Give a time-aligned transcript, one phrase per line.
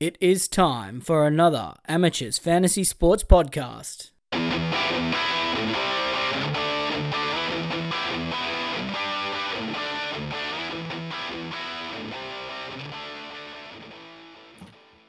[0.00, 4.12] It is time for another Amateurs Fantasy Sports Podcast.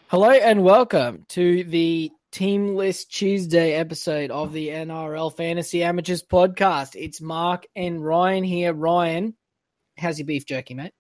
[0.08, 6.96] Hello and welcome to the Team List Tuesday episode of the NRL Fantasy Amateurs Podcast.
[6.96, 8.74] It's Mark and Ryan here.
[8.74, 9.36] Ryan,
[10.00, 10.94] how's your beef jerky, mate?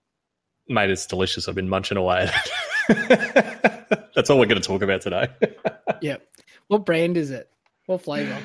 [0.67, 1.47] Mate, it's delicious.
[1.47, 2.29] I've been munching away.
[4.15, 5.27] That's all we're going to talk about today.
[6.01, 6.27] yep.
[6.67, 7.49] What brand is it?
[7.85, 8.37] What flavor?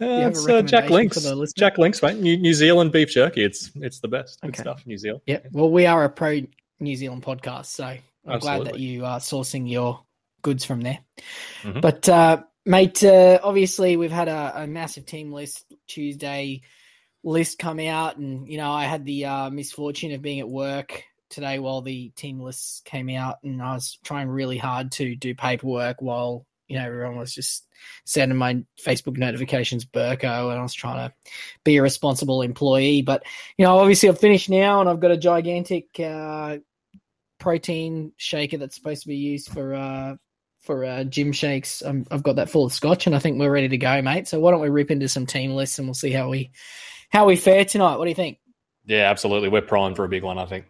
[0.00, 1.26] Uh, it's uh, Jack Links.
[1.52, 2.18] Jack Links, mate.
[2.18, 3.44] New, New Zealand beef jerky.
[3.44, 4.40] It's it's the best.
[4.40, 4.62] Good okay.
[4.62, 4.86] stuff.
[4.86, 5.22] New Zealand.
[5.26, 5.40] Yeah.
[5.50, 6.40] Well, we are a pro
[6.80, 8.64] New Zealand podcast, so I'm Absolutely.
[8.64, 10.02] glad that you are sourcing your
[10.40, 10.98] goods from there.
[11.62, 11.80] Mm-hmm.
[11.80, 16.62] But uh, mate, uh, obviously we've had a, a, massive team list Tuesday
[17.22, 21.04] list come out, and you know I had the uh, misfortune of being at work
[21.32, 25.34] today while the team lists came out, and I was trying really hard to do
[25.34, 27.66] paperwork while you know everyone was just
[28.04, 31.14] sending my Facebook notifications Burko, and I was trying to
[31.64, 33.02] be a responsible employee.
[33.02, 33.24] But
[33.58, 36.58] you know, obviously, I've finished now, and I've got a gigantic uh,
[37.40, 40.16] protein shaker that's supposed to be used for uh,
[40.60, 41.82] for uh, gym shakes.
[41.84, 44.28] Um, I've got that full of scotch, and I think we're ready to go, mate.
[44.28, 46.52] So why don't we rip into some team lists, and we'll see how we
[47.10, 47.96] how we fare tonight.
[47.96, 48.38] What do you think?
[48.84, 49.48] Yeah, absolutely.
[49.48, 50.66] We're primed for a big one, I think.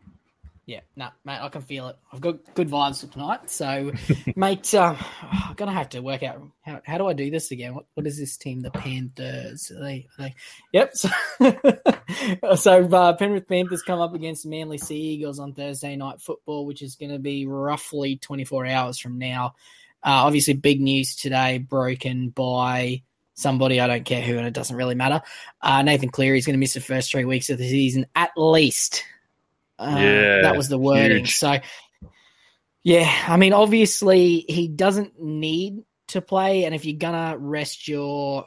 [0.64, 1.96] Yeah, nah, mate, I can feel it.
[2.12, 3.50] I've got good vibes for tonight.
[3.50, 3.92] So,
[4.36, 7.74] mate, um, I'm gonna have to work out how, how do I do this again?
[7.74, 8.62] What what is this team?
[8.62, 9.72] The Panthers?
[9.72, 10.34] Are they, are they?
[10.72, 10.94] Yep.
[10.94, 11.08] So,
[12.56, 16.82] so uh, Penrith Panthers come up against Manly Sea Eagles on Thursday night football, which
[16.82, 19.54] is going to be roughly 24 hours from now.
[20.04, 23.02] Uh, obviously, big news today, broken by
[23.34, 25.22] somebody I don't care who, and it doesn't really matter.
[25.60, 28.30] Uh, Nathan Cleary is going to miss the first three weeks of the season at
[28.36, 29.04] least.
[29.82, 31.18] Uh, yeah, that was the wording.
[31.18, 31.34] Huge.
[31.34, 31.58] So,
[32.84, 38.46] yeah, I mean, obviously he doesn't need to play, and if you're gonna rest your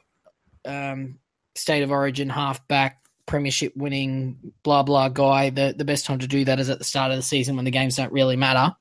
[0.65, 1.19] um,
[1.55, 6.45] state of origin halfback, premiership winning, blah blah guy, the the best time to do
[6.45, 8.75] that is at the start of the season when the games don't really matter.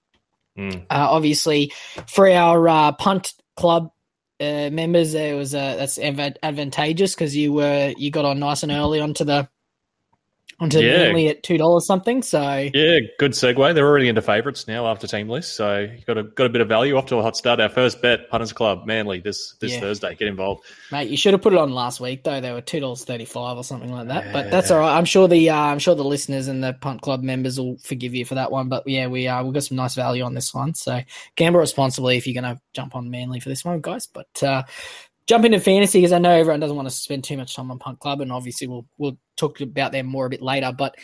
[0.59, 0.83] Mm.
[0.83, 1.73] Uh, obviously,
[2.07, 3.91] for our uh, punt club
[4.41, 8.73] uh, members, it was uh, that's advantageous because you were you got on nice and
[8.73, 9.49] early onto the
[10.61, 10.99] onto yeah.
[10.99, 12.23] Manly at two dollars something.
[12.23, 13.75] So yeah, good segue.
[13.75, 16.61] They're already into favourites now after team list, so you got a got a bit
[16.61, 17.61] of value off to a hot start.
[17.61, 19.81] Our first bet, Punters Club, Manly this this yeah.
[19.81, 20.15] Thursday.
[20.15, 21.09] Get involved, mate.
[21.09, 22.41] You should have put it on last week though.
[22.41, 24.27] They were two dollars thirty five or something like that.
[24.27, 24.33] Yeah.
[24.33, 24.97] But that's all right.
[24.97, 28.15] I'm sure the uh, I'm sure the listeners and the Punt Club members will forgive
[28.15, 28.69] you for that one.
[28.69, 30.75] But yeah, we uh, we got some nice value on this one.
[30.75, 31.01] So
[31.37, 34.07] gamble responsibly if you're going to jump on Manly for this one, guys.
[34.07, 34.63] But uh,
[35.27, 37.79] jump into fantasy because I know everyone doesn't want to spend too much time on
[37.79, 40.73] Punt Club, and obviously we'll we'll talk about them more a bit later.
[40.77, 40.97] But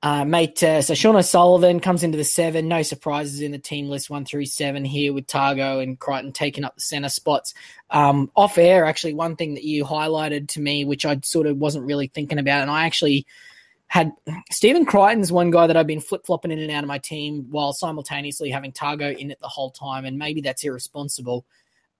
[0.00, 2.68] uh, mate, uh, so Sean O'Sullivan comes into the seven.
[2.68, 6.64] No surprises in the team list one through seven here with Tago and Crichton taking
[6.64, 7.52] up the center spots.
[7.90, 11.56] Um, off air, actually, one thing that you highlighted to me, which I sort of
[11.56, 13.26] wasn't really thinking about, and I actually
[13.88, 14.12] had
[14.52, 17.46] Stephen Crichton's one guy that I've been flip flopping in and out of my team
[17.50, 21.44] while simultaneously having Tago in it the whole time, and maybe that's irresponsible.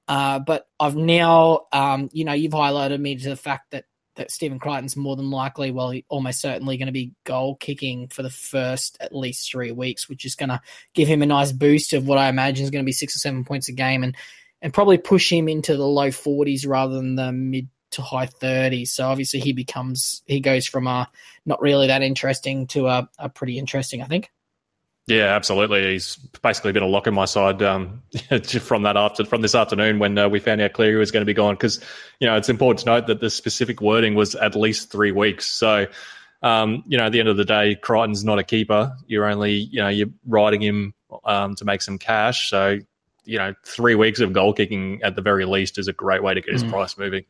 [0.09, 3.85] Uh, but I've now, um, you know, you've highlighted me to the fact that
[4.17, 8.23] that Stephen Crichton's more than likely, well, almost certainly going to be goal kicking for
[8.23, 10.61] the first at least three weeks, which is going to
[10.93, 13.21] give him a nice boost of what I imagine is going to be six or
[13.21, 14.17] seven points a game, and
[14.61, 18.89] and probably push him into the low forties rather than the mid to high 30s.
[18.89, 21.09] So obviously he becomes he goes from a
[21.47, 24.31] not really that interesting to a, a pretty interesting, I think.
[25.09, 25.93] Yeah, absolutely.
[25.93, 28.03] He's basically been a lock in my side um,
[28.61, 31.27] from that after from this afternoon when uh, we found out Cleary was going to
[31.27, 31.55] be gone.
[31.55, 31.83] Because
[32.21, 35.47] you know it's important to note that the specific wording was at least three weeks.
[35.47, 35.87] So
[36.43, 38.95] um, you know at the end of the day, Crichton's not a keeper.
[39.07, 40.93] You're only you know you're riding him
[41.25, 42.51] um, to make some cash.
[42.51, 42.79] So
[43.25, 46.35] you know three weeks of goal kicking at the very least is a great way
[46.35, 46.71] to get his mm.
[46.71, 47.25] price moving.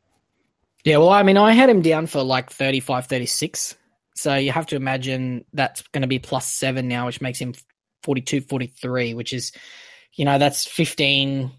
[0.83, 3.77] Yeah, well, I mean, I had him down for like 35, 36
[4.18, 7.54] so you have to imagine that's going to be plus seven now, which makes him
[8.02, 9.52] 42, 43, which is,
[10.14, 11.52] you know, that's 15,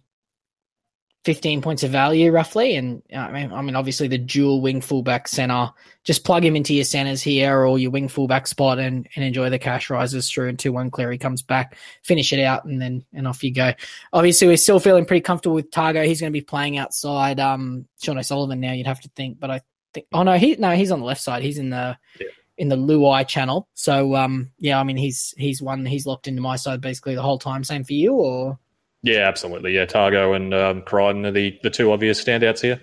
[1.23, 2.75] 15 points of value roughly.
[2.75, 5.69] And I mean, I mean, obviously the dual wing fullback center,
[6.03, 9.49] just plug him into your centers here or your wing fullback spot and, and enjoy
[9.49, 13.25] the cash rises through until one Cleary comes back, finish it out, and then and
[13.25, 13.71] off you go.
[14.11, 16.05] Obviously, we're still feeling pretty comfortable with Tago.
[16.05, 18.73] He's going to be playing outside um, Sean O'Sullivan now.
[18.73, 19.61] You'd have to think, but I
[19.93, 21.41] think, oh no, he no, he's on the left side.
[21.41, 22.27] He's in the yeah
[22.59, 23.67] in the Luai channel.
[23.73, 27.21] So um, yeah, I mean he's he's one he's locked into my side basically the
[27.21, 27.63] whole time.
[27.63, 28.59] Same for you, or
[29.01, 29.73] yeah, absolutely.
[29.73, 32.81] Yeah, Tago and um, Crichton are the the two obvious standouts here.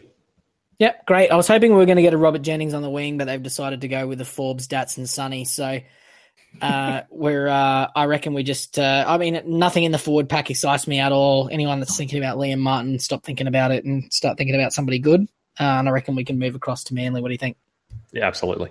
[0.78, 1.30] Yep, great.
[1.30, 3.26] I was hoping we were going to get a Robert Jennings on the wing, but
[3.26, 5.46] they've decided to go with the Forbes, Dats, and Sonny.
[5.46, 5.80] So
[6.60, 10.50] uh, we're, uh, I reckon we just, uh, I mean, nothing in the forward pack
[10.50, 11.48] excites me at all.
[11.50, 14.98] Anyone that's thinking about Liam Martin, stop thinking about it and start thinking about somebody
[14.98, 15.22] good.
[15.58, 17.22] Uh, and I reckon we can move across to Manly.
[17.22, 17.56] What do you think?
[18.12, 18.70] Yeah, absolutely.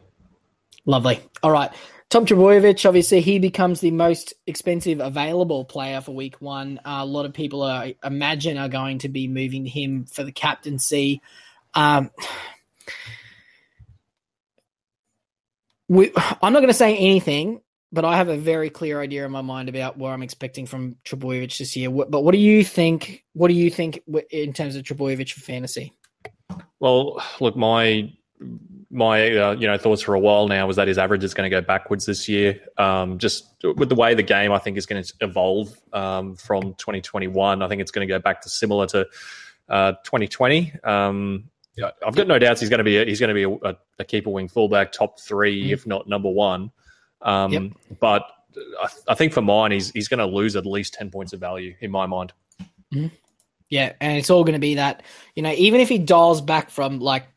[0.85, 1.19] Lovely.
[1.41, 1.71] All right.
[2.09, 6.79] Tom Trbojevic, obviously, he becomes the most expensive available player for week one.
[6.85, 10.31] Uh, a lot of people are, imagine are going to be moving him for the
[10.31, 11.21] captaincy.
[11.73, 12.11] Um,
[15.89, 17.61] we, I'm not going to say anything,
[17.91, 20.97] but I have a very clear idea in my mind about what I'm expecting from
[21.05, 21.89] Trbojevic this year.
[21.89, 23.23] But what do you think?
[23.33, 25.91] What do you think in terms of Trbojevic for fantasy?
[26.79, 28.11] Well, look, my
[28.91, 31.49] my uh, you know thoughts for a while now was that his average is going
[31.49, 32.59] to go backwards this year.
[32.77, 36.75] Um, just with the way the game, I think is going to evolve um, from
[36.75, 37.61] 2021.
[37.61, 39.07] I think it's going to go back to similar to
[39.69, 40.73] uh, 2020.
[40.83, 41.49] Um,
[42.05, 44.05] I've got no doubts he's going to be a, he's going to be a, a
[44.05, 45.73] keeper wing fullback, top three, mm.
[45.73, 46.71] if not number one.
[47.21, 47.63] Um, yep.
[47.99, 48.23] But
[48.81, 51.39] I, I, think for mine, he's he's going to lose at least ten points of
[51.41, 52.31] value in my mind.
[52.93, 53.11] Mm.
[53.69, 55.03] Yeah, and it's all going to be that
[55.35, 57.27] you know even if he dials back from like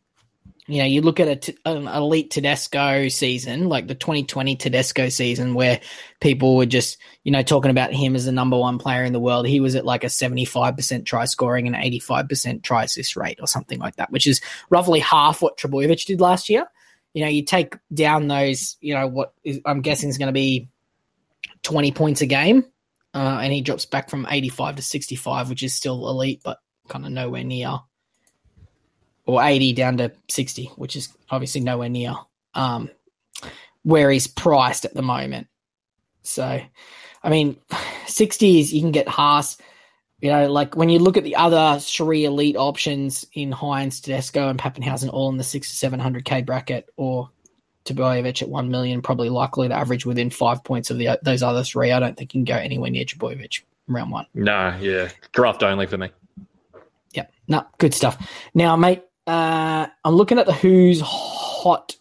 [0.68, 5.08] you know, you look at a t- an elite Tedesco season, like the 2020 Tedesco
[5.08, 5.80] season, where
[6.20, 9.18] people were just, you know, talking about him as the number one player in the
[9.18, 9.46] world.
[9.46, 13.78] He was at like a 75% try scoring and 85% try assist rate or something
[13.78, 16.66] like that, which is roughly half what Trbojevic did last year.
[17.14, 20.32] You know, you take down those, you know, what is, I'm guessing is going to
[20.32, 20.68] be
[21.62, 22.62] 20 points a game,
[23.14, 27.06] uh, and he drops back from 85 to 65, which is still elite, but kind
[27.06, 27.80] of nowhere near
[29.28, 32.14] or 80 down to 60, which is obviously nowhere near
[32.54, 32.90] um,
[33.82, 35.48] where he's priced at the moment.
[36.22, 36.62] So,
[37.22, 37.58] I mean,
[38.06, 39.58] 60 is you can get Haas.
[40.20, 44.48] You know, like when you look at the other three elite options in Hynes, Tedesco,
[44.48, 47.30] and Papenhuyzen, all in the six to seven hundred k bracket, or
[47.84, 51.62] Trbojevic at one million, probably likely to average within five points of the those other
[51.62, 51.92] three.
[51.92, 54.26] I don't think you can go anywhere near Trbojevic round one.
[54.34, 56.10] No, yeah, draft only for me.
[57.12, 58.18] Yeah, no, good stuff.
[58.54, 61.96] Now, mate, uh, I'm looking at the who's hot,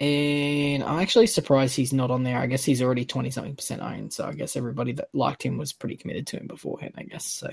[0.00, 2.38] and I'm actually surprised he's not on there.
[2.38, 5.56] I guess he's already twenty something percent owned, so I guess everybody that liked him
[5.56, 6.94] was pretty committed to him beforehand.
[6.98, 7.48] I guess so.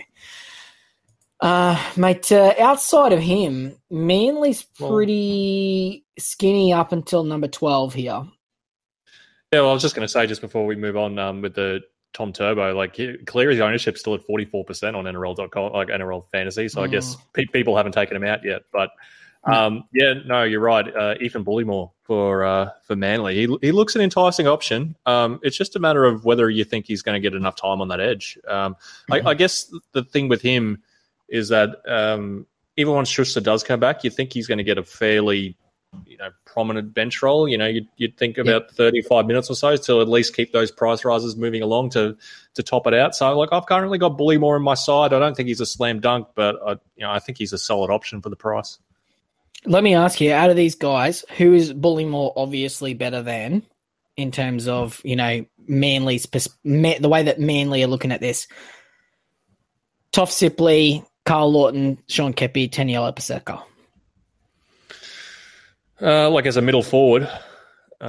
[1.40, 8.24] Uh, mate, uh, outside of him, Manly's pretty skinny up until number 12 here.
[9.54, 11.56] Yeah, well, I was just going to say, just before we move on um, with
[11.56, 11.82] the
[12.14, 16.68] Tom Turbo, like Cleary's ownership still at 44% on NRL.com, like NRL fantasy.
[16.68, 16.86] So mm.
[16.86, 18.64] I guess pe- people haven't taken him out yet.
[18.72, 18.90] But
[19.46, 19.54] mm.
[19.54, 20.86] um, yeah, no, you're right.
[20.96, 23.36] Uh, Ethan Bullemor for uh, for Manly.
[23.36, 24.96] He, he looks an enticing option.
[25.06, 27.82] Um, it's just a matter of whether you think he's going to get enough time
[27.82, 28.38] on that edge.
[28.48, 28.74] Um,
[29.12, 29.28] mm-hmm.
[29.28, 30.82] I, I, guess the thing with him
[31.28, 34.78] is that um, even once Schuster does come back, you think he's going to get
[34.78, 35.56] a fairly
[36.06, 37.48] you know prominent bench role.
[37.48, 38.76] You know, you'd, you'd think about yeah.
[38.76, 42.18] 35 minutes or so to at least keep those price rises moving along to
[42.56, 43.16] to top it out.
[43.16, 45.14] So, like, I've currently got Bullemor in my side.
[45.14, 47.58] I don't think he's a slam dunk, but I, you know, I think he's a
[47.58, 48.80] solid option for the price.
[49.66, 53.64] Let me ask you: out of these guys, who is Bullemor obviously better than
[54.18, 58.48] in terms of you know Manly's the way that Manly are looking at this?
[60.12, 63.62] Toff Sipley, Karl Lawton, Sean Keppie, Taniela Paseka.
[66.02, 67.30] Uh, like as a middle forward.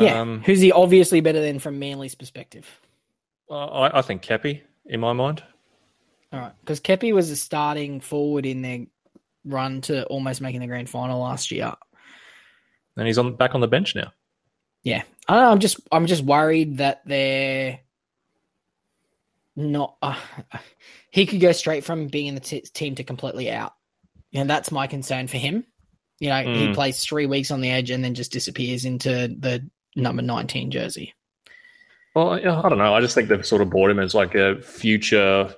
[0.00, 0.20] Yeah.
[0.20, 2.69] Um, Who's he obviously better than from Manly's perspective?
[3.50, 5.42] I, I think Keppie, in my mind.
[6.32, 6.52] All right.
[6.60, 8.87] Because Keppie was a starting forward in their
[9.44, 11.73] run to almost making the grand final last year.
[12.97, 14.12] And he's on back on the bench now.
[14.82, 15.02] Yeah.
[15.28, 17.80] I know, I'm just I'm just worried that they're
[19.56, 20.18] not uh,
[21.11, 23.75] he could go straight from being in the t- team to completely out.
[24.32, 25.64] And that's my concern for him.
[26.21, 26.57] You know, mm.
[26.57, 30.71] he plays three weeks on the edge and then just disappears into the number 19
[30.71, 31.15] jersey.
[32.15, 32.95] Well, I don't know.
[32.95, 35.55] I just think they've sort of bought him as like a future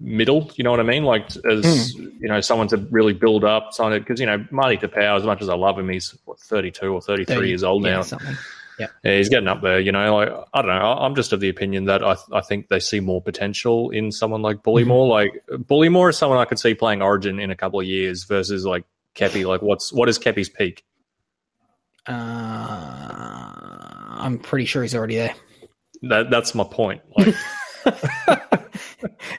[0.00, 0.50] middle.
[0.56, 1.04] You know what I mean?
[1.04, 2.12] Like as mm.
[2.20, 3.72] you know, someone to really build up.
[3.72, 6.86] Someone because you know Marty Taupau, as much as I love him, he's what, 32
[6.86, 8.02] or 33 30, years old yeah, now.
[8.02, 8.36] Something.
[8.78, 8.88] Yeah.
[9.04, 9.78] yeah, he's getting up there.
[9.78, 10.92] You know, like I don't know.
[10.98, 14.42] I'm just of the opinion that I I think they see more potential in someone
[14.42, 14.86] like Bullemor.
[14.86, 15.10] Mm-hmm.
[15.10, 18.66] Like Bullemor is someone I could see playing Origin in a couple of years versus
[18.66, 19.46] like Keppie?
[19.46, 20.84] Like, what's what is Keppie's peak?
[22.06, 22.12] Uh,
[24.16, 25.34] I'm pretty sure he's already there.
[26.02, 27.02] That that's my point.
[27.16, 27.34] Like,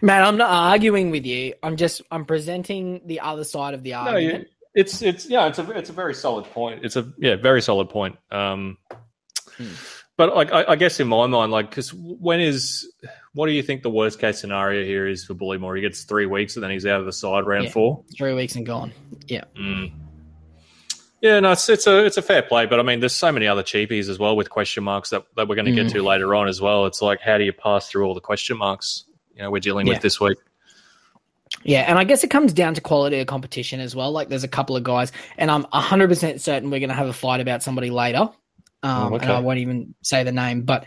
[0.01, 1.53] Man, I'm not arguing with you.
[1.63, 4.43] I'm just I'm presenting the other side of the argument.
[4.43, 6.83] No, it's it's yeah, it's a it's a very solid point.
[6.83, 8.17] It's a yeah, very solid point.
[8.31, 8.77] Um,
[9.57, 9.73] hmm.
[10.17, 12.89] But like I, I, guess in my mind, like because when is
[13.33, 15.75] what do you think the worst case scenario here is for Bullemor?
[15.75, 18.03] He gets three weeks and then he's out of the side round yeah, four.
[18.17, 18.93] Three weeks and gone.
[19.27, 19.43] Yeah.
[19.59, 19.91] Mm.
[21.21, 23.47] Yeah, no, it's it's a it's a fair play, but I mean, there's so many
[23.47, 25.93] other cheapies as well with question marks that, that we're going to get Mm.
[25.93, 26.85] to later on as well.
[26.85, 29.05] It's like, how do you pass through all the question marks?
[29.35, 29.93] You know, we're dealing Yeah.
[29.93, 30.37] with this week.
[31.63, 34.11] Yeah, and I guess it comes down to quality of competition as well.
[34.11, 37.13] Like, there's a couple of guys, and I'm 100% certain we're going to have a
[37.13, 38.29] fight about somebody later.
[38.85, 39.25] Um, Oh, okay.
[39.25, 40.85] And I won't even say the name, but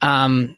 [0.00, 0.56] um,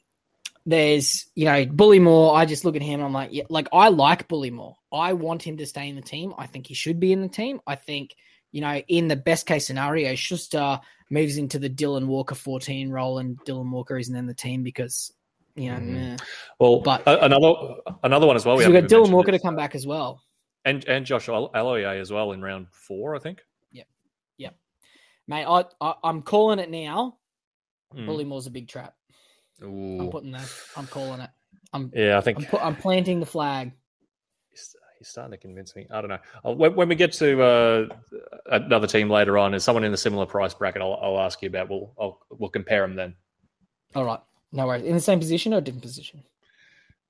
[0.67, 2.35] there's, you know, Bullemor.
[2.35, 4.75] I just look at him and I'm like, yeah, like, I like Bullemor.
[4.93, 6.35] I want him to stay in the team.
[6.37, 7.61] I think he should be in the team.
[7.67, 8.15] I think,
[8.53, 13.19] you know, in the best case scenario, Schuster moves into the Dylan Walker 14 role
[13.19, 15.13] and Dylan Walker isn't in the team because,
[15.55, 16.17] you know, meh.
[16.59, 17.53] Well, But- another
[18.03, 18.59] another one as well.
[18.59, 20.23] So we've got Dylan Walker to come uh, back as well.
[20.65, 23.41] and and Josh Al- Aloiai as well in round four, I think.
[25.29, 27.19] Mate, I, I I'm calling it now.
[27.95, 28.07] Mm.
[28.07, 28.95] Bullemor's a big trap.
[29.63, 30.51] I'm putting that.
[30.77, 31.31] I'm calling it.
[31.73, 33.73] I'm Yeah, I think I'm, think I'm planting the flag.
[34.51, 35.87] he's, starting to convince me.
[35.91, 36.55] I don't know.
[36.55, 37.89] When, when we get to uh,
[38.47, 40.83] another team later on, is someone in a similar price bracket?
[40.83, 41.69] I'll, I'll ask you about.
[41.69, 43.15] We'll I'll, we'll compare them then.
[43.95, 44.21] All right,
[44.53, 44.85] no worries.
[44.85, 46.23] In the same position or different position?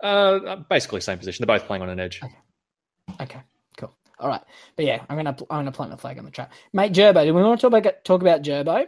[0.02, 1.44] Uh, basically same position.
[1.46, 2.20] They're both playing on an edge.
[3.20, 3.42] Okay, cool.
[4.20, 4.40] All right,
[4.76, 6.92] but yeah, I'm gonna I'm gonna plant the flag on the trap, mate.
[6.92, 8.86] Gerbo, do we want to talk about talk about Gerbo?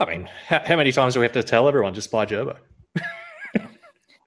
[0.00, 2.56] I mean, how, how many times do we have to tell everyone just buy Gerbo?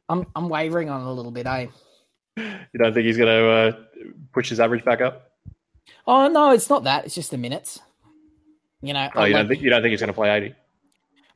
[0.09, 1.67] I'm I'm wavering on it a little bit, eh?
[2.37, 3.71] You don't think he's going to uh,
[4.33, 5.31] push his average back up?
[6.05, 7.05] Oh no, it's not that.
[7.05, 7.79] It's just the minutes.
[8.81, 10.29] You know, Oh, I you like- don't think you don't think he's going to play
[10.35, 10.55] eighty?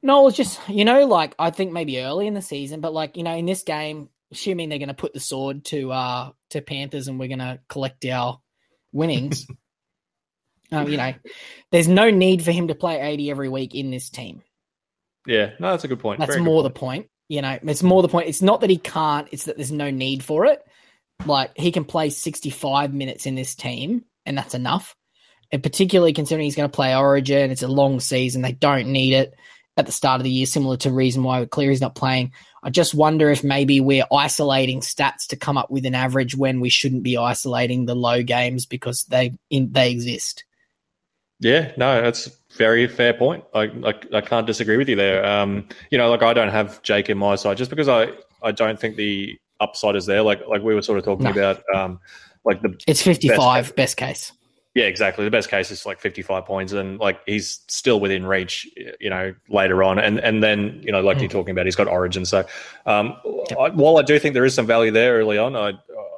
[0.02, 3.18] No, it's just you know, like I think maybe early in the season, but like
[3.18, 6.62] you know, in this game, assuming they're going to put the sword to uh to
[6.62, 8.40] Panthers and we're going to collect our
[8.92, 9.48] winnings,
[10.72, 11.14] um, you know,
[11.72, 14.42] there's no need for him to play eighty every week in this team.
[15.26, 16.20] Yeah, no, that's a good point.
[16.20, 17.04] That's Very more the point.
[17.04, 17.12] point.
[17.28, 18.30] You know, it's more the point.
[18.30, 20.62] It's not that he can't; it's that there's no need for it.
[21.26, 24.96] Like he can play 65 minutes in this team, and that's enough.
[25.52, 28.42] And particularly considering he's going to play Origin, it's a long season.
[28.42, 29.34] They don't need it
[29.78, 32.32] at the start of the year, similar to reason why Cleary's not playing.
[32.64, 36.60] I just wonder if maybe we're isolating stats to come up with an average when
[36.60, 40.44] we shouldn't be isolating the low games because they in, they exist.
[41.40, 43.46] Yeah, no, that's a very fair point.
[43.54, 45.26] I, I I can't disagree with you there.
[45.26, 48.10] Um, you know, like I don't have Jake in my side just because I
[48.44, 50.22] I don't think the upside is there.
[50.22, 51.32] Like like we were sort of talking No.
[51.32, 52.00] about, um,
[52.44, 54.32] like the It's 55 Best- best case.
[54.76, 55.26] Yeah, exactly.
[55.26, 58.68] The best case is like 55 points, and like he's still within reach,
[59.00, 59.98] you know, later on.
[60.00, 61.22] And and then you know, like Mm.
[61.22, 62.24] you're talking about, he's got Origin.
[62.26, 62.46] So
[62.86, 63.16] um,
[63.60, 65.74] I, while I do think there is some value there early on, I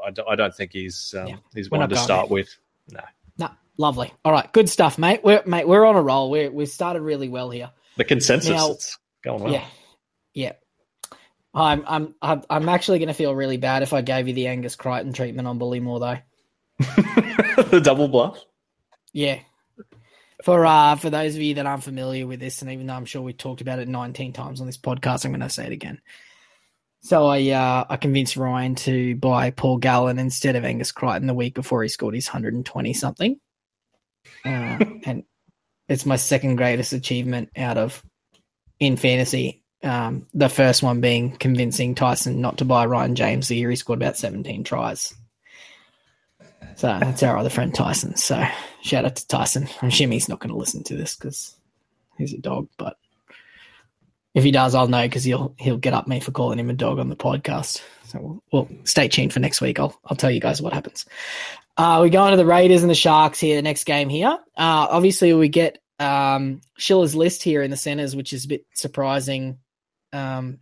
[0.06, 1.36] I, don't- I don't think he's um, Yeah.
[1.56, 2.34] he's We're one to start there.
[2.34, 2.58] with.
[2.92, 3.00] No,
[3.38, 4.14] No, lovely.
[4.26, 5.22] All right, good stuff, mate.
[5.24, 6.30] We're mate, we're on a roll.
[6.30, 7.70] We're we started really well here.
[7.98, 9.54] the consensus Now- it's going well.
[9.54, 9.66] Yeah,
[10.34, 10.52] yeah.
[11.54, 14.48] I'm I'm I'm, I'm actually going to feel really bad if I gave you the
[14.48, 16.22] Angus Crichton treatment on Bullemor, though.
[17.70, 18.44] the double bluff.
[19.14, 19.40] Yeah.
[20.44, 23.06] For uh for those of you that aren't familiar with this, and even though I'm
[23.06, 25.72] sure we talked about it 19 times on this podcast, I'm going to say it
[25.72, 26.02] again.
[27.02, 31.34] So I uh, I convinced Ryan to buy Paul Gallen instead of Angus Crichton the
[31.34, 33.40] week before he scored his 120 something,
[34.46, 34.48] uh,
[35.06, 35.24] and
[35.88, 38.04] it's my second greatest achievement out of
[38.80, 39.64] in fantasy.
[39.84, 43.76] Um, the first one being convincing Tyson not to buy Ryan James the year he
[43.76, 45.16] scored about 17 tries.
[46.82, 48.16] So that's our other friend Tyson.
[48.16, 48.44] So
[48.82, 49.70] shout out to Tyson.
[49.84, 51.56] I'm assuming he's not going to listen to this because
[52.18, 52.98] he's a dog, but
[54.34, 56.74] if he does, I'll know because he'll he'll get up me for calling him a
[56.74, 57.84] dog on the podcast.
[58.06, 59.80] So we'll, we'll stay tuned for next week.
[59.80, 61.06] I'll I'll tell you guys what happens.
[61.78, 63.58] Uh, we go on to the Raiders and the Sharks here.
[63.58, 64.40] The next game here.
[64.58, 68.66] Uh, obviously, we get um, Schiller's list here in the centers, which is a bit
[68.74, 69.60] surprising.
[70.14, 70.58] Um,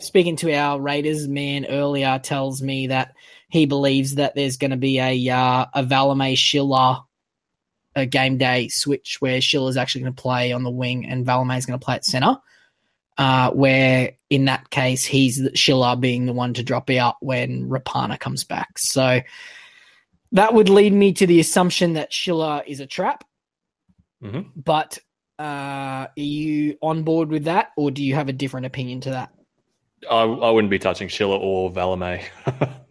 [0.00, 3.14] speaking to our Raiders man earlier, tells me that
[3.56, 6.98] he believes that there's going to be a uh, a Valemei Schiller
[7.94, 11.56] a game day switch where Schiller's actually going to play on the wing and Valemei
[11.56, 12.36] is going to play at center.
[13.18, 18.20] Uh, where in that case he's Schiller being the one to drop out when Rapana
[18.20, 18.78] comes back.
[18.78, 19.22] So
[20.32, 23.24] that would lead me to the assumption that Schiller is a trap.
[24.22, 24.50] Mhm.
[24.54, 24.98] But
[25.38, 29.10] uh, are you on board with that, or do you have a different opinion to
[29.10, 29.32] that?
[30.10, 32.22] I, I wouldn't be touching Schiller or Valemei.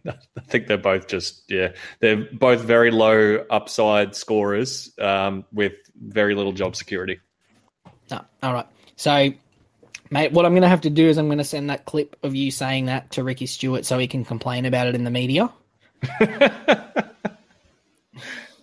[0.06, 6.34] I think they're both just yeah, they're both very low upside scorers um, with very
[6.34, 7.20] little job security.
[8.10, 8.24] No.
[8.42, 8.66] All right.
[8.96, 9.30] So,
[10.10, 12.16] mate, what I'm going to have to do is I'm going to send that clip
[12.22, 15.10] of you saying that to Ricky Stuart so he can complain about it in the
[15.10, 15.52] media.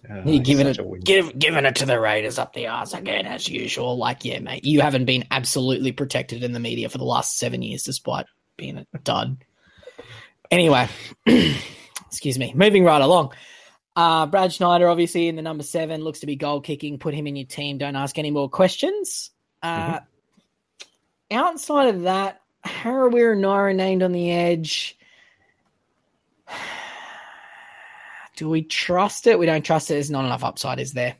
[0.10, 3.48] Oh, You giving it, give, giving it to the Raiders up the arse again as
[3.48, 3.98] usual.
[3.98, 7.62] Like, yeah, mate, you haven't been absolutely protected in the media for the last seven
[7.62, 8.26] years, despite
[8.58, 9.38] being a dud.
[10.52, 10.90] Anyway,
[12.08, 12.54] excuse me.
[12.54, 13.34] Moving right along.
[13.96, 17.00] Uh, Brad Schneider, obviously in the number seven, looks to be goal kicking.
[17.00, 17.78] Put him in your team.
[17.78, 19.32] Don't ask any more questions.
[19.62, 21.38] Uh, mm-hmm.
[21.38, 24.98] Outside of that, Harawira Naera named on the edge.
[28.36, 29.38] Do we trust it?
[29.38, 29.96] We don't trust it.
[29.96, 31.16] There's not enough upside, is there?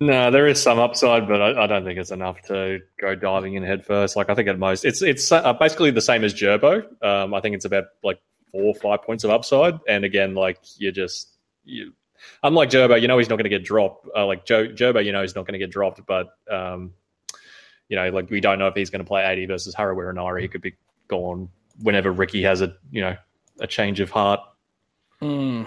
[0.00, 3.54] No, there is some upside, but I, I, don't think it's enough to go diving
[3.54, 4.14] in head first.
[4.14, 6.84] Like I think at most, it's it's uh, basically the same as Gerbo.
[7.04, 8.20] Um, I think it's about like
[8.52, 11.94] four or five points of upside, and again, like you're just you,
[12.44, 14.06] unlike Gerbo, you know he's not going to get dropped.
[14.16, 16.92] Uh, like Joe Gerbo, you know he's not going to get dropped, but um,
[17.88, 20.40] you know, like we don't know if he's going to play 80 versus Harawira Naera.
[20.40, 20.74] He could be
[21.08, 21.48] gone
[21.82, 23.16] whenever Ricky has a you know
[23.58, 24.40] a change of heart.
[25.20, 25.66] Mm.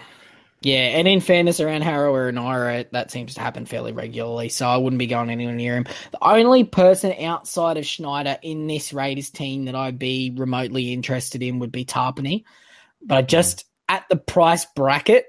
[0.64, 4.78] Yeah, and in fairness, around Harawira Naera, that seems to happen fairly regularly, so I
[4.78, 5.88] wouldn't be going anywhere near him.
[6.12, 11.42] The only person outside of Schneider in this Raiders team that I'd be remotely interested
[11.42, 12.44] in would be Tapine.
[13.02, 15.26] But just, at the price bracket,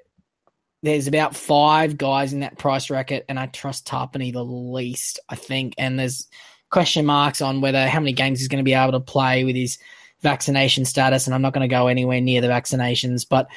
[0.83, 5.37] there's about five guys in that price bracket, and I trust Tapine the least, I
[5.37, 5.75] think.
[5.79, 6.29] And there's
[6.69, 9.57] question marks on whether how many games he's going to be able to play with
[9.57, 9.79] his
[10.21, 13.49] vaccination status, and I'm not going to go anywhere near the vaccinations, but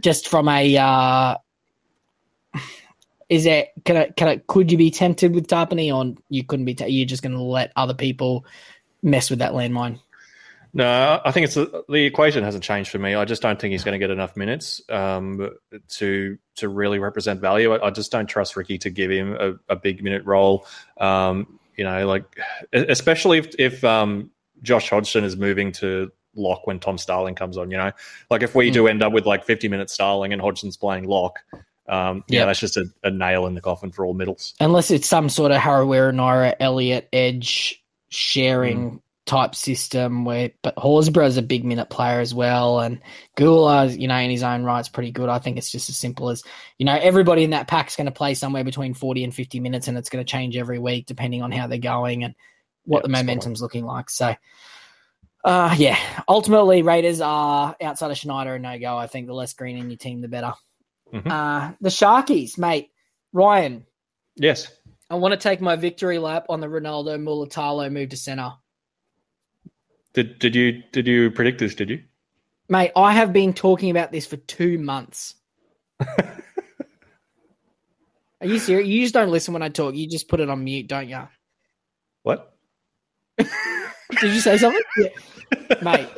[0.00, 1.36] just from a uh,
[3.28, 6.64] is it can it can it could you be tempted with Tapine or you couldn't
[6.64, 6.74] be?
[6.74, 8.44] T- you're just going to let other people
[9.02, 10.00] mess with that landmine.
[10.74, 13.14] No, I think it's the equation hasn't changed for me.
[13.14, 15.50] I just don't think he's going to get enough minutes um,
[15.88, 17.72] to to really represent value.
[17.74, 20.66] I, I, just don't trust Ricky to give him a, a big minute role.
[20.98, 22.24] Um, you know, like
[22.72, 24.30] especially if, if um,
[24.62, 27.70] Josh Hodgson is moving to lock when Tom Starling comes on.
[27.70, 27.92] You know,
[28.30, 28.74] like if we mm.
[28.74, 31.40] do end up with like 50 minutes Starling and Hodgson's playing lock,
[31.88, 32.48] um, yeah, yep.
[32.48, 34.54] that's just a, a, nail in the coffin for all middles.
[34.60, 39.00] Unless it's some sort of Harawira, Naera, Elliott, Edge sharing mm.
[39.26, 43.00] type system where, but Horsburgh is a big minute player as well, and
[43.36, 45.28] Guler, you know, in his own right, is pretty good.
[45.28, 46.44] I think it's just as simple as
[46.78, 49.58] you know, everybody in that pack is going to play somewhere between 40 and 50
[49.58, 52.34] minutes, and it's going to change every week depending on how they're going and
[52.84, 54.08] what yep, the momentum's looking like.
[54.08, 54.34] So.
[55.44, 55.98] Uh, yeah.
[56.28, 58.96] Ultimately, Raiders are outside of Schneider and no go.
[58.96, 60.52] I think the less green in your team, the better.
[61.12, 61.30] Mm-hmm.
[61.30, 62.90] Uh, the Sharkies, mate.
[63.32, 63.84] Ryan.
[64.36, 64.70] Yes.
[65.10, 68.52] I want to take my victory lap on the Ronaldo Mulitalo move to center.
[70.14, 71.74] Did did you did you predict this?
[71.74, 72.02] Did you,
[72.68, 72.92] mate?
[72.94, 75.34] I have been talking about this for two months.
[76.00, 76.38] Are
[78.42, 78.88] you serious?
[78.88, 79.94] You just don't listen when I talk.
[79.94, 81.28] You just put it on mute, don't you?
[82.22, 82.54] What?
[84.20, 84.82] Did you say something?
[84.98, 85.08] Yeah.
[85.82, 86.08] Mate.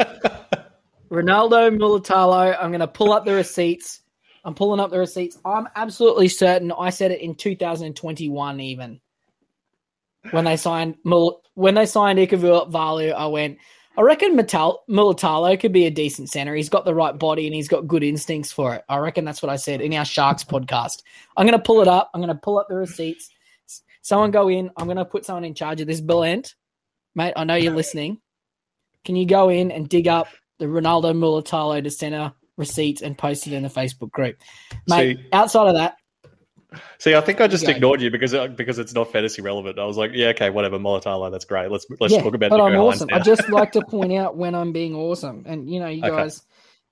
[1.10, 2.56] Ronaldo Mulitalo.
[2.60, 4.00] I'm going to pull up the receipts.
[4.44, 5.38] I'm pulling up the receipts.
[5.44, 9.00] I'm absolutely certain I said it in 2021 even.
[10.30, 13.58] When they signed when they signed Ikuvalu, I went,
[13.96, 16.54] I reckon Mulitalo could be a decent center.
[16.54, 18.84] He's got the right body and he's got good instincts for it.
[18.88, 21.02] I reckon that's what I said in our Sharks podcast.
[21.36, 22.10] I'm going to pull it up.
[22.12, 23.30] I'm going to pull up the receipts.
[24.02, 24.70] Someone go in.
[24.76, 26.00] I'm going to put someone in charge of this.
[26.00, 26.54] Billent,
[27.14, 28.20] mate, I know you're listening.
[29.04, 33.46] Can you go in and dig up the Ronaldo Mulitalo to center receipts and post
[33.46, 34.36] it in the Facebook group,
[34.88, 35.18] mate?
[35.18, 35.96] See, outside of that,
[36.98, 39.78] see, I think I just ignored you because uh, because it's not fantasy relevant.
[39.78, 41.70] I was like, yeah, okay, whatever, Mulitalo, that's great.
[41.70, 42.50] Let's let's yeah, talk about.
[42.50, 43.08] But I'm awesome.
[43.12, 46.38] I just like to point out when I'm being awesome, and you know, you guys,
[46.38, 46.46] okay.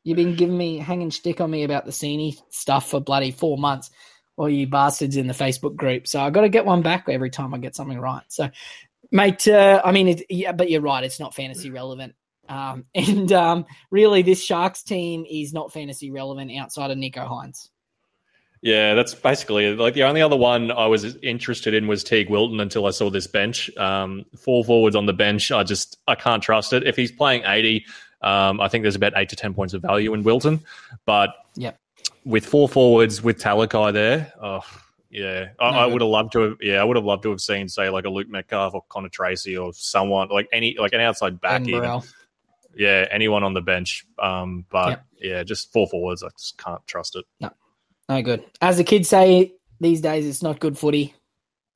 [0.04, 3.58] you've been giving me hanging stick on me about the Cini stuff for bloody four
[3.58, 3.90] months.
[4.34, 6.08] Or you bastards in the Facebook group.
[6.08, 8.22] So I got to get one back every time I get something right.
[8.28, 8.48] So
[9.12, 9.46] mate.
[9.46, 11.04] Uh, I mean, it, yeah, but you're right.
[11.04, 12.14] It's not fantasy relevant.
[12.48, 17.68] Um, and um, really, this Sharks team is not fantasy relevant outside of Nicho Hynes.
[18.62, 22.60] Yeah, that's basically like the only other one I was interested in was Teig Wilton
[22.60, 23.76] until I saw this bench.
[23.76, 26.86] Um, four forwards on the bench, I just I can't trust it.
[26.86, 27.84] If he's playing eighty,
[28.22, 30.60] um, I think there's about eight to ten points of value in Wilton.
[31.06, 31.72] But yeah,
[32.24, 34.60] with four forwards with Talakai there, oh,
[35.12, 36.56] yeah, I, no, I would have loved to have.
[36.62, 39.10] Yeah, I would have loved to have seen, say, like a Luke Metcalf or Connor
[39.10, 41.68] Tracey or someone like any like an outside back.
[41.68, 42.00] Even.
[42.74, 44.06] Yeah, anyone on the bench.
[44.18, 45.04] Um, but yep.
[45.20, 46.22] yeah, just four forwards.
[46.22, 47.26] I just can't trust it.
[47.40, 47.50] No,
[48.08, 48.42] no good.
[48.62, 51.14] As the kids say these days, it's not good footy.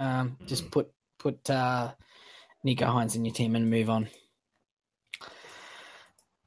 [0.01, 0.71] Um, just mm.
[0.71, 1.93] put put uh,
[2.67, 4.09] Nicho Hynes in your team and move on.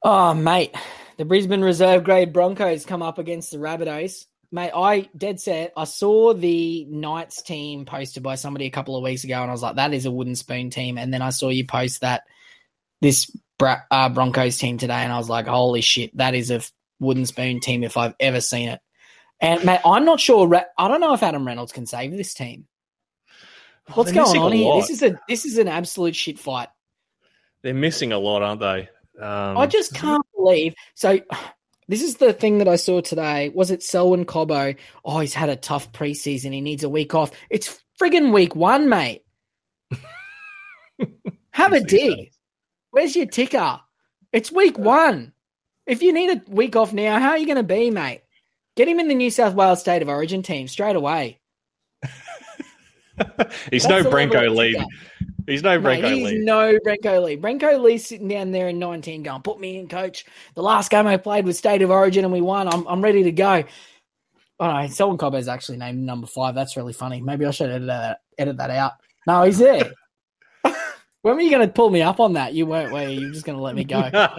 [0.02, 0.74] Oh, mate,
[1.18, 4.26] the Brisbane reserve grade Broncos come up against the Rabbitohs.
[4.52, 5.74] Mate, I dead set.
[5.78, 9.54] I saw the Knights team posted by somebody a couple of weeks ago, and I
[9.54, 12.24] was like, "That is a wooden spoon team." And then I saw you post that
[13.00, 16.62] this Bra- uh, Broncos team today, and I was like, "Holy shit, that is a
[17.00, 18.82] wooden spoon team if I've ever seen it."
[19.40, 20.54] And mate, I'm not sure.
[20.78, 22.68] I don't know if Adam Reynolds can save this team.
[23.94, 24.76] What's going on here?
[24.76, 26.70] This is a this is an absolute shit fight.
[27.62, 28.90] They're missing a lot, aren't they?
[29.22, 30.74] Um, I just can't believe.
[30.96, 31.20] So
[31.90, 33.50] This is the thing that I saw today.
[33.50, 34.78] Was it Selwyn Cobbo?
[35.04, 36.54] Oh, he's had a tough preseason.
[36.54, 37.32] He needs a week off.
[37.50, 39.24] It's friggin' week one, mate.
[41.52, 42.32] Have a dig.
[42.92, 43.80] Where's your ticker?
[44.32, 45.34] It's week uh, one.
[45.88, 48.22] If you need a week off now, how are you going to be, mate?
[48.76, 51.40] Get him in the New South Wales State of Origin team straight away.
[53.72, 54.80] he's That's no Brenko Lee.
[55.50, 56.44] He's no Brenko Mate, he's Lee.
[56.44, 57.36] no Brenko Lee.
[57.36, 60.26] Brenko Lee's sitting down there in 19 going, put me in, coach.
[60.54, 62.68] The last game I played was State of Origin and we won.
[62.68, 63.64] I'm, I'm ready to go.
[64.60, 66.54] Oh, no, Selwyn Cobbo is actually named number five.
[66.54, 67.20] That's really funny.
[67.20, 68.94] Maybe I should edit that, edit that out.
[69.26, 69.92] No, he's there.
[71.22, 72.54] when were you going to pull me up on that?
[72.54, 73.22] You weren't, were you?
[73.22, 74.10] You're just going to let me go.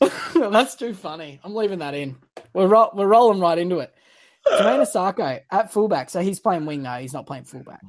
[0.34, 1.40] That's too funny.
[1.42, 2.16] I'm leaving that in.
[2.52, 3.92] We're ro- we're rolling right into it.
[4.46, 6.10] Jamayne Isaako at fullback.
[6.10, 6.98] So he's playing wing now.
[6.98, 7.82] He's not playing fullback.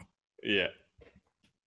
[0.44, 0.68] Yeah.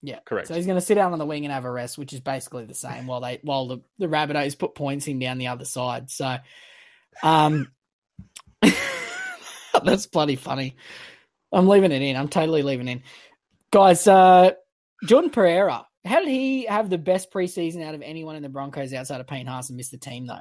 [0.03, 0.18] Yeah.
[0.24, 0.48] Correct.
[0.48, 2.20] So he's going to sit down on the wing and have a rest, which is
[2.20, 5.64] basically the same while they while the, the Rabbitohs put points in down the other
[5.64, 6.11] side.
[6.11, 6.38] So
[7.22, 7.70] um
[9.83, 10.76] that's bloody funny.
[11.53, 12.16] I'm leaving it in.
[12.16, 13.03] I'm totally leaving in.
[13.70, 14.53] Guys, uh
[15.05, 18.92] Jordan Pereira, how did he have the best preseason out of anyone in the Broncos
[18.92, 20.40] outside of Payne Haas and miss the team though?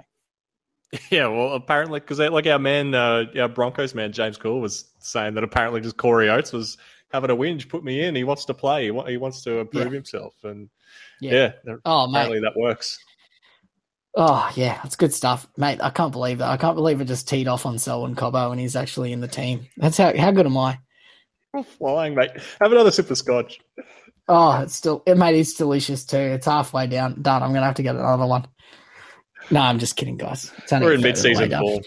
[1.12, 5.36] Yeah, well, apparently, because like our man, uh, our Broncos man, James Cool was saying
[5.36, 6.78] that apparently just Corey Oates was
[7.12, 8.16] having a whinge, put me in.
[8.16, 8.92] He wants to play.
[8.92, 9.92] He, he wants to improve yeah.
[9.92, 10.68] himself, and
[11.22, 12.52] yeah, yeah oh, apparently mate.
[12.54, 12.98] that works.
[14.16, 15.80] Oh yeah, that's good stuff, mate.
[15.82, 16.50] I can't believe that.
[16.50, 19.28] I can't believe it just teed off on Selwyn Cobbo and he's actually in the
[19.28, 19.68] team.
[19.78, 20.80] That's how how good am I?
[21.54, 22.32] I'm flying, mate.
[22.60, 23.60] Have another sip of scotch.
[24.28, 25.40] Oh, it's still it, mate.
[25.40, 26.18] It's delicious too.
[26.18, 27.22] It's halfway down.
[27.22, 27.44] Done.
[27.44, 28.48] I'm gonna have to get another one.
[29.52, 30.52] No, I'm just kidding, guys.
[30.72, 31.84] We're in mid-season form.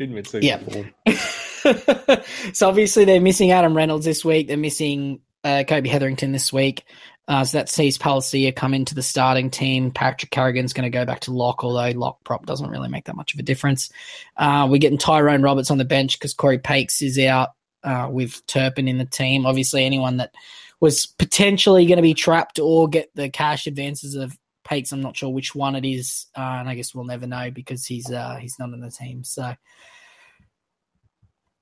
[0.00, 1.18] In mid-season yeah.
[2.52, 4.48] so obviously they're missing Adam Reynolds this week.
[4.48, 6.84] They're missing uh, Kobe Hetherington this week.
[7.28, 9.90] Uh, so that sees Palasia come into the starting team.
[9.90, 13.16] Patrick Carrigan's going to go back to lock, although lock prop doesn't really make that
[13.16, 13.90] much of a difference.
[14.36, 17.50] Uh, we're getting Tyrone Roberts on the bench because Corey Pakes is out
[17.82, 19.44] uh, with Turpin in the team.
[19.44, 20.34] Obviously, anyone that
[20.78, 24.92] was potentially going to be trapped or get the cash advances of Pakes.
[24.92, 27.86] I'm not sure which one it is, uh, and I guess we'll never know because
[27.86, 29.24] he's uh, he's not in the team.
[29.24, 29.54] So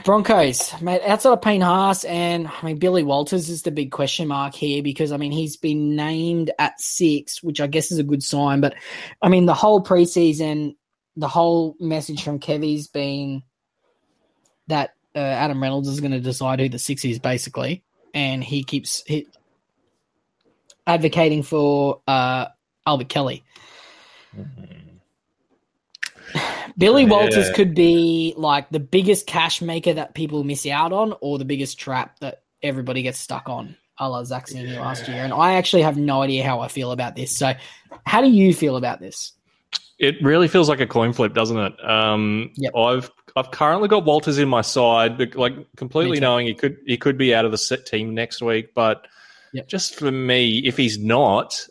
[0.03, 4.27] Broncos, mate, outside of Payne Haas and I mean Billy Walters is the big question
[4.27, 8.03] mark here because I mean he's been named at six, which I guess is a
[8.03, 8.61] good sign.
[8.61, 8.75] But
[9.21, 10.75] I mean the whole preseason,
[11.15, 13.43] the whole message from Kevy's been
[14.67, 18.63] that uh, Adam Reynolds is going to decide who the six is, basically, and he
[18.63, 19.27] keeps he,
[20.85, 22.47] advocating for uh,
[22.85, 23.43] Albert Kelly.
[24.35, 24.83] Mm-hmm.
[26.77, 31.37] Billy Walters could be like the biggest cash maker that people miss out on, or
[31.37, 34.79] the biggest trap that everybody gets stuck on, a la Zach yeah.
[34.81, 35.23] last year.
[35.23, 37.37] And I actually have no idea how I feel about this.
[37.37, 37.53] So,
[38.05, 39.33] how do you feel about this?
[39.99, 41.87] It really feels like a coin flip, doesn't it?
[41.87, 42.75] Um, yep.
[42.75, 47.17] I've I've currently got Walters in my side, like completely knowing he could he could
[47.17, 49.07] be out of the set team next week, but
[49.53, 49.67] Yep.
[49.67, 51.67] Just for me, if he's not,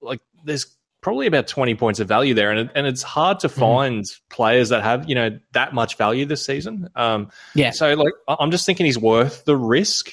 [0.00, 2.50] like, there's probably about 20 points of value there.
[2.50, 3.60] And, it, and it's hard to mm-hmm.
[3.60, 4.20] find mm.
[4.30, 6.88] players that have, you know, that much value this season.
[6.94, 7.70] Um, yeah.
[7.70, 10.12] So, like, I'm just thinking he's worth the risk.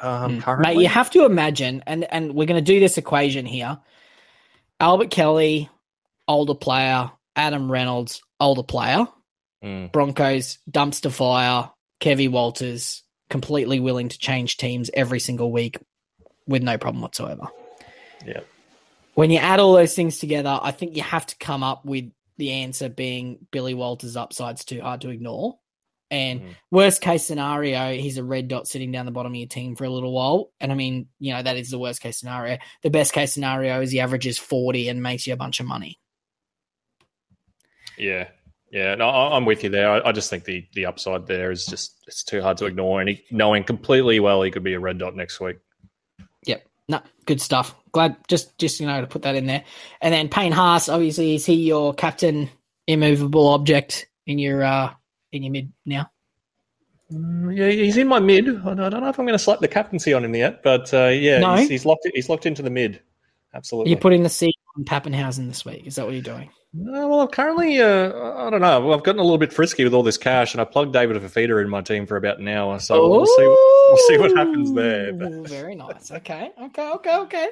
[0.00, 0.60] Um, mm.
[0.60, 3.78] Mate, you have to imagine, and, and we're going to do this equation here
[4.80, 5.68] Albert Kelly,
[6.28, 9.06] older player, Adam Reynolds, older player,
[9.64, 9.90] mm.
[9.90, 15.78] Broncos, dumpster fire, Kevy Walters, completely willing to change teams every single week,
[16.48, 17.46] with no problem whatsoever.
[18.26, 18.40] Yeah.
[19.14, 22.10] When you add all those things together, I think you have to come up with
[22.38, 25.58] the answer being Billy Walters' upside's too hard to ignore.
[26.10, 26.54] And mm.
[26.70, 29.84] worst case scenario, he's a red dot sitting down the bottom of your team for
[29.84, 30.50] a little while.
[30.58, 32.58] And I mean, you know, that is the worst case scenario.
[32.82, 36.00] The best case scenario is he averages 40 and makes you a bunch of money.
[37.98, 38.28] Yeah.
[38.70, 39.90] Yeah, no, I'm with you there.
[39.90, 43.00] I, I, just think the the upside there is just it's too hard to ignore,
[43.00, 45.56] and he, knowing completely well he could be a red dot next week.
[46.88, 47.74] No, good stuff.
[47.92, 49.64] Glad just just you know to put that in there.
[50.00, 52.48] And then Payne Haas, obviously, is he your captain,
[52.86, 54.92] immovable object in your uh
[55.32, 56.10] in your mid now?
[57.12, 58.48] Mm, yeah, he's in my mid.
[58.48, 61.06] I don't know if I'm going to slap the captaincy on him yet, but uh,
[61.06, 61.56] yeah, no?
[61.56, 62.06] he's, he's, locked.
[62.14, 63.00] He's locked into the mid.
[63.54, 63.92] Absolutely.
[63.92, 65.86] You're putting the seat on Papenhuyzen this week.
[65.86, 66.50] Is that what you're doing?
[66.76, 68.92] Uh, well, I'm currently, uh, I don't know.
[68.92, 71.62] I've gotten a little bit frisky with all this cash, and I plugged David Fifita
[71.62, 72.78] in my team for about an hour.
[72.78, 73.46] So Ooh, we'll see.
[73.46, 75.12] We'll see what happens there.
[75.44, 76.10] Very nice.
[76.10, 76.50] Okay.
[76.60, 76.90] Okay.
[76.90, 77.16] Okay.
[77.16, 77.48] Okay.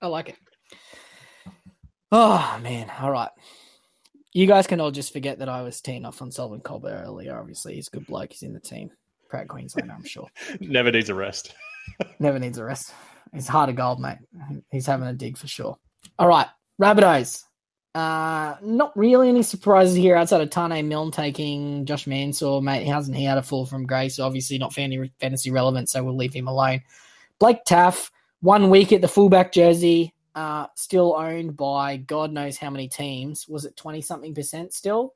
[0.00, 0.36] I like it.
[2.10, 2.90] Oh man.
[3.00, 3.30] All right.
[4.32, 7.38] You guys can all just forget that I was teeing off on Selwyn Cobbo earlier.
[7.38, 8.32] Obviously, he's a good bloke.
[8.32, 8.90] He's in the team.
[9.28, 10.28] Proud Queenslander, I'm sure.
[10.60, 11.54] Never needs a rest.
[12.18, 12.92] Never needs a rest.
[13.34, 14.18] He's hard of gold, mate.
[14.70, 15.78] He's having a dig for sure.
[16.18, 16.46] All right,
[16.80, 17.45] Rabbitohs.
[17.96, 22.86] Uh, not really any surprises here outside of Taane Milne taking Josh Mansour, mate.
[22.86, 26.46] Hasn't he had a fall from grace, obviously not fantasy relevant, so we'll leave him
[26.46, 26.82] alone.
[27.38, 32.68] Blake Taaffe, one week at the fullback jersey, uh, still owned by God knows how
[32.68, 33.48] many teams.
[33.48, 35.14] Was it 20 something percent still?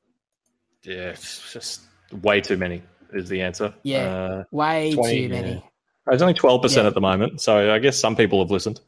[0.83, 1.83] Yeah, it's just
[2.23, 3.75] way too many is the answer.
[3.83, 5.53] Yeah, uh, way 20, too many.
[5.53, 6.15] Yeah.
[6.15, 6.87] It's only 12% yeah.
[6.87, 8.81] at the moment, so I guess some people have listened.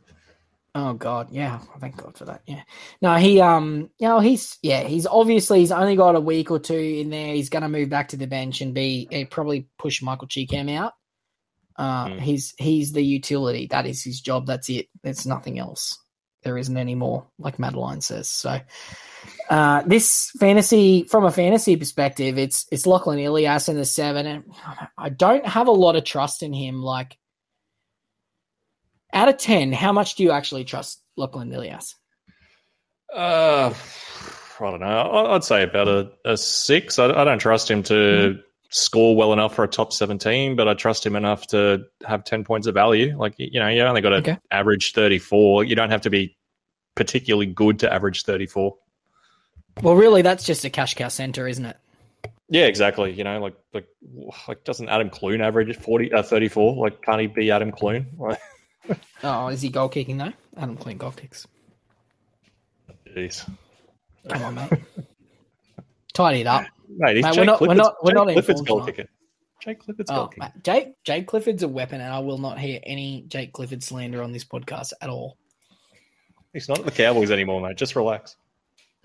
[0.75, 2.43] Oh God, yeah, thank God for that.
[2.47, 2.63] Yeah,
[3.03, 6.59] no, he, um, you know, he's, yeah, he's obviously he's only got a week or
[6.59, 7.35] two in there.
[7.35, 10.71] He's going to move back to the bench and be uh, probably push Michael Chee-Kam
[10.71, 10.95] out.
[11.77, 12.21] Uh, mm.
[12.21, 13.67] he's he's the utility.
[13.67, 14.47] That is his job.
[14.47, 14.89] That's it.
[15.03, 15.99] There's nothing else.
[16.43, 18.29] There isn't any more, like Madeline says.
[18.29, 18.59] So,
[19.49, 24.45] uh, this fantasy, from a fantasy perspective, it's it's Lachlan Ilias in the seven, and
[24.99, 26.83] I don't have a lot of trust in him.
[26.83, 27.17] Like
[29.13, 31.95] out of 10, how much do you actually trust Lachlan Ilias?
[33.13, 33.73] Uh,
[34.61, 35.27] I don't know.
[35.31, 36.99] I'd say about a, a six.
[36.99, 38.41] I, I, don't trust him to mm-hmm.
[38.71, 42.45] score well enough for a top 17, but I trust him enough to have 10
[42.45, 43.17] points of value.
[43.19, 44.39] Like, you know, you only got to okay.
[44.51, 45.65] average 34.
[45.65, 46.37] You don't have to be
[46.95, 48.77] particularly good to average 34.
[49.83, 51.77] Well, really, that's just a cash cow center, isn't it?
[52.49, 53.13] Yeah, exactly.
[53.13, 53.87] You know, like like
[54.47, 56.75] like doesn't Adam Clune average 40 uh, 34?
[56.77, 58.07] Like can't he be Adam Clune?
[59.23, 60.33] oh, is he goal kicking though?
[60.57, 61.47] Adam Clune goal kicks.
[63.09, 63.49] Jeez.
[64.29, 64.71] Come on, mate.
[66.13, 66.67] Tidy it up.
[66.89, 69.07] Mate, mate we're not, we're not, we're not Clifford's goal kicker.
[69.61, 70.53] Jake Clifford's oh, goal kicker.
[70.63, 74.33] Jake, Jake Clifford's a weapon, and I will not hear any Jake Clifford slander on
[74.33, 75.37] this podcast at all.
[76.53, 77.77] He's not at the Cowboys anymore, mate.
[77.77, 78.37] Just relax.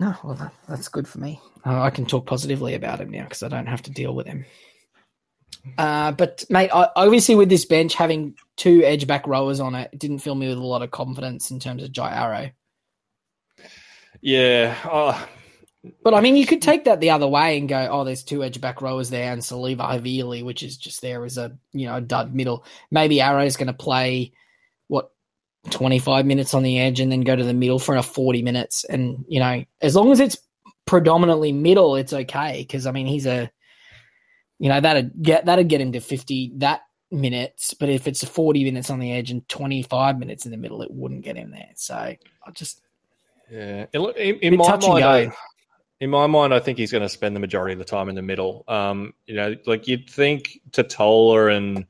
[0.00, 1.40] No, well, that's good for me.
[1.64, 4.26] Uh, I can talk positively about him now because I don't have to deal with
[4.26, 4.44] him.
[5.76, 9.90] Uh, but mate, I, obviously with this bench having two edge back rowers on it,
[9.92, 12.50] it didn't fill me with a lot of confidence in terms of Jai Arrow.
[14.20, 15.26] Yeah, uh,
[16.02, 18.42] but I mean, you could take that the other way and go, "Oh, there's two
[18.42, 21.96] edge back rowers there, and Siliva Havili, which is just there as a you know
[21.96, 22.64] a dud middle.
[22.90, 24.32] Maybe Arrow's going to play
[24.88, 25.12] what
[25.70, 28.84] 25 minutes on the edge and then go to the middle for a 40 minutes,
[28.84, 30.38] and you know, as long as it's
[30.84, 33.50] predominantly middle, it's okay because I mean, he's a
[34.58, 38.64] you know that'd get that'd get him to 50 that minutes, but if it's 40
[38.64, 41.70] minutes on the edge and 25 minutes in the middle, it wouldn't get him there.
[41.74, 42.18] So I
[42.52, 42.82] just
[43.50, 44.02] yeah, in,
[44.42, 45.32] in my mind, I,
[46.00, 48.14] in my mind, I think he's going to spend the majority of the time in
[48.14, 48.64] the middle.
[48.68, 51.86] Um, you know, like you'd think Tatola and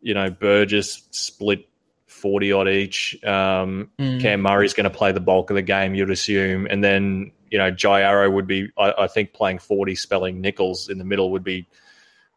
[0.00, 1.68] you know Burgess split
[2.06, 3.22] forty odd each.
[3.24, 4.20] Um, mm.
[4.20, 7.58] Cam Murray's going to play the bulk of the game, you'd assume, and then you
[7.58, 11.30] know Jai Arrow would be, I, I think, playing forty, spelling Nicholls in the middle
[11.30, 11.68] would be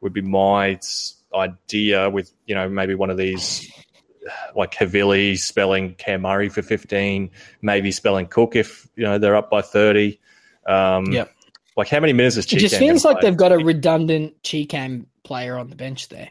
[0.02, 0.80] would be my
[1.34, 3.72] idea with you know maybe one of these
[4.56, 7.30] like Havili spelling Cam Murray for 15,
[7.62, 10.20] maybe spelling Cook if you know they're up by 30.
[10.68, 11.32] Um, yep.
[11.78, 15.58] Like how many minutes is It just feels like they've got a redundant Chee-Kam player
[15.58, 16.30] on the bench there.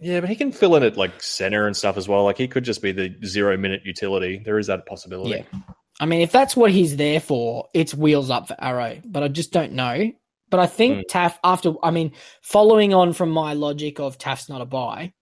[0.00, 2.24] Yeah, but he can fill in at like center and stuff as well.
[2.24, 4.42] Like he could just be the zero minute utility.
[4.44, 5.44] There is that possibility.
[5.52, 5.60] Yeah.
[6.00, 9.00] I mean, if that's what he's there for, it's wheels up for Arrow.
[9.04, 10.12] But I just don't know.
[10.54, 11.02] But I think mm.
[11.10, 15.12] Taaffe, after, I mean, following on from my logic of Taaffe's not a buy,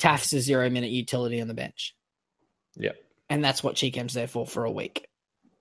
[0.00, 1.94] Taaffe's a zero minute utility on the bench.
[2.74, 2.94] Yeah.
[3.30, 5.06] And that's what Chee-Kam's there for for a week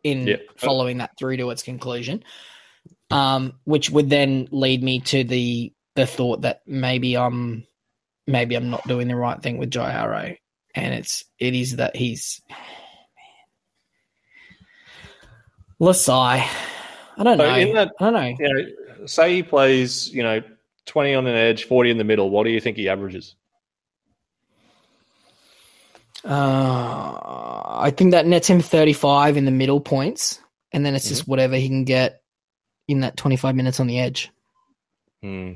[0.01, 0.37] in yeah.
[0.55, 2.23] following that through to its conclusion.
[3.11, 7.67] Um, which would then lead me to the the thought that maybe I'm
[8.25, 10.35] maybe I'm not doing the right thing with Jai Arrow.
[10.73, 12.57] And it's it is that he's man.
[15.79, 16.49] Lasai.
[17.17, 17.43] I don't know.
[17.43, 18.35] So that, I don't know.
[18.39, 19.05] You know.
[19.05, 20.41] Say he plays, you know,
[20.85, 22.29] 20 on an edge, 40 in the middle.
[22.29, 23.35] What do you think he averages?
[26.23, 27.19] Uh,
[27.79, 30.39] I think that nets him 35 in the middle points,
[30.71, 31.15] and then it's mm-hmm.
[31.15, 32.21] just whatever he can get
[32.87, 34.31] in that 25 minutes on the edge.
[35.21, 35.53] Hmm.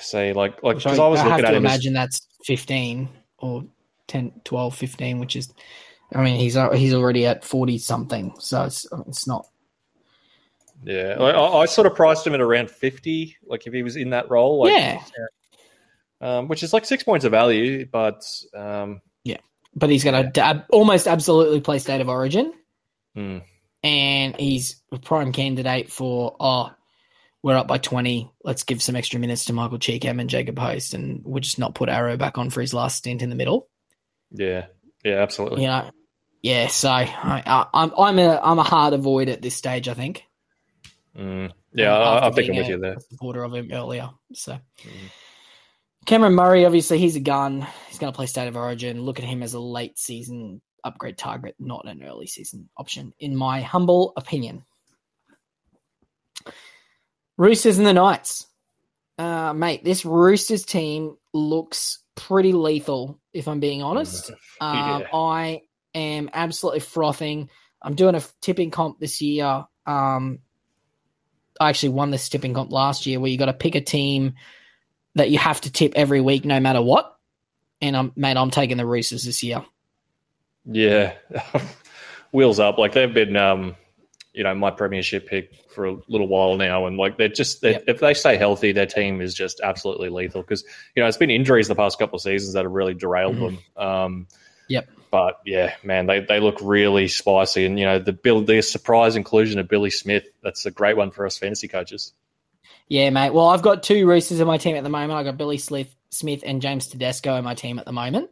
[0.00, 1.64] Say like like because I, I, was I looking at him.
[1.64, 2.00] Imagine as...
[2.02, 3.64] that's 15 or
[4.08, 5.52] 10, 12, 15, which is,
[6.14, 9.46] I mean, he's he's already at 40 something, so it's it's not
[10.82, 13.36] yeah, I, I, sort of priced him at around fifty.
[13.44, 15.02] Like if he was in that role, like, yeah,
[16.20, 19.38] um, which is like six points of value, but um, yeah,
[19.74, 20.62] but he's going to yeah.
[20.70, 22.52] almost absolutely play state of origin,
[23.16, 23.42] mm.
[23.82, 26.70] and he's a prime candidate for oh,
[27.42, 28.30] we're up by twenty.
[28.42, 31.74] Let's give some extra minutes to Michael Chee-Kam and Jacob Host, and we'll just not
[31.74, 33.68] put Arrow back on for his last stint in the middle.
[34.30, 34.66] Yeah,
[35.04, 35.62] yeah, absolutely.
[35.62, 35.90] You know,
[36.40, 36.68] yeah.
[36.68, 39.86] So I, I, I'm I'm a I'm a hard avoid at this stage.
[39.86, 40.24] I think.
[41.20, 41.52] Mm.
[41.74, 42.96] Yeah, I, I think I'm with you there.
[43.10, 44.10] Supporter of him earlier.
[44.32, 45.10] So mm.
[46.06, 47.66] Cameron Murray, obviously, he's a gun.
[47.88, 49.02] He's going to play State of Origin.
[49.02, 53.36] Look at him as a late season upgrade target, not an early season option, in
[53.36, 54.64] my humble opinion.
[57.36, 58.46] Roosters and the Knights.
[59.18, 64.30] Uh, mate, this Roosters team looks pretty lethal, if I'm being honest.
[64.62, 65.06] Um, yeah.
[65.14, 65.62] I
[65.94, 67.48] am absolutely frothing.
[67.80, 69.64] I'm doing a tipping comp this year.
[69.86, 70.40] Um,
[71.60, 74.34] I actually won this tipping comp last year where you got to pick a team
[75.14, 77.16] that you have to tip every week no matter what.
[77.82, 79.64] And I'm mate, I'm taking the Roosters this year.
[80.64, 81.14] Yeah.
[82.32, 82.78] Wheels up.
[82.78, 83.76] Like they've been um,
[84.32, 87.72] you know, my premiership pick for a little while now, and like they're just they're,
[87.72, 87.84] yep.
[87.88, 90.42] if they stay healthy, their team is just absolutely lethal.
[90.42, 93.36] Because you know it's been injuries the past couple of seasons that have really derailed
[93.36, 93.56] mm-hmm.
[93.76, 93.86] them.
[93.88, 94.26] Um,
[94.68, 94.88] yep.
[95.10, 99.16] But yeah, man, they, they look really spicy, and you know the Bill the surprise
[99.16, 102.12] inclusion of Billy Smith that's a great one for us fantasy coaches.
[102.88, 103.32] Yeah, mate.
[103.32, 105.12] Well, I've got two Roosters in my team at the moment.
[105.12, 108.30] I've got Billy Smith, Smith and James Tedesco in my team at the moment.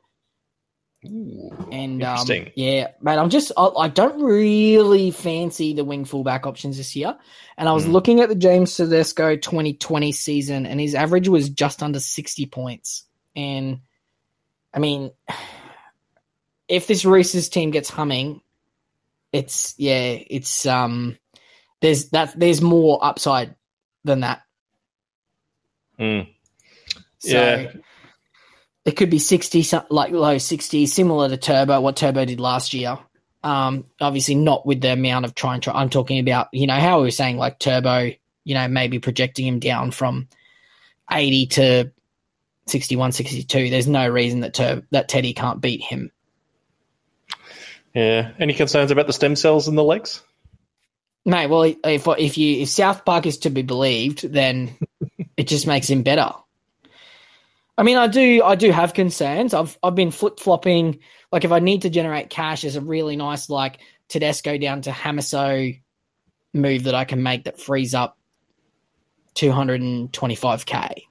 [1.06, 6.44] Ooh, and um, yeah, mate, I'm just I, I, don't really fancy the wing fullback
[6.44, 7.16] options this year.
[7.56, 7.92] And I was mm.
[7.92, 13.04] looking at the James Tedesco 2020 season, and his average was just under 60 points.
[13.36, 13.78] And
[14.74, 15.12] I mean,
[16.68, 18.40] if this Reese's team gets humming,
[19.32, 21.18] it's yeah, it's um,
[21.80, 23.54] there's that there's more upside
[24.04, 24.42] than that.
[25.98, 26.28] Mm.
[27.18, 27.72] So, yeah
[28.88, 32.98] it could be 60, like low 60, similar to Turbo, what Turbo did last year.
[33.44, 35.60] Um, obviously not with the amount of trying.
[35.60, 38.12] Try, I'm talking about, you know, how we were saying like Turbo,
[38.44, 40.28] you know, maybe projecting him down from
[41.12, 41.92] 80 to
[42.66, 43.68] 61, 62.
[43.68, 46.10] There's no reason that Tur- that Teddy can't beat him.
[47.98, 48.30] Yeah.
[48.38, 50.22] Any concerns about the stem cells in the legs?
[51.24, 54.76] Mate, well, if if you if South Park is to be believed, then
[55.36, 56.30] it just makes him better.
[57.76, 59.52] I mean, I do, I do have concerns.
[59.52, 61.00] I've, I've been flip flopping.
[61.32, 64.90] Like, if I need to generate cash, there's a really nice like Tedesco down to
[64.90, 65.80] Hamiso
[66.54, 68.16] move that I can make that frees up
[69.34, 71.02] 225k.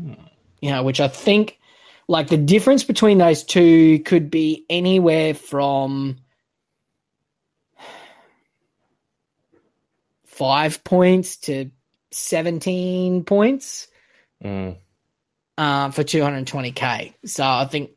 [0.00, 0.12] Hmm.
[0.60, 1.58] You know, which I think,
[2.08, 6.18] like, the difference between those two could be anywhere from
[10.24, 11.70] five points to
[12.10, 13.88] 17 points.
[14.42, 14.76] Mm
[15.58, 17.14] uh, for 220k.
[17.26, 17.90] So I think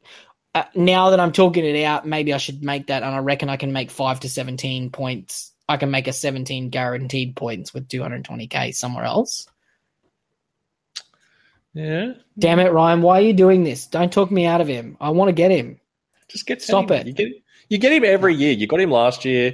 [0.54, 3.50] uh, now that I'm talking it out, maybe I should make that, and I reckon
[3.50, 5.54] I can make five to 17 points.
[5.70, 9.48] I can make a 17 guaranteed points with 220k somewhere else.
[11.78, 12.13] Yeah.
[12.40, 13.02] Damn it, Ryan!
[13.02, 13.86] Why are you doing this?
[13.86, 14.98] Don't talk me out of him.
[15.00, 15.80] I want to get him.
[16.28, 17.02] Just get stop him.
[17.02, 17.08] it.
[17.08, 17.28] You get
[17.70, 18.54] you get him every year.
[18.54, 19.54] You got him last year.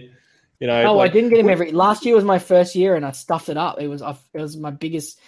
[0.59, 0.83] You know.
[0.83, 1.71] Oh, like, I didn't get him every.
[1.71, 3.81] Last year was my first year, and I stuffed it up.
[3.81, 5.19] It was it was my biggest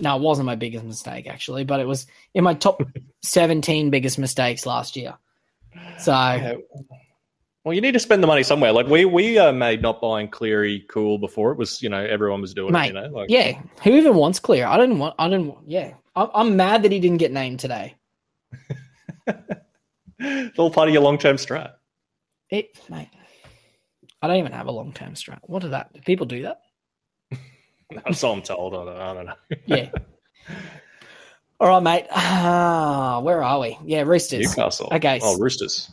[0.00, 2.82] no, it wasn't my biggest mistake actually, but it was in my top
[3.22, 5.14] 17 biggest mistakes last year.
[5.98, 6.54] So, yeah.
[7.64, 8.72] Well, you need to spend the money somewhere.
[8.72, 11.50] Like we we uh, made not buying Cleary cool before.
[11.52, 12.94] It was you know everyone was doing Mate, it.
[12.94, 13.60] You know, like yeah.
[13.82, 14.64] Who even wants Cleary?
[14.64, 15.14] I don't want.
[15.18, 15.46] I don't.
[15.48, 17.94] Want, yeah, I'm, I'm mad that he didn't get named today.
[20.18, 21.72] it's all part of your long term strat.
[22.50, 23.08] It, mate.
[24.20, 25.40] I don't even have a long term strat.
[25.42, 25.92] What is that?
[25.94, 26.60] Do people do that?
[28.04, 28.74] That's all I'm told.
[28.74, 29.34] I don't, I don't know.
[29.66, 29.90] yeah.
[31.60, 32.06] All right, mate.
[32.10, 33.78] Uh, where are we?
[33.84, 34.48] Yeah, Roosters.
[34.48, 34.88] Newcastle.
[34.92, 35.18] Okay.
[35.22, 35.90] Oh, Roosters.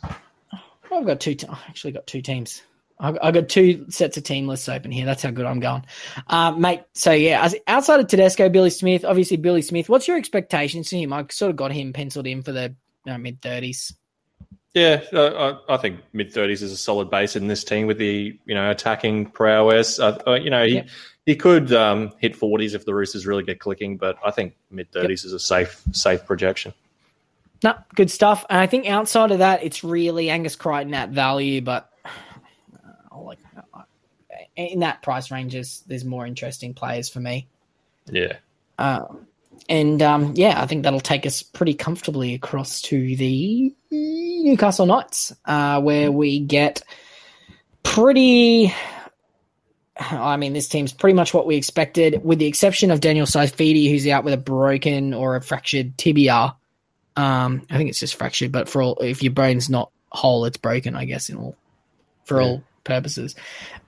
[0.92, 1.34] I've got two.
[1.34, 2.62] Te- I actually got two teams.
[2.98, 5.04] I've, I've got two sets of team lists open here.
[5.04, 5.84] That's how good I'm going,
[6.28, 6.82] uh, mate.
[6.94, 9.88] So yeah, outside of Tedesco, Billy Smith, obviously Billy Smith.
[9.88, 11.12] What's your expectations for him?
[11.12, 12.74] I sort of got him penciled in for the
[13.04, 13.92] you know, mid thirties.
[14.74, 17.98] Yeah, uh, I, I, think mid thirties is a solid base in this team with
[17.98, 19.98] the you know attacking prowess.
[19.98, 20.84] Uh, uh you know he yeah.
[21.26, 24.90] he could um, hit forties if the Roosters really get clicking, but I think mid
[24.92, 25.28] thirties yep.
[25.28, 26.72] is a safe safe projection.
[27.62, 28.44] No, good stuff.
[28.50, 31.90] And I think outside of that, it's really Angus Crichton at value, but
[33.12, 33.38] uh, like
[33.74, 33.82] uh,
[34.56, 37.48] in that price ranges, there's more interesting players for me.
[38.06, 38.36] Yeah.
[38.78, 39.26] Um,
[39.68, 45.32] and um, yeah, I think that'll take us pretty comfortably across to the Newcastle Knights,
[45.44, 46.82] uh, where we get
[47.82, 48.74] pretty.
[49.96, 53.88] I mean, this team's pretty much what we expected, with the exception of Daniel Saifiti,
[53.88, 56.56] who's out with a broken or a fractured tibia.
[57.16, 60.56] Um, I think it's just fractured, but for all, if your brain's not whole, it's
[60.56, 60.94] broken.
[60.96, 61.56] I guess in all
[62.24, 62.46] for yeah.
[62.46, 63.34] all purposes.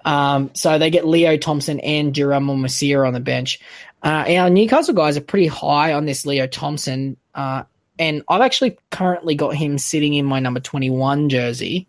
[0.05, 3.61] Um, so they get Leo Thompson and Jirah Momoisea on the bench.
[4.03, 7.63] Uh, our Newcastle guys are pretty high on this Leo Thompson, uh,
[7.99, 11.87] and I've actually currently got him sitting in my number 21 jersey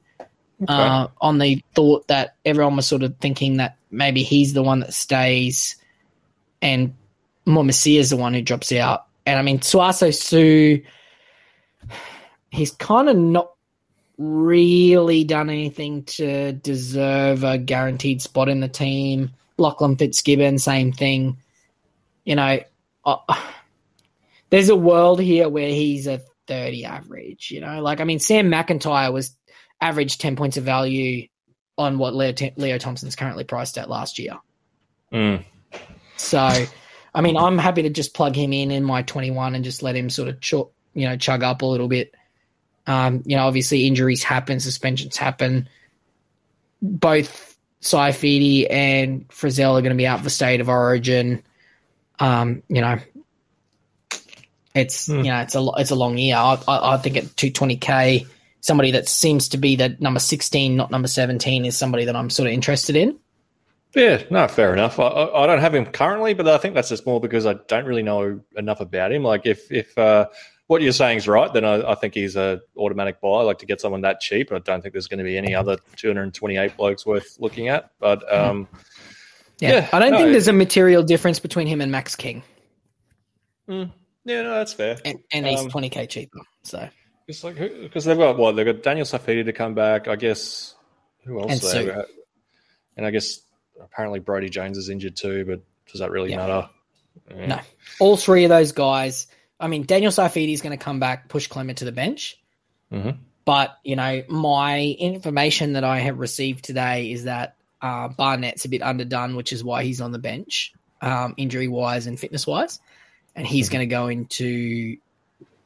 [0.62, 0.74] okay.
[0.74, 4.80] uh, on the thought that everyone was sort of thinking that maybe he's the one
[4.82, 5.76] that stays
[6.62, 6.96] and
[7.46, 9.06] Momoisea is the one who drops out.
[9.26, 10.84] And I mean, Suaso Sue,
[12.56, 13.51] he's kind of not
[14.18, 19.32] really done anything to deserve a guaranteed spot in the team.
[19.58, 21.38] Lachlan Fitzgibbon, same thing.
[22.24, 22.60] You know,
[23.06, 23.18] uh,
[24.49, 27.82] there's a world here where he's a 30 average, you know?
[27.82, 29.36] Like, I mean, Sam McIntyre was
[29.82, 31.28] average 10 points of value
[31.78, 34.38] on what Leo, Leo Thompson's currently priced at last year.
[35.12, 35.43] Mm.
[36.18, 36.66] So,
[37.14, 39.95] I mean, I'm happy to just plug him in in my 21 and just let
[39.95, 40.53] him sort of, ch-
[40.93, 42.16] you know, chug up a little bit.
[42.88, 45.70] Um, you know, obviously injuries happen, suspensions happen.
[46.82, 51.44] Both Saifiti and Frizell are going to be out for state of origin.
[52.20, 53.00] Um, you know,
[54.74, 55.18] it's mm.
[55.18, 56.36] you know it's a it's a long year.
[56.36, 58.28] I, I, I think at 220k,
[58.62, 62.30] somebody that seems to be the number 16, not number 17, is somebody that I'm
[62.30, 63.18] sort of interested in.
[63.96, 65.00] Yeah, no, fair enough.
[65.00, 67.86] I, I don't have him currently, but I think that's just more because I don't
[67.86, 69.24] really know enough about him.
[69.24, 70.28] Like if if uh,
[70.68, 73.41] what you're saying is right, then I, I, think he's a automatic buy.
[73.43, 75.78] Like to get someone that cheap, I don't think there's going to be any other
[75.97, 77.91] 228 blokes worth looking at.
[77.99, 78.36] But hmm.
[78.36, 78.68] um,
[79.59, 79.74] yeah.
[79.74, 79.89] yeah.
[79.93, 82.43] I don't no, think there's a material difference between him and Max King.
[83.70, 83.91] Mm,
[84.26, 84.97] yeah, no, that's fair.
[85.05, 86.88] And, and he's um, 20k cheaper, so
[87.28, 90.07] it's like because they've got what they've got Daniel Saifiti to come back.
[90.07, 90.76] I guess
[91.24, 91.51] who else?
[91.51, 92.05] And, so,
[92.95, 93.41] and I guess
[93.82, 95.61] apparently Brody Jones is injured too, but
[95.91, 96.38] does that really yeah.
[96.38, 96.70] matter?
[97.36, 97.45] Yeah.
[97.47, 97.59] No,
[97.99, 99.28] all three of those guys.
[99.60, 102.38] I mean, Daniel Saifiti is going to come back, push Clement to the bench.
[102.91, 103.22] Mm-hmm.
[103.45, 108.70] But you know, my information that I have received today is that uh, Barnett's a
[108.70, 112.80] bit underdone, which is why he's on the bench, um, injury wise and fitness wise,
[113.36, 113.74] and he's mm-hmm.
[113.74, 114.97] going to go into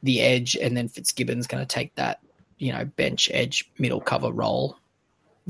[0.02, 2.20] the edge, and then Fitzgibbon's going to take that,
[2.58, 4.76] you know, bench edge middle cover role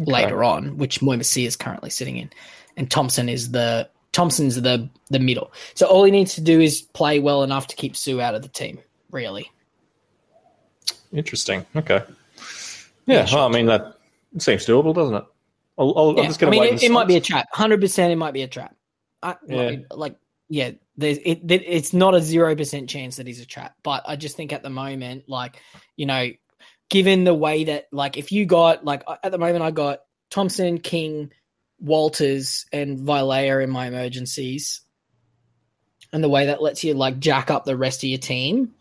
[0.01, 0.11] okay.
[0.11, 2.31] later on, which Momoisea is currently sitting in,
[2.77, 5.53] and Thompson is the Thompson's the the middle.
[5.75, 8.43] So all he needs to do is play well enough to keep Sue out of
[8.43, 8.79] the team.
[9.11, 9.51] Really
[11.13, 11.67] interesting.
[11.75, 12.03] Okay,
[13.07, 13.27] yeah.
[13.33, 13.97] well, I mean that
[14.39, 15.25] seems doable, doesn't it?
[15.79, 16.33] I'll, I'll, yeah.
[16.43, 17.47] i mean, it, it might be a trap.
[17.53, 18.77] Hundred percent, it might be a trap.
[19.23, 19.77] I, yeah.
[19.91, 20.17] Like,
[20.49, 21.63] yeah, there's it, it.
[21.67, 24.63] It's not a zero percent chance that he's a trap, but I just think at
[24.63, 25.57] the moment, like,
[25.97, 26.31] you know,
[26.91, 30.79] given the way that like if you got like at the moment I got Thompson,
[30.79, 31.33] King,
[31.81, 34.81] Walters, and Vailea in my emergencies,
[36.13, 38.75] and the way that lets you like jack up the rest of your team,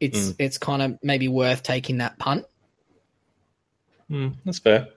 [0.00, 0.36] it's mm.
[0.38, 2.44] it's kind of maybe worth taking that punt.
[4.10, 4.88] Mm, that's fair.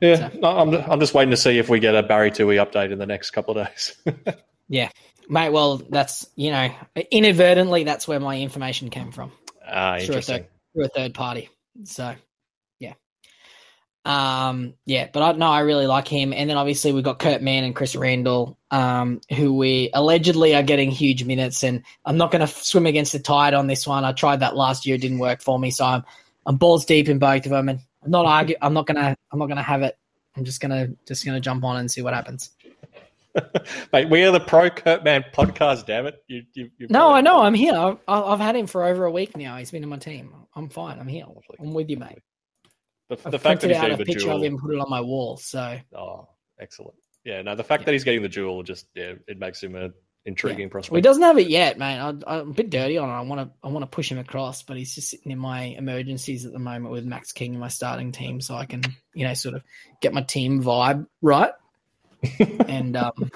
[0.00, 2.92] Yeah, so, I'm I'm just waiting to see if we get a Barry Tui update
[2.92, 3.96] in the next couple of days.
[4.68, 4.88] yeah,
[5.28, 5.50] mate.
[5.50, 6.70] Well, that's you know
[7.10, 9.32] inadvertently that's where my information came from.
[9.66, 10.14] Ah, interesting.
[10.14, 11.50] Through a, third, through a third party.
[11.84, 12.14] So.
[14.04, 16.32] Um, yeah, but I know I really like him.
[16.32, 20.62] And then obviously we've got Kurt Mann and Chris Randall, um, who we allegedly are
[20.62, 21.62] getting huge minutes.
[21.62, 24.04] And I'm not going to swim against the tide on this one.
[24.04, 25.70] I tried that last year; it didn't work for me.
[25.70, 26.04] So I'm
[26.46, 28.56] I'm balls deep in both of them, and I'm not argue.
[28.62, 29.16] I'm not gonna.
[29.30, 29.98] I'm not gonna have it.
[30.36, 32.50] I'm just gonna just gonna jump on and see what happens.
[33.92, 35.86] Mate, we are the Pro Kurt Mann podcast.
[35.86, 36.22] Damn it!
[36.26, 37.40] You, you, no, I know.
[37.40, 37.74] I'm here.
[37.74, 39.56] I've, I've, had him for over a week now.
[39.56, 40.34] He's been in my team.
[40.56, 40.98] I'm fine.
[40.98, 41.26] I'm here.
[41.60, 42.22] I'm with you, mate.
[43.10, 45.00] The, the fact that he's out a picture duel, of him, put it on my
[45.00, 45.36] wall.
[45.36, 45.78] So.
[45.94, 46.94] Oh, excellent.
[47.24, 47.42] Yeah.
[47.42, 47.86] No, the fact yeah.
[47.86, 49.90] that he's getting the jewel just yeah, it makes him a
[50.24, 50.68] intriguing yeah.
[50.68, 50.92] prospect.
[50.92, 52.22] Well, he doesn't have it yet, man.
[52.26, 53.12] I, am a bit dirty on it.
[53.12, 55.62] I want to I want to push him across, but he's just sitting in my
[55.62, 58.82] emergencies at the moment with Max King in my starting team, so I can
[59.14, 59.62] you know sort of
[60.00, 61.52] get my team vibe right.
[62.68, 63.30] and um,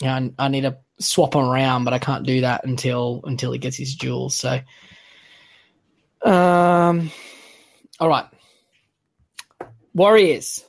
[0.00, 3.20] you know, I, I need to swap him around, but I can't do that until
[3.24, 4.34] until he gets his jewels.
[4.34, 4.60] So,
[6.22, 7.10] um,
[8.00, 8.26] all right,
[9.94, 10.64] Warriors.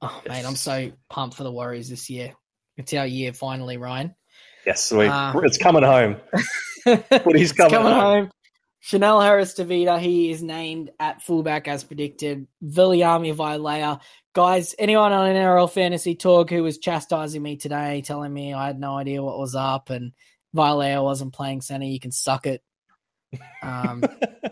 [0.00, 0.28] Oh yes.
[0.28, 2.34] mate, I'm so pumped for the Warriors this year.
[2.76, 4.14] It's our year finally, Ryan.
[4.64, 6.16] Yes, we, uh, it's coming home.
[6.84, 8.22] he's coming, coming home.
[8.24, 8.30] home.
[8.80, 12.46] Chanel Harris Tavita, he is named at fullback as predicted.
[12.62, 14.00] Viliami Vailea
[14.38, 18.78] guys, anyone on NRL Fantasy Talk who was chastising me today, telling me I had
[18.78, 20.12] no idea what was up and
[20.54, 22.62] Vailea wasn't playing center, you can suck it.
[23.62, 24.04] Um,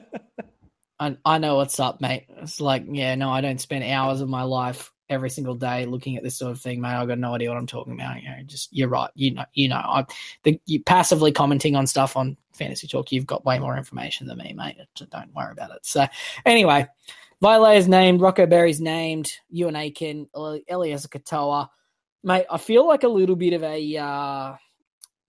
[0.98, 2.26] I, I know what's up, mate.
[2.38, 6.16] It's like, yeah, no, I don't spend hours of my life every single day looking
[6.16, 6.94] at this sort of thing, mate.
[6.94, 8.22] I've got no idea what I'm talking about.
[8.22, 9.10] You know, just you're right.
[9.14, 10.04] You know, you know, I,
[10.42, 14.38] the, you passively commenting on stuff on Fantasy Talk, you've got way more information than
[14.38, 14.76] me, mate.
[14.94, 15.84] So don't worry about it.
[15.84, 16.06] So,
[16.44, 16.86] anyway,
[17.40, 21.68] Vile is named, Rocco Berry's named, Euan Aitken, Eliesa Katoa.
[22.24, 24.54] Mate, I feel like a little bit of a, uh,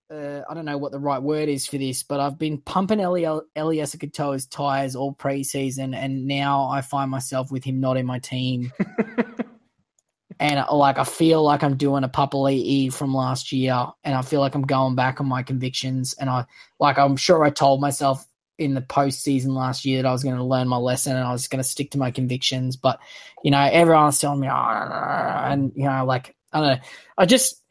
[0.10, 3.00] uh, I don't know what the right word is for this, but I've been pumping
[3.00, 8.06] Eli- Eliesa Katoa's tires all preseason, and now I find myself with him not in
[8.06, 8.72] my team.
[10.40, 14.22] and uh, like I feel like I'm doing a Papali'i from last year, and I
[14.22, 16.14] feel like I'm going back on my convictions.
[16.14, 16.46] And I
[16.80, 18.26] like I'm sure I told myself
[18.58, 21.32] in the postseason last year that I was going to learn my lesson and I
[21.32, 22.76] was going to stick to my convictions.
[22.76, 23.00] But
[23.44, 26.84] you know, everyone's telling me, oh, and you know, like I don't know.
[27.18, 27.62] I just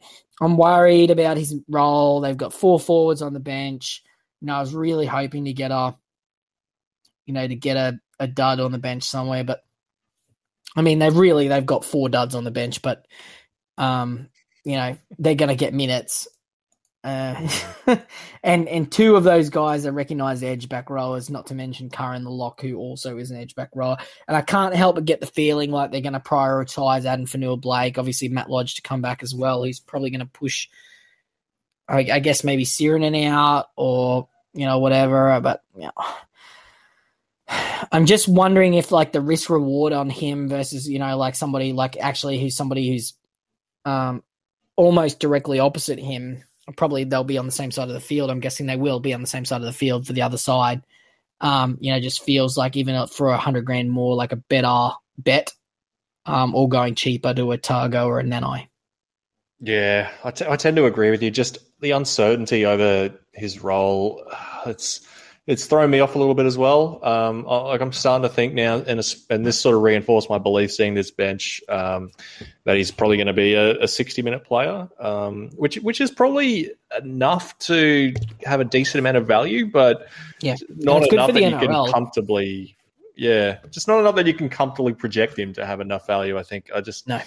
[0.41, 2.21] I'm worried about his role.
[2.21, 4.03] They've got four forwards on the bench.
[4.41, 5.95] You know, I was really hoping to get a,
[7.25, 9.43] you know, to get a, a dud on the bench somewhere.
[9.43, 9.63] But
[10.75, 13.07] I mean, they've really they've got four duds on the bench, but
[13.77, 14.29] um,
[14.63, 16.27] you know, they're going to get minutes.
[17.03, 17.47] Uh,
[18.43, 22.23] and and two of those guys are recognised edge back rowers, not to mention Curran
[22.23, 23.97] the lock, who also is an edge back rower.
[24.27, 27.97] And I can't help but get the feeling like they're going to prioritise Addin Fonua-Blake.
[27.97, 29.63] Obviously, Matt Lodge to come back as well.
[29.63, 30.67] He's probably going to push,
[31.87, 35.39] I, I, guess, maybe Sironen out or you know whatever.
[35.41, 35.91] But you know,
[37.91, 41.73] I'm just wondering if like the risk reward on him versus you know like somebody
[41.73, 43.13] like actually who's somebody who's
[43.85, 44.23] um
[44.75, 46.43] almost directly opposite him
[46.75, 48.29] probably they'll be on the same side of the field.
[48.29, 50.37] I'm guessing they will be on the same side of the field for the other
[50.37, 50.83] side.
[51.39, 54.89] Um, you know, just feels like even for a hundred grand more, like a better
[55.17, 55.53] bet,
[56.25, 58.67] um, or going cheaper to a Tago or a Nanai.
[59.59, 61.31] Yeah, I, t- I tend to agree with you.
[61.31, 64.23] Just the uncertainty over his role,
[64.65, 65.01] it's
[65.47, 66.99] it's thrown me off a little bit as well.
[67.03, 70.73] Um, like I'm starting to think now, and, and this sort of reinforced my belief
[70.73, 72.11] seeing this bench um,
[72.65, 76.11] that he's probably going to be a, a 60 minute player, um, which which is
[76.11, 76.71] probably
[77.01, 80.09] enough to have a decent amount of value, but
[80.41, 82.75] yeah, not enough that you can comfortably.
[83.15, 86.37] Yeah, just not enough that you can comfortably project him to have enough value.
[86.37, 87.21] I think I just no.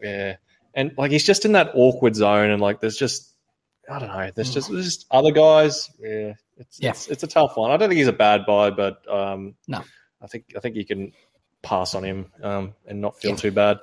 [0.00, 0.36] Yeah,
[0.72, 3.35] and like he's just in that awkward zone, and like there's just
[3.90, 4.30] I don't know.
[4.34, 5.90] There's just there's just other guys.
[5.98, 6.90] Yeah, it's, yeah.
[6.90, 7.70] it's it's a tough one.
[7.70, 9.82] I don't think he's a bad buy, but um, no,
[10.20, 11.12] I think I think you can
[11.62, 13.36] pass on him um, and not feel yeah.
[13.36, 13.78] too bad.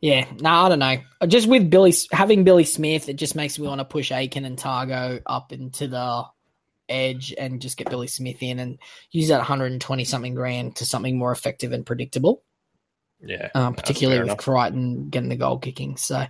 [0.00, 0.96] Yeah, no, I don't know.
[1.26, 4.58] Just with Billy having Billy Smith, it just makes me want to push Aitken and
[4.58, 6.24] Tago up into the
[6.88, 8.78] edge and just get Billy Smith in and
[9.10, 12.42] use that 120 something grand to something more effective and predictable.
[13.22, 14.38] Yeah, um, particularly with enough.
[14.38, 15.98] Crichton getting the goal kicking.
[15.98, 16.24] So,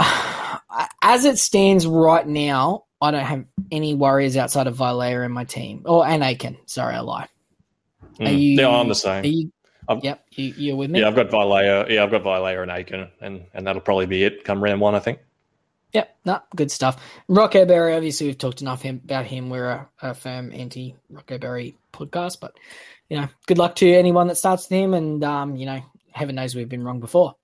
[1.02, 5.44] as it stands right now, I don't have any worries outside of Vailea in my
[5.44, 5.82] team.
[5.84, 6.58] Or and Aitken.
[6.66, 7.28] Sorry, I lie.
[8.20, 8.38] Are mm.
[8.38, 8.60] you?
[8.60, 9.24] Yeah, I'm the same.
[9.24, 9.52] You,
[10.02, 11.00] yep, you, you're with me.
[11.00, 11.88] Yeah, I've got Vailea.
[11.88, 14.94] Yeah, I've got Vailea and Aitken, and and that'll probably be it come round one,
[14.94, 15.20] I think.
[15.92, 17.02] Yep, no, good stuff.
[17.26, 19.50] Rocco Berry, obviously, we've talked enough him, about him.
[19.50, 22.56] We're a, a firm anti Rocco Berry podcast, but
[23.08, 25.82] you know, good luck to anyone that starts with him, and um, you know,
[26.12, 27.34] heaven knows we've been wrong before.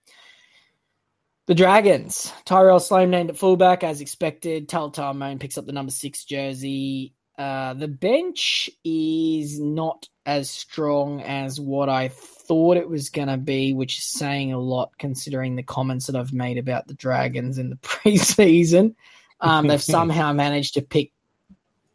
[1.47, 2.32] The Dragons.
[2.44, 4.68] Tyrell Sloan named at fullback as expected.
[4.68, 7.14] Talatau Amone picks up the number six jersey.
[7.38, 13.36] Uh, the bench is not as strong as what I thought it was going to
[13.36, 17.59] be, which is saying a lot considering the comments that I've made about the Dragons
[17.59, 18.97] in the preseason.
[19.40, 21.12] Um, they've somehow managed to pick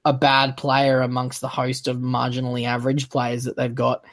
[0.05, 4.05] a bad player amongst the host of marginally average players that they've got.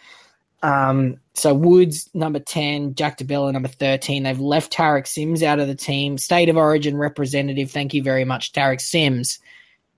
[0.63, 4.25] Um, so Woods, number 10, Jack de Belin, number 13.
[4.25, 6.19] They've left Tariq Sims out of the team.
[6.19, 8.53] State of Origin representative, thank you very much.
[8.53, 9.39] Tariq Sims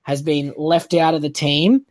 [0.02, 1.86] has been left out of the team.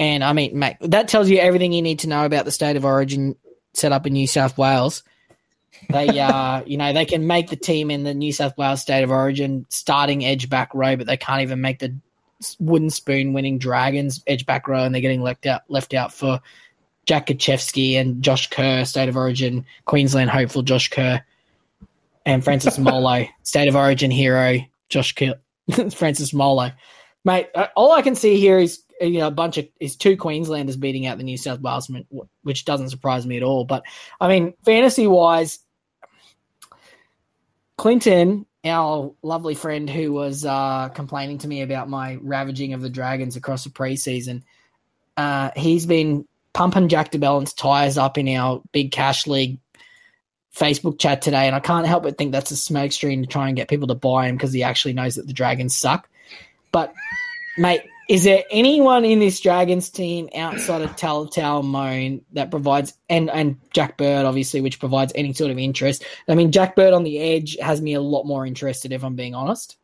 [0.00, 2.76] And I mean, mate, that tells you everything you need to know about the State
[2.76, 3.36] of Origin
[3.74, 5.02] set up in New South Wales.
[5.90, 9.04] They, uh, you know, they can make the team in the New South Wales State
[9.04, 11.94] of Origin starting edge back row, but they can't even make the
[12.58, 16.40] wooden spoon winning Dragons edge back row, and they're getting left out left out for
[17.08, 21.24] Jack Gosiewski and Josh Kerr, State of Origin, Queensland hopeful Josh Kerr,
[22.26, 24.58] and Francis Molo, State of Origin hero
[24.90, 25.36] Josh Kerr,
[25.90, 26.70] Francis Molo.
[27.24, 30.18] Mate, uh, all I can see here is you know a bunch of is two
[30.18, 32.04] Queenslanders beating out the New South Walesmen,
[32.42, 33.64] which doesn't surprise me at all.
[33.64, 33.84] But
[34.20, 35.60] I mean, fantasy wise,
[37.78, 42.90] Clinton, our lovely friend who was uh, complaining to me about my ravaging of the
[42.90, 44.42] Dragons across the preseason,
[45.16, 46.26] uh, he's been
[46.58, 49.60] pumping Jack de Belin's tires up in our big cash league
[50.52, 53.56] Facebook chat today, and I can't help but think that's a smokescreen to try and
[53.56, 56.08] get people to buy him because he actually knows that the Dragons suck.
[56.72, 56.92] But,
[57.58, 63.30] mate, is there anyone in this Dragons team outside of Talatau Amone that provides and
[63.30, 66.04] and Jack Bird obviously, which provides any sort of interest?
[66.28, 69.14] I mean, Jack Bird on the edge has me a lot more interested if I'm
[69.14, 69.76] being honest.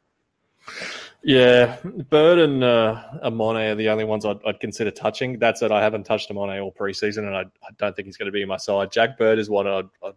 [1.25, 1.79] Yeah,
[2.11, 5.39] Bird and uh, Amone are the only ones I'd, I'd, consider touching.
[5.39, 5.73] That's it.
[5.73, 8.43] I haven't touched Amone all preseason, and I, I, don't think he's going to be
[8.43, 8.93] in my side.
[8.93, 10.13] Jack Bird is what I'd, I'd,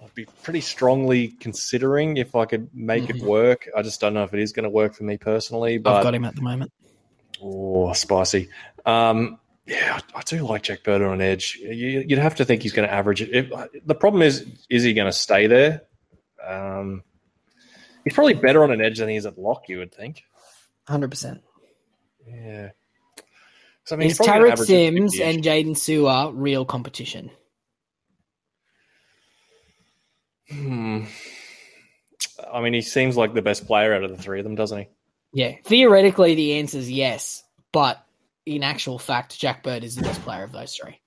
[0.00, 3.16] I'd be pretty strongly considering if I could make mm-hmm.
[3.16, 3.68] it work.
[3.76, 5.78] I just don't know if it is going to work for me personally.
[5.78, 6.72] But I've got him at the moment.
[7.42, 8.48] Oh, spicy.
[8.84, 11.56] Um, yeah, I, I, do like Jack Bird on an edge.
[11.60, 13.30] You, would have to think he's going to average it.
[13.32, 13.52] If,
[13.84, 15.82] the problem is, is he going to stay there?
[16.46, 17.02] Um,
[18.06, 20.22] He's probably better on an edge than he is at lock, you would think.
[20.88, 21.40] 100%.
[22.24, 22.70] Yeah.
[23.90, 27.32] I mean, is Tariq Sims and Jaydn Su'A real competition?
[30.48, 31.06] Hmm.
[32.52, 34.78] I mean, he seems like the best player out of the three of them, doesn't
[34.78, 34.88] he?
[35.32, 35.56] Yeah.
[35.64, 37.42] Theoretically, the answer is yes,
[37.72, 38.06] but
[38.44, 41.00] in actual fact, Jack Bird is the best player of those three.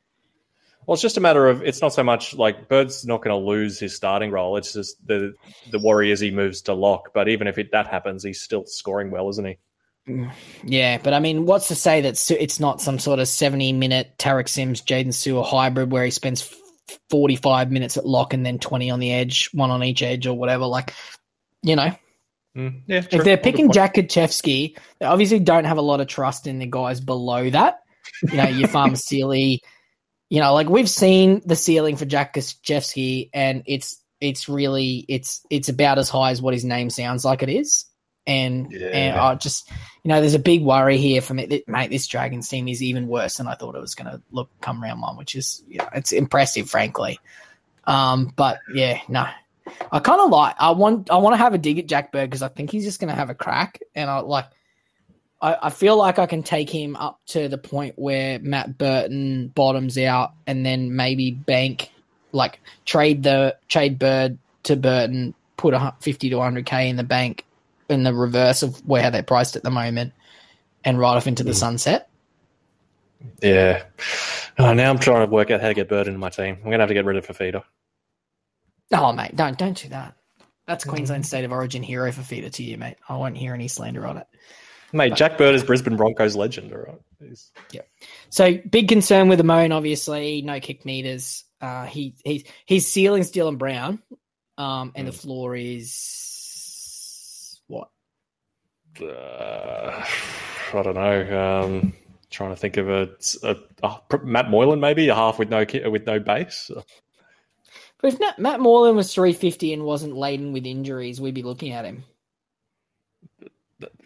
[0.89, 3.47] Well, it's just a matter of it's not so much like Bird's not going to
[3.47, 4.57] lose his starting role.
[4.57, 5.35] It's just the
[5.69, 7.13] the worry is he moves to lock.
[7.13, 10.25] But even if it, that happens, he's still scoring well, isn't he?
[10.63, 14.15] Yeah, but I mean, what's to say that it's not some sort of seventy minute
[14.17, 16.51] Tariq Sims Jaydn Su'A hybrid where he spends
[17.11, 20.25] forty five minutes at lock and then twenty on the edge, one on each edge
[20.25, 20.65] or whatever?
[20.65, 20.95] Like,
[21.61, 21.91] you know,
[22.57, 26.47] Mm, yeah, if they're picking Jack Gosiewski, they obviously don't have a lot of trust
[26.47, 27.81] in the guys below that.
[28.23, 29.61] You know, your Sealy,
[30.30, 35.45] you know, like we've seen the ceiling for Jack Gosiewski, and it's it's really it's
[35.49, 37.86] it's about as high as what his name sounds like it is.
[38.27, 38.88] And yeah.
[38.88, 39.69] and I just
[40.03, 41.89] you know, there's a big worry here for me, that mate.
[41.89, 44.84] This Dragons team is even worse than I thought it was going to look come
[44.84, 47.19] round one, which is you know, it's impressive, frankly.
[47.86, 49.25] Um, but yeah, no,
[49.91, 50.55] I kind of like.
[50.59, 51.09] I want.
[51.09, 53.09] I want to have a dig at Jack Bird because I think he's just going
[53.09, 54.45] to have a crack, and I like.
[55.41, 59.49] I, I feel like I can take him up to the point where Matt Burton
[59.49, 61.91] bottoms out, and then maybe bank,
[62.31, 67.03] like trade the trade Bird to Burton, put a fifty to hundred k in the
[67.03, 67.45] bank,
[67.87, 70.13] in the reverse of where they're priced at the moment,
[70.83, 71.55] and ride off into the mm.
[71.55, 72.09] sunset.
[73.41, 73.83] Yeah.
[74.57, 76.57] Oh, now I'm trying to work out how to get Bird into my team.
[76.57, 77.63] I'm gonna have to get rid of Fifita.
[78.91, 80.15] Oh, mate, don't don't do that.
[80.67, 82.97] That's Queensland State of Origin hero Fifita to you, mate.
[83.07, 84.27] I won't hear any slander on it.
[84.91, 87.01] Mate, Jack Bird is Brisbane Broncos legend, all right?
[87.19, 87.51] He's...
[87.71, 87.81] Yeah.
[88.29, 91.43] So big concern with Amone, obviously, no kick meters.
[91.61, 94.01] Uh, he he his ceiling's Dylan Brown,
[94.57, 95.11] um, and mm.
[95.11, 95.17] the hmm.
[95.17, 97.89] floor is what?
[99.01, 100.05] Uh,
[100.73, 101.63] I don't know.
[101.63, 101.93] Um,
[102.29, 103.09] trying to think of a,
[103.43, 106.71] a, a, Matt Moylan, maybe a half with no with no base.
[108.01, 111.73] But if Matt, Matt Moylan was 350 and wasn't laden with injuries, we'd be looking
[111.73, 112.03] at him.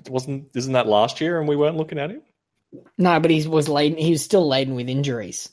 [0.08, 2.22] Wasn't isn't that last year and we weren't looking at him?
[2.98, 3.98] No, but he was laden.
[3.98, 5.50] He was still laden with injuries.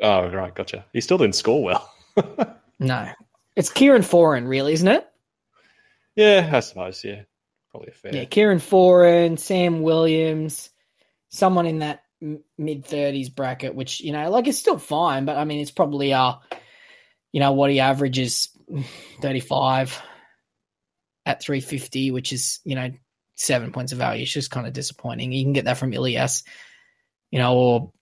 [0.00, 0.84] Oh right, gotcha.
[0.92, 1.90] He still didn't score well.
[2.78, 3.08] no,
[3.56, 5.06] it's Kieran Foran, really, isn't it?
[6.16, 7.02] Yeah, I suppose.
[7.04, 7.22] Yeah,
[7.70, 8.14] probably fair.
[8.14, 10.70] Yeah, Kieran Foran, Sam Williams,
[11.30, 12.02] someone in that
[12.58, 16.12] mid thirties bracket, which you know, like it's still fine, but I mean, it's probably
[16.12, 16.34] uh
[17.34, 18.48] you know what he averages
[19.20, 20.00] 35
[21.26, 22.90] at 350 which is you know
[23.34, 24.22] seven points of value.
[24.22, 25.32] It's just kind of disappointing.
[25.32, 26.44] You can get that from Ilias
[27.34, 27.92] you know or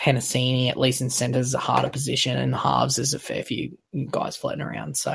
[0.00, 3.76] Penisini at least in centers is a harder position and halves there's a fair few
[4.10, 4.96] guys floating around.
[4.96, 5.14] So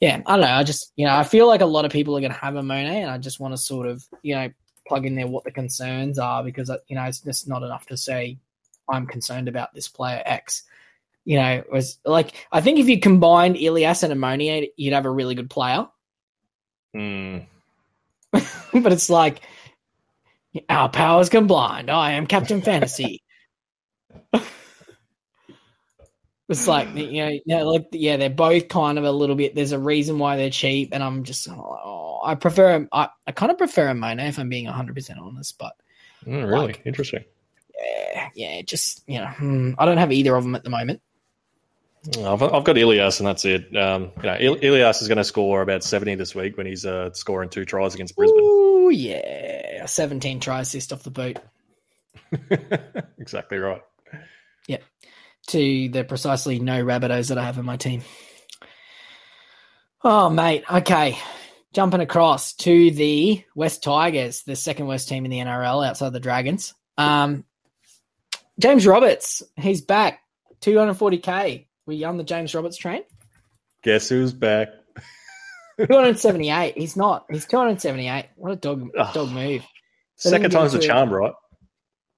[0.00, 0.52] yeah I don't know.
[0.52, 2.56] I just you know I feel like a lot of people are going to have
[2.56, 4.50] a Monet, and I just want to sort of you know
[4.86, 7.96] plug in there what the concerns are because you know it's just not enough to
[7.96, 8.38] say
[8.86, 10.64] I'm concerned about this player X.
[11.24, 15.06] You know, it was like I think if you combined Ilias and Ammonia, you'd have
[15.06, 15.88] a really good player.
[16.94, 17.46] Mm.
[18.72, 19.40] but it's like
[20.68, 21.90] our powers combined.
[21.90, 23.22] I am Captain Fantasy.
[26.48, 29.54] it's like you know, like yeah, they're both kind of a little bit.
[29.54, 33.52] There's a reason why they're cheap, and I'm just oh, I prefer I, I kind
[33.52, 35.58] of prefer Ammonia if I'm being 100 percent honest.
[35.58, 35.74] But
[36.26, 37.24] mm, really like, interesting.
[37.80, 41.00] Yeah, yeah, just you know, hmm, I don't have either of them at the moment.
[42.18, 43.74] I've, I've got Ilias, and that's it.
[43.76, 47.12] Um, you know, Ilias is going to score about seventy this week when he's uh,
[47.12, 48.40] scoring two tries against Brisbane.
[48.42, 51.38] Oh yeah, seventeen tries assist off the boot.
[53.18, 53.82] exactly right.
[54.68, 54.82] Yep.
[55.48, 58.02] To the precisely no Rabbitohs that I have in my team.
[60.02, 61.18] Oh mate, okay.
[61.72, 66.20] Jumping across to the West Tigers, the second worst team in the NRL outside the
[66.20, 66.74] Dragons.
[66.96, 67.44] Um,
[68.60, 70.20] James Roberts, he's back,
[70.60, 71.66] 240k.
[71.86, 73.02] Were you on the James Roberts train?
[73.82, 74.68] Guess who's back?
[75.78, 76.78] 278.
[76.78, 77.26] He's not.
[77.30, 78.26] He's 278.
[78.36, 79.64] What a dog dog move.
[80.16, 81.32] Second time's the charm, right?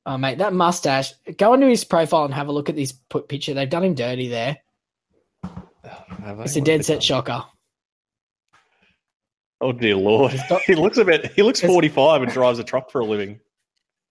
[0.04, 1.12] Oh, mate, that mustache.
[1.36, 3.54] Go into his profile and have a look at this picture.
[3.54, 4.58] They've done him dirty there.
[6.22, 7.44] It's a dead set shocker.
[9.60, 10.32] Oh dear lord!
[10.66, 11.32] he looks a bit.
[11.32, 13.40] He looks forty-five and drives a truck for a living.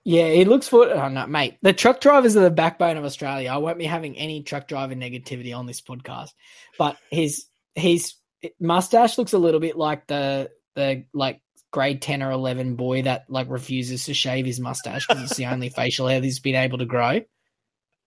[0.07, 1.57] Yeah, he looks for oh no, mate.
[1.63, 3.49] The truck drivers are the backbone of Australia.
[3.49, 6.29] I won't be having any truck driver negativity on this podcast.
[6.77, 8.13] But his his
[8.59, 11.41] mustache looks a little bit like the the like
[11.71, 15.47] grade ten or eleven boy that like refuses to shave his mustache because it's the
[15.47, 17.21] only facial hair he's been able to grow.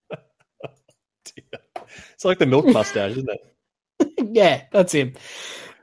[1.26, 4.12] it's like the milk mustache, isn't it?
[4.32, 5.14] yeah, that's him.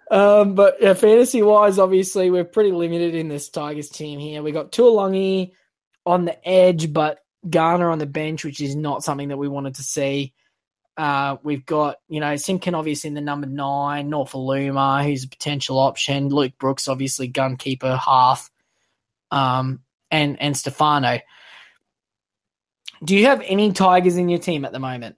[0.09, 4.41] Um, but yeah, fantasy wise, obviously, we're pretty limited in this Tigers team here.
[4.43, 5.51] We got Tuilagi,
[6.05, 9.75] on the edge, but Garner on the bench, which is not something that we wanted
[9.75, 10.33] to see.
[10.97, 15.77] Uh, we've got, you know, Simpkin obviously in the number nine, Nofoaluma, who's a potential
[15.77, 16.29] option.
[16.29, 18.49] Luke Brooks, obviously, gun keeper, half.
[19.31, 21.19] Um, and, and Stefano.
[23.03, 25.17] Do you have any Tigers in your team at the moment?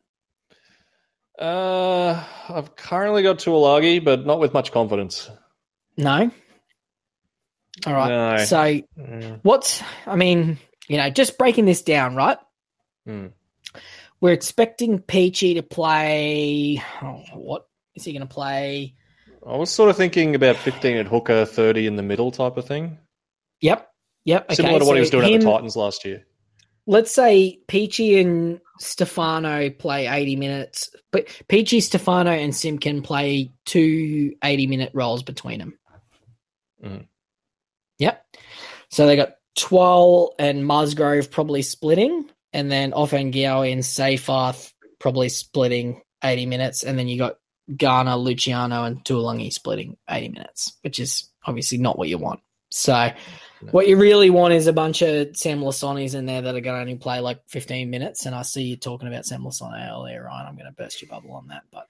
[1.38, 5.30] Uh, I've currently got Tuilagi, but not with much confidence.
[5.96, 6.32] No.
[7.86, 8.10] All right.
[8.10, 8.38] No.
[8.46, 9.40] So, mm.
[9.44, 10.58] what's, I mean,
[10.88, 12.38] you know, just breaking this down, right?
[13.08, 13.32] Mm.
[14.20, 16.82] We're expecting Peachey to play.
[17.02, 18.96] Oh, what is he going to play?
[19.46, 22.66] I was sort of thinking about 15 at hooker, 30 in the middle type of
[22.66, 22.98] thing.
[23.62, 23.90] Yep.
[24.26, 24.46] Yep.
[24.46, 24.56] Okay.
[24.56, 26.26] Similar to what so he was doing him, at the Titans last year.
[26.86, 34.36] Let's say Peachey and Stefano play 80 minutes, but Peachey, Stefano, and Simpkin play two
[34.44, 35.80] 80 minute roles between them.
[36.84, 37.08] Mm.
[38.00, 38.26] Yep.
[38.90, 46.02] So they got Twal and Musgrove probably splitting, and then Ofahengaue and Seyfarth probably splitting
[46.24, 47.36] 80 minutes, and then you got
[47.76, 52.40] Garner, Luciano, and Tuilagi splitting 80 minutes, which is obviously not what you want.
[52.70, 52.94] So,
[53.62, 53.72] no.
[53.72, 56.76] what you really want is a bunch of Sam Lasonis in there that are going
[56.76, 58.26] to only play like 15 minutes.
[58.26, 60.48] And I see you talking about Sam earlier, Ryan.
[60.48, 61.88] I'm going to burst your bubble on that, but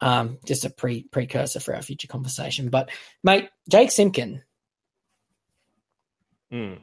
[0.00, 2.68] um, just a pre precursor for our future conversation.
[2.68, 2.90] But,
[3.24, 4.42] mate, Jake Simpkin.
[6.52, 6.78] Mm.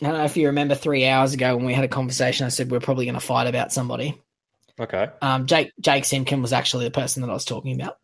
[0.00, 2.46] I don't know if you remember three hours ago when we had a conversation.
[2.46, 4.20] I said we're probably going to fight about somebody.
[4.80, 5.08] Okay.
[5.20, 7.98] Um, Jake Jake Simpkin was actually the person that I was talking about.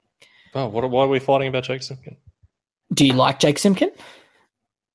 [0.55, 2.17] Oh, what, why are we fighting about Jake Simpkin?
[2.93, 3.91] Do you like Jake Simpkin?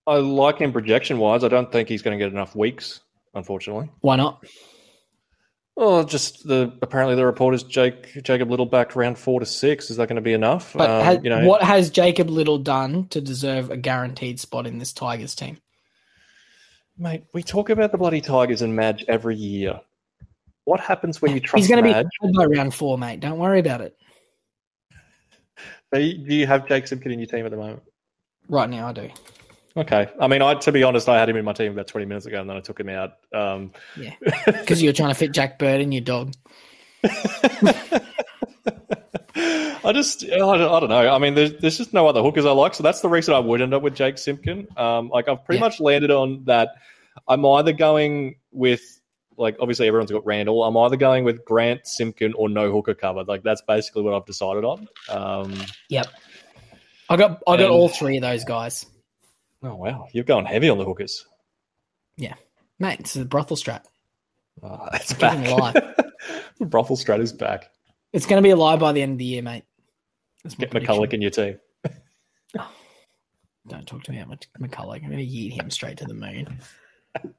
[0.05, 1.43] I like him projection wise.
[1.43, 3.01] I don't think he's going to get enough weeks,
[3.33, 3.89] unfortunately.
[4.01, 4.45] Why not?
[5.75, 9.89] Well, just the apparently the report is Jake Jacob Liddle back round four to six.
[9.89, 10.73] Is that going to be enough?
[10.73, 14.67] But um, has, you know, what has Jacob Liddle done to deserve a guaranteed spot
[14.67, 15.57] in this Tigers team?
[16.97, 19.79] Mate, we talk about the bloody Tigers and Madge every year.
[20.65, 23.19] What happens when you trust He's going to be by round four, mate.
[23.19, 23.97] Don't worry about it.
[25.91, 27.81] do you have Jake Simpkin in your team at the moment?
[28.47, 29.09] Right now, I do.
[29.75, 30.07] Okay.
[30.19, 32.25] I mean, I to be honest, I had him in my team about 20 minutes
[32.27, 33.13] ago and then I took him out.
[33.33, 34.13] Um, yeah.
[34.45, 36.33] Because you were trying to fit Jack Bird in your dog.
[39.85, 41.13] I just, I don't, know.
[41.13, 42.73] I mean, there's, there's just no other hookers I like.
[42.73, 44.67] So that's the reason I would end up with Jake Simpkin.
[44.77, 45.65] Um, like, I've pretty yeah.
[45.65, 46.69] much landed on that.
[47.27, 48.81] I'm either going with,
[49.37, 50.63] like, obviously everyone's got Randall.
[50.63, 53.23] I'm either going with Grant, Simpkin, or no hooker cover.
[53.25, 54.87] Like, that's basically what I've decided on.
[55.09, 55.53] Um,
[55.89, 56.07] yep.
[57.09, 58.85] I got, I got and, all three of those guys.
[59.61, 60.07] Oh, wow.
[60.13, 61.25] You're going heavy on the hookers.
[62.15, 62.35] Yeah.
[62.79, 63.83] Mate, it's the brothel strat.
[64.61, 65.43] Oh, it's back.
[66.57, 67.69] The brothel strat is back.
[68.13, 69.65] It's going to be a lie by the end of the year, mate.
[70.43, 71.57] That's Get McCulloch in your team.
[72.59, 72.71] oh,
[73.67, 75.03] don't talk to me about McCulloch.
[75.03, 76.59] I'm going to yeet him straight to the moon.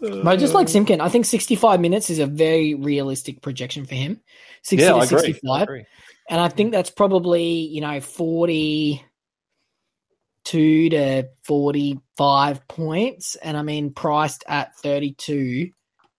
[0.00, 4.20] but just like Simpkin, I think 65 minutes is a very realistic projection for him.
[4.62, 5.68] 60 yeah, to I 65.
[5.68, 5.86] I
[6.28, 9.00] and I think that's probably, you know, 42
[10.90, 13.36] to 45 points.
[13.36, 15.70] And I mean, priced at 32,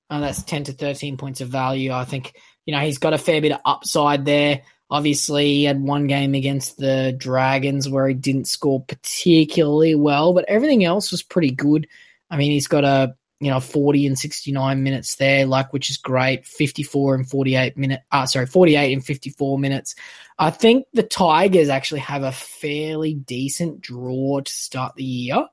[0.09, 1.91] uh, that's 10 to 13 points of value.
[1.93, 2.35] I think,
[2.65, 4.61] you know, he's got a fair bit of upside there.
[4.89, 10.45] Obviously, he had one game against the Dragons where he didn't score particularly well, but
[10.47, 11.87] everything else was pretty good.
[12.29, 15.97] I mean, he's got a you know 40 and 69 minutes there, like which is
[15.97, 16.45] great.
[16.45, 19.95] 54 and 48 minute, uh, sorry, 48 and 54 minutes.
[20.37, 25.47] I think the Tigers actually have a fairly decent draw to start the year,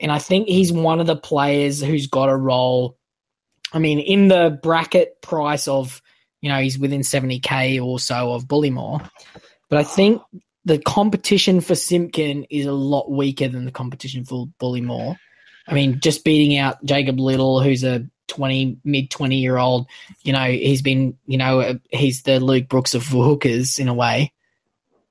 [0.00, 2.96] and I think he's one of the players who's got a role
[3.72, 6.02] I mean, in the bracket price of,
[6.40, 9.08] you know, he's within 70k or so of Bullemor.
[9.68, 10.22] But I think
[10.64, 15.16] the competition for Simpkin is a lot weaker than the competition for Bullemor.
[15.66, 19.86] I mean, just beating out Jacob Liddle, who's a 20, mid 20 year old,
[20.22, 24.32] you know, he's been, you know, he's the Luke Brooks of hookers in a way.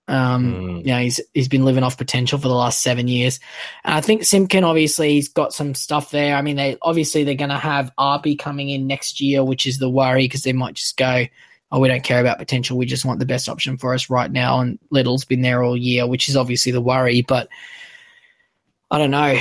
[0.10, 0.80] Um, mm.
[0.80, 3.40] You know, he's he's been living off potential for the last seven years.
[3.84, 6.36] And I think Simpkin obviously he's got some stuff there.
[6.36, 9.78] I mean, they obviously they're going to have Arby coming in next year, which is
[9.78, 11.26] the worry because they might just go,
[11.72, 12.78] oh, we don't care about potential.
[12.78, 14.62] We just want the best option for us right now.
[14.62, 17.22] And Liddle's been there all year, which is obviously the worry.
[17.22, 17.50] But
[18.90, 19.40] I don't know.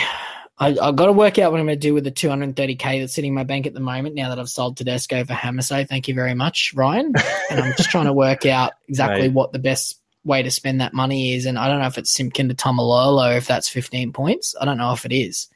[0.60, 3.14] I, have got to work out what I'm going to do with the 230k that's
[3.14, 4.16] sitting in my bank at the moment.
[4.16, 7.14] Now that I've sold Tedesco for Hamiso, thank you very much, Ryan.
[7.50, 9.98] and I'm just trying to work out exactly what the best
[10.28, 11.46] way to spend that money is.
[11.46, 14.54] And I don't know if it's Simpkin to Taumalolo, if that's 15 points.
[14.60, 15.48] I don't know if it is.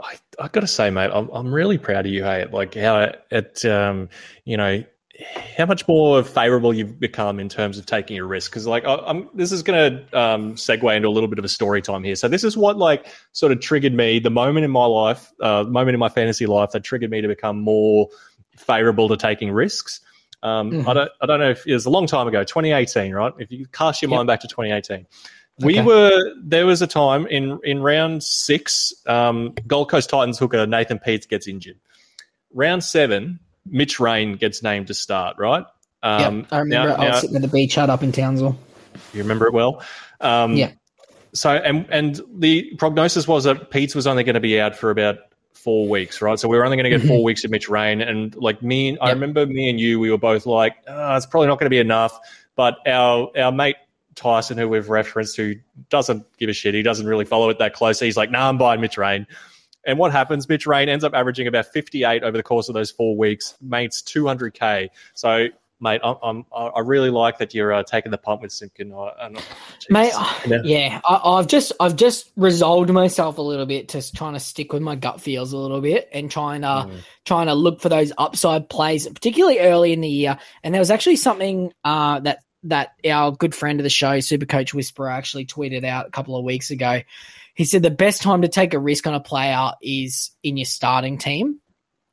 [0.00, 2.24] I, I got to say, mate, I'm, I'm really proud of you.
[2.24, 4.08] Hey, like how it, um,
[4.44, 4.82] you know,
[5.56, 8.50] how much more favorable you've become in terms of taking a risk.
[8.50, 11.48] Because like I'm, this is going to um, segue into a little bit of a
[11.48, 12.16] story time here.
[12.16, 15.64] So this is what like sort of triggered me the moment in my life, uh,
[15.64, 18.08] moment in my fantasy life that triggered me to become more
[18.56, 20.00] favorable to taking risks.
[20.42, 20.88] Um, mm-hmm.
[20.88, 23.32] I don't, I don't know if it was a long time ago, 2018, right?
[23.38, 24.16] If you cast your yep.
[24.16, 25.06] mind back to 2018,
[25.60, 25.86] we okay.
[25.86, 30.98] were there was a time in in round six, um, Gold Coast Titans hooker Nathan
[30.98, 31.78] Peats gets injured.
[32.54, 35.64] Round seven, Mitch Rein gets named to start, right?
[36.02, 36.88] Um, yep, I remember.
[36.88, 38.58] Now, I was now, sitting at the beach hut up in Townsville.
[39.12, 39.82] You remember it well.
[40.20, 40.72] Um, yeah.
[41.34, 44.90] So and and the prognosis was that Peats was only going to be out for
[44.90, 45.18] about
[45.62, 46.38] four weeks, right?
[46.38, 47.08] So we were only going to get mm-hmm.
[47.08, 48.98] four weeks of Mitch Rein, and like me, yep.
[49.00, 51.70] I remember me and you, we were both like, oh, it's probably not going to
[51.70, 52.18] be enough.
[52.56, 53.76] But our our mate
[54.14, 55.54] Tyson, who we've referenced, who
[55.88, 58.06] doesn't give a shit, he doesn't really follow it that closely.
[58.06, 59.26] He's like, nah, I'm buying Mitch Rein.
[59.84, 60.48] And what happens?
[60.48, 64.00] Mitch Rein ends up averaging about 58 over the course of those four weeks, mates
[64.02, 64.88] 200k.
[65.14, 65.48] So,
[65.82, 68.92] mate, I'm, I'm i really like that you're uh, taking the punt with Simpkin.
[69.90, 70.12] mate,
[70.46, 74.40] yeah, yeah I, have just I've just resolved myself a little bit to trying to
[74.40, 77.00] stick with my gut feels a little bit and trying to mm.
[77.24, 80.38] trying to look for those upside plays, particularly early in the year.
[80.62, 84.46] And there was actually something uh, that that our good friend of the show, Super
[84.46, 87.02] Coach Whisperer, actually tweeted out a couple of weeks ago
[87.54, 90.64] he said the best time to take a risk on a player is in your
[90.64, 91.60] starting team.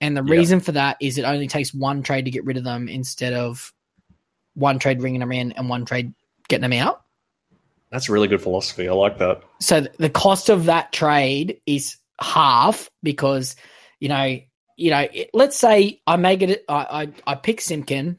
[0.02, 2.64] And the reason for that is it only takes one trade to get rid of
[2.64, 3.74] them instead of
[4.54, 6.14] one trade bringing them in and one trade
[6.48, 7.02] getting them out.
[7.92, 8.88] That's a really good philosophy.
[8.88, 9.42] I like that.
[9.60, 13.56] So the cost of that trade is half because,
[14.00, 14.40] you know,
[14.78, 16.74] you know, let's say I make it, I,
[17.26, 18.18] I, I pick Simpkin,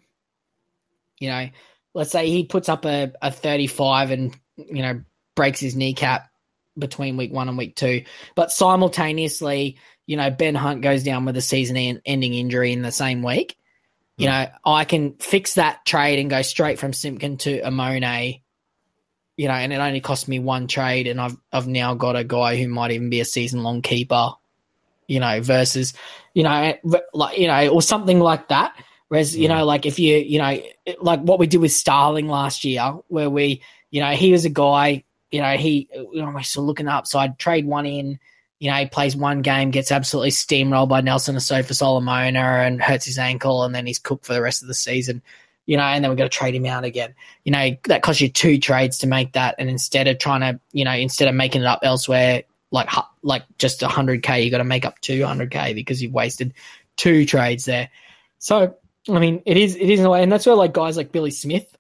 [1.19, 1.49] you know,
[1.95, 5.03] let's say he puts up a, a 35 and, you know,
[5.37, 6.29] breaks his kneecap
[6.79, 8.05] between week one and week two.
[8.35, 9.79] But simultaneously,
[10.11, 13.57] you know, Ben Hunt goes down with a season ending injury in the same week.
[14.17, 18.43] You know, I can fix that trade and go straight from Simpkin to Amone,
[19.37, 22.25] you know, and it only cost me one trade, and I've I've now got a
[22.25, 24.33] guy who might even be a season long keeper,
[25.07, 25.95] you know, versus,
[26.35, 26.75] you know,
[27.15, 28.75] like you know, or something like that.
[29.07, 30.61] Whereas, you know, like if you, you know,
[31.01, 34.51] like what we did with Starling last year, where we, you know, he was a
[34.51, 37.07] guy you know, he, you know, we're still looking up.
[37.07, 38.19] So I'd trade one in.
[38.61, 42.81] You know, he plays one game, gets absolutely steamrolled by Nelson and Asofa Solomona and
[42.81, 45.23] hurts his ankle, and then he's cooked for the rest of the season.
[45.67, 47.15] You know, and then we're going to trade him out again.
[47.45, 49.57] You know, that costs you two trades to make that.
[49.59, 52.89] And instead of trying to, you know, instead of making it up elsewhere, like
[53.23, 56.55] like just 100k, you got to make up 200k because you've wasted
[56.97, 57.89] two trades there.
[58.39, 58.77] So,
[59.09, 61.13] I mean, it is it is in a way, and that's where like guys like
[61.13, 61.77] Billy Smith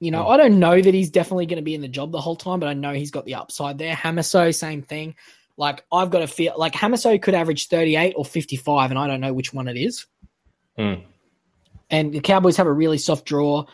[0.00, 0.30] you know, mm.
[0.30, 2.60] I don't know that he's definitely going to be in the job the whole time,
[2.60, 3.94] but I know he's got the upside there.
[3.94, 5.14] Hamiso, same thing.
[5.56, 9.20] Like I've got a feel like Hamiso could average 38 or 55, and I don't
[9.20, 10.06] know which one it is.
[10.78, 11.04] Mm.
[11.90, 13.66] And the Cowboys have a really soft draw.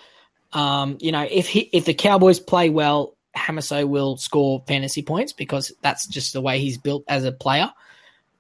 [0.53, 5.33] Um, you know, if he if the Cowboys play well, Hamiso will score fantasy points
[5.33, 7.73] because that's just the way he's built as a player.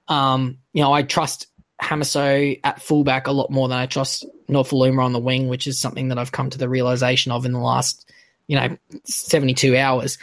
[0.08, 1.46] Um, you know, I trust
[1.80, 5.80] Hamiso at fullback a lot more than I trust Nofoaluma on the wing, which is
[5.80, 8.10] something that I've come to the realization of in the last,
[8.48, 10.18] you know, 72 hours.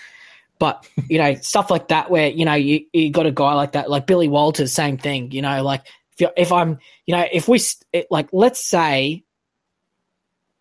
[0.59, 3.73] But, you know, stuff like that where, you know, you, you got a guy like
[3.73, 5.85] that, like Billy Walters, same thing, you know, like
[6.17, 7.59] if, if I'm, you know, if we,
[7.93, 9.23] it, like, let's say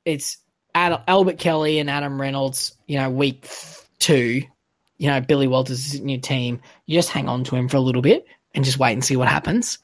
[0.04, 0.38] it's
[0.74, 3.48] Ad, Albert Kelly and Adam Reynolds, you know, week
[3.98, 4.42] two,
[4.98, 7.76] you know, Billy Walters is in your team, you just hang on to him for
[7.76, 9.78] a little bit and just wait and see what happens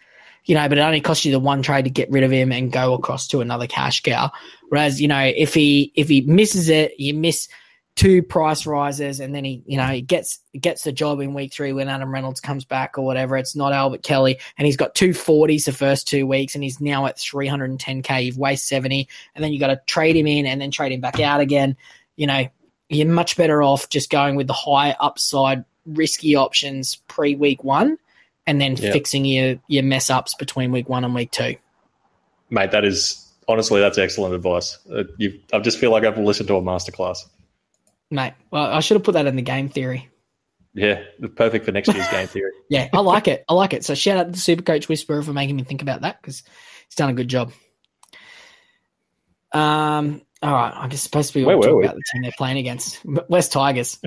[0.45, 2.51] you know, but it only costs you the one trade to get rid of him
[2.51, 4.31] and go across to another cash cow.
[4.69, 7.49] Whereas, you know, if he if he misses it, you miss
[7.95, 11.53] two price rises and then he, you know, he gets gets the job in week
[11.53, 13.36] three when Adam Reynolds comes back or whatever.
[13.36, 16.80] It's not Albert Kelly and he's got two forties the first two weeks and he's
[16.80, 18.24] now at 310k.
[18.24, 21.01] You've wasted 70 and then you got to trade him in and then trade him
[21.01, 21.76] back out again.
[22.16, 22.47] You know,
[22.88, 27.99] you're much better off just going with the high upside risky options pre week one
[28.47, 28.93] and then yep.
[28.93, 31.57] fixing your your mess ups between week one and week two.
[32.51, 34.78] Mate, that is honestly that's excellent advice.
[34.90, 37.18] Uh, you, I just feel like I've listened to a masterclass.
[38.13, 40.11] Mate, well, I should have put that in the game theory.
[40.75, 41.03] Yeah,
[41.35, 42.53] perfect for next year's game theory.
[42.69, 43.43] yeah, I like it.
[43.49, 43.85] I like it.
[43.85, 46.43] So shout out to the Super Coach Whisperer for making me think about that because
[46.89, 47.53] he's done a good job.
[49.53, 53.03] Um, all right, I'm just supposed to be talking about the team they're playing against
[53.05, 53.99] West Tigers.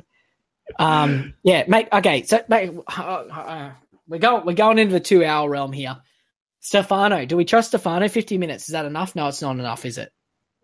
[0.77, 1.87] um, yeah, mate.
[1.91, 3.71] Okay, so mate, uh, uh,
[4.07, 5.97] we're going we're going into the two hour realm here.
[6.59, 8.07] Stefano, do we trust Stefano?
[8.07, 9.15] Fifty minutes is that enough?
[9.15, 10.11] No, it's not enough, is it?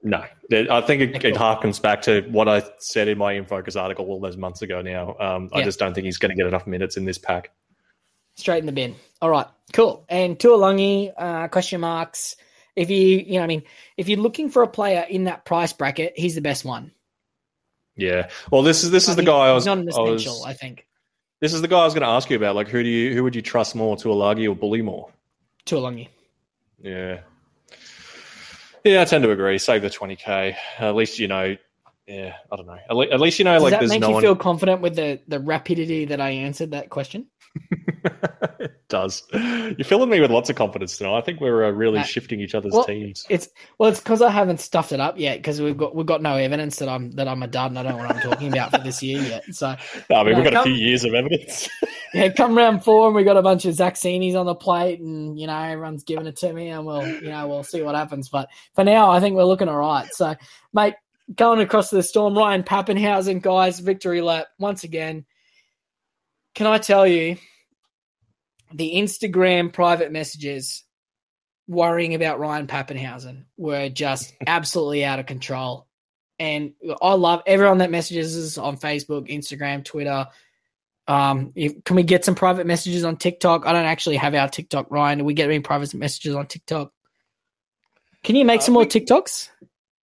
[0.04, 4.06] No, I think it, it harkens back to what I said in my InFocus article
[4.08, 4.82] all those months ago.
[4.82, 7.52] Now, um, I just don't think he's going to get enough minutes in this pack.
[8.36, 8.96] Straight in the bin.
[9.22, 10.06] All right, cool.
[10.10, 12.36] And Tuilagi, uh, question marks.
[12.76, 13.64] If you, you know, I mean,
[13.98, 16.92] if you're looking for a player in that price bracket, he's the best one.
[17.96, 18.30] Yeah.
[18.50, 19.66] Well, this is this is the guy I was.
[19.66, 20.88] Not an essential, I, was, I think.
[21.42, 22.56] This is the guy I was going to ask you about.
[22.56, 25.12] Like, who do you who would you trust more, Tuilagi or Bullemor?
[25.66, 26.08] Tuilagi.
[26.82, 27.20] Yeah.
[28.84, 29.58] Yeah, I tend to agree.
[29.58, 30.56] Save the twenty k.
[30.80, 31.56] At least you know.
[32.08, 32.78] Yeah, I don't know.
[32.90, 34.24] At, le- at least you know, Does like, that there's make no you one.
[34.24, 37.28] feel confident with the the rapidity that I answered that question?
[38.60, 39.24] it does.
[39.34, 41.18] You're filling me with lots of confidence tonight.
[41.18, 43.26] I think we're uh, really Uh, shifting each other's well, teams.
[43.30, 46.22] It's well, it's because I haven't stuffed it up yet because we've got we've got
[46.22, 48.48] no evidence that I'm that I'm a dud and I don't know what I'm talking
[48.50, 49.44] about for this year yet.
[49.54, 49.76] So
[50.10, 51.70] No, I mean, you we've know, got a few years of evidence.
[52.14, 55.40] yeah, come round four and we got a bunch of Zaxinis on the plate and
[55.40, 58.30] you know everyone's giving it to me and we'll you know we'll see what happens.
[58.30, 60.08] But for now, I think we're looking all right.
[60.14, 60.36] So,
[60.74, 60.96] mate,
[61.36, 65.26] going across the storm, Ryan Papenhuyzen, guys, victory lap once again.
[66.56, 67.38] Can I tell you,
[68.74, 70.84] the Instagram private messages
[71.68, 75.88] worrying about Ryan Papenhuyzen were just absolutely out of control.
[76.40, 80.28] And I love everyone that messages us on Facebook, Instagram, Twitter.
[81.08, 83.68] Um, if, can we get some private messages on TikTok?
[83.68, 85.20] I don't actually have our TikTok, Ryan.
[85.20, 86.92] Do we get any private messages on TikTok?
[88.24, 89.50] Can you make Uh, some more TikToks?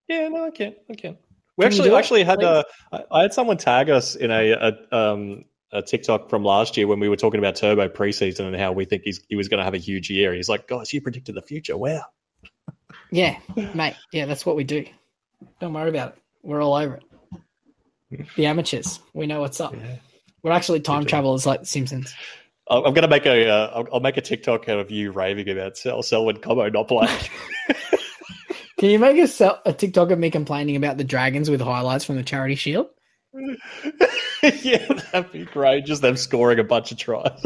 [0.09, 0.74] Yeah, no, I can.
[0.90, 1.18] I can.
[1.57, 4.96] We Can actually actually had uh, I I had someone tag us in a, a
[4.96, 8.72] um a TikTok from last year when we were talking about Turbo preseason and how
[8.72, 10.32] we think he's he was going to have a huge year.
[10.32, 11.76] He's like, guys, you predicted the future.
[11.76, 12.04] Wow.
[13.10, 13.38] Yeah,
[13.74, 13.96] mate.
[14.12, 14.86] Yeah, that's what we do.
[15.60, 16.22] Don't worry about it.
[16.42, 18.24] We're all over it.
[18.36, 19.74] The amateurs, we know what's up.
[19.74, 19.96] Yeah.
[20.42, 22.14] We're actually time travelers like the Simpsons.
[22.70, 25.76] I'm I'm gonna make a uh, I'll, I'll make a TikTok of you raving about
[25.76, 27.10] Sel Selwyn Cobbo not playing.
[28.78, 32.16] Can you make a, a TikTok of me complaining about the Dragons with highlights from
[32.16, 32.86] the Charity Shield?
[34.62, 35.84] yeah, that'd be great.
[35.84, 37.41] Just them scoring a bunch of tries.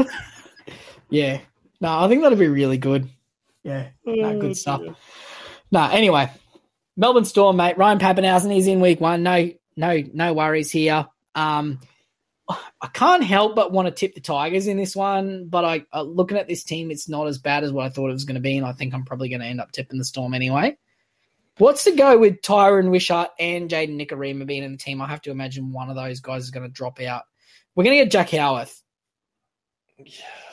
[1.09, 1.39] Yeah.
[1.79, 3.09] No, I think that'd be really good.
[3.63, 3.89] Yeah.
[4.05, 4.81] No, good stuff.
[5.71, 6.31] No, anyway,
[6.97, 7.77] Melbourne Storm, mate.
[7.77, 9.23] Ryan Papenhuyzen, he's in week one.
[9.23, 11.07] No, no, no worries here.
[11.35, 11.79] Um,
[12.49, 16.01] I can't help but want to tip the Tigers in this one, but I uh,
[16.01, 18.35] looking at this team, it's not as bad as what I thought it was going
[18.35, 20.77] to be, and I think I'm probably going to end up tipping the Storm anyway.
[21.57, 25.01] What's to go with Tyron Wishart and Jayden Nikorima being in the team?
[25.01, 27.23] I have to imagine one of those guys is going to drop out.
[27.75, 28.81] We're going to get Jack Howarth.
[29.99, 30.11] Yeah,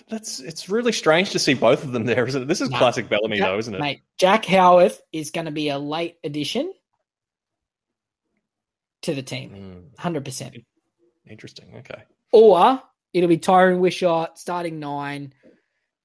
[0.09, 2.47] that's it's really strange to see both of them there, isn't it?
[2.49, 2.77] This is No.
[2.79, 3.81] classic Bellamy, Jack- though, isn't it?
[3.81, 6.71] Mate, Jack Howarth is going to be a late addition
[9.03, 10.63] to the team, Hmm, 100%.
[11.27, 11.75] interesting.
[11.79, 12.03] Okay.
[12.33, 12.83] Or
[13.15, 15.33] it'll be Tyron Wishart starting nine,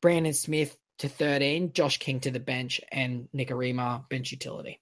[0.02, 4.80] Brandon Smith to 13, Josh King to the bench, and Nikorima bench utility.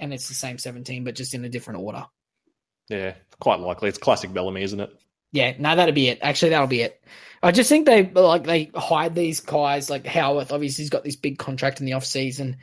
[0.00, 2.06] And it's the same 17, but just in a different order.
[2.88, 3.88] Yeah, quite likely.
[3.88, 4.90] It's classic Bellamy, isn't it?
[5.32, 6.18] Yeah, no, that'll be it.
[6.20, 7.02] Actually, that'll be it.
[7.42, 10.52] I just think they like they hide these guys like Howarth.
[10.52, 12.58] Obviously, he's got this big contract in the off season.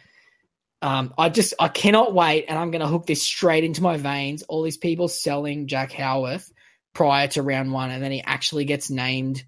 [0.82, 3.98] Um, I just I cannot wait, and I'm going to hook this straight into my
[3.98, 4.44] veins.
[4.44, 6.50] All these people selling Jack Howarth
[6.94, 9.44] prior to round one, and then he actually gets named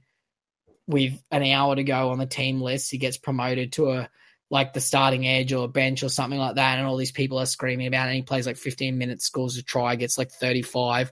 [0.88, 2.92] with an hour to go on the team list.
[2.92, 4.10] He gets promoted to a
[4.52, 7.48] like the starting edge or bench or something like that, and all these people are
[7.48, 8.12] screaming about it.
[8.12, 11.12] And he plays like 15 minutes, scores a try, gets like 35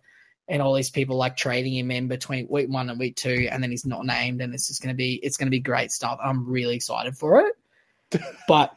[0.49, 3.61] and all these people like trading him in between week one and week two, and
[3.61, 5.91] then he's not named, and it's just going to be it's going to be great
[5.91, 6.19] stuff.
[6.21, 8.75] I'm really excited for it, but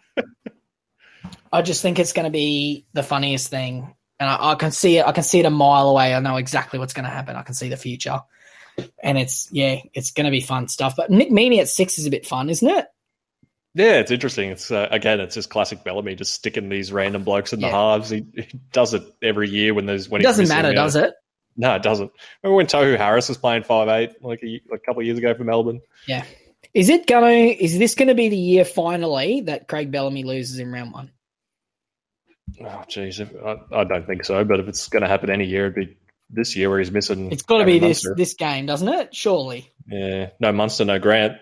[1.51, 4.99] I just think it's going to be the funniest thing, and I, I can see
[4.99, 5.07] it.
[5.07, 6.15] I can see it a mile away.
[6.15, 7.37] I know exactly what's going to happen.
[7.37, 8.21] I can see the future,
[9.03, 10.95] and it's yeah, it's going to be fun stuff.
[10.95, 12.87] But Nick Meaney at six is a bit fun, isn't it?
[13.75, 14.51] Yeah, it's interesting.
[14.51, 18.11] It's uh, again, it's just classic Bellamy, just sticking these random blokes in the halves.
[18.11, 21.15] He, he does it every year when there's when It doesn't matter, does it?
[21.57, 22.11] No, it doesn't.
[22.43, 25.19] Remember when Tohu Harris was playing five eight like a, like a couple of years
[25.19, 25.81] ago for Melbourne?
[26.07, 26.25] Yeah.
[26.75, 27.51] Is it going?
[27.51, 31.11] Is this going to be the year finally that Craig Bellamy loses in round one?
[32.61, 34.45] Oh, jeez, I, I don't think so.
[34.45, 35.97] But if it's going to happen any year, it'd be
[36.31, 37.33] this year where he's missing.
[37.33, 38.15] It's got to be this Munster.
[38.17, 39.15] this game, doesn't it?
[39.15, 39.71] Surely.
[39.87, 41.39] Yeah, no Munster, no Grant.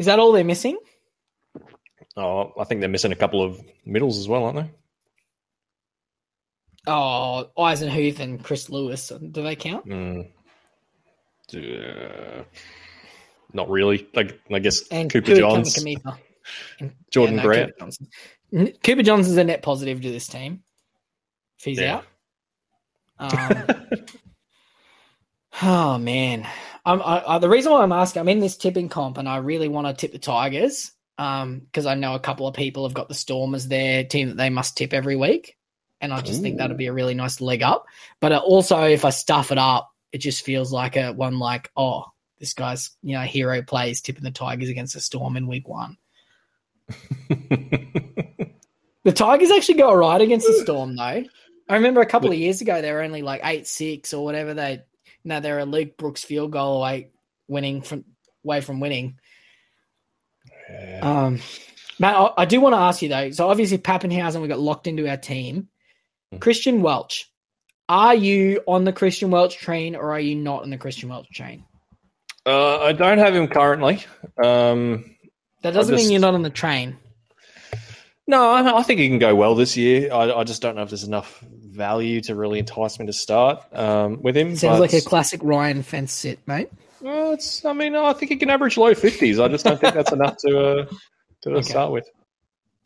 [0.00, 0.78] Is that all they're missing?
[2.16, 4.70] Oh, I think they're missing a couple of middles as well, aren't they?
[6.86, 9.08] Oh, Eisenhuth and Chris Lewis.
[9.08, 9.84] Do they count?
[9.86, 10.30] Mm.
[11.54, 12.44] Uh,
[13.52, 14.08] not really.
[14.14, 17.72] Like I guess And Cooper Kua Johns, Jordan yeah, no, Grant.
[17.72, 18.08] Cooper Johnson.
[18.82, 20.62] Cooper Johnson's a net positive to this team.
[21.58, 21.96] If he's Yeah.
[21.96, 22.06] out.
[23.92, 24.06] Um,
[25.62, 26.46] oh man,
[26.84, 29.38] I'm, I, I, the reason why I'm asking, I'm in this tipping comp, and I
[29.38, 33.08] really want to tip the Tigers because I know a couple of people have got
[33.08, 35.56] the Storm as their team that they must tip every week,
[36.00, 37.86] and I just think that'd be a really nice leg up.
[38.20, 41.70] But uh, also, if I stuff it up, it just feels like a one like,
[41.76, 42.06] oh,
[42.38, 45.98] this guy's you know hero plays tipping the Tigers against the Storm in week one.
[47.28, 51.24] the Tigers actually go all right against the Storm, though.
[51.68, 54.54] I remember a couple of years ago they were only like eight six or whatever.
[54.54, 54.82] They,
[55.24, 57.10] know, they're a Luke Brooks field goal away
[57.48, 58.04] winning from
[58.44, 59.18] away from winning.
[60.70, 61.00] Yeah.
[61.02, 61.40] Um,
[61.98, 63.30] Matt, I, I do want to ask you though.
[63.30, 65.68] So obviously Papenhuyzen, we got locked into our team.
[66.32, 66.38] Mm-hmm.
[66.38, 67.30] Christian Welch,
[67.88, 71.28] are you on the Christian Welch train or are you not on the Christian Welch
[71.30, 71.64] train?
[72.46, 74.02] Uh, I don't have him currently.
[74.42, 75.16] Um,
[75.62, 76.96] that doesn't just, mean you're not on the train.
[78.26, 80.12] No, I think he can go well this year.
[80.12, 81.44] I, I, just don't know if there's enough
[81.80, 84.54] value to really entice me to start um, with him.
[84.54, 86.70] Sounds but, like a classic Ryan fence sit, mate.
[87.00, 87.64] Well, it's.
[87.64, 89.40] I mean, I think he can average low fifties.
[89.40, 90.86] I just don't think that's enough to uh,
[91.42, 91.62] to okay.
[91.62, 92.06] start with.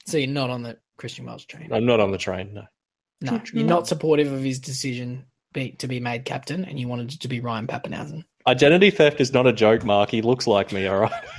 [0.07, 1.73] So you're not on the Christian Welch train.
[1.73, 2.55] I'm not on the train.
[2.55, 2.65] No.
[3.21, 5.25] No, you're not supportive of his decision
[5.55, 8.25] be, to be made captain, and you wanted it to be Ryan Papenhuyzen.
[8.47, 10.11] Identity theft is not a joke, Mark.
[10.11, 10.87] He looks like me.
[10.87, 11.25] All right.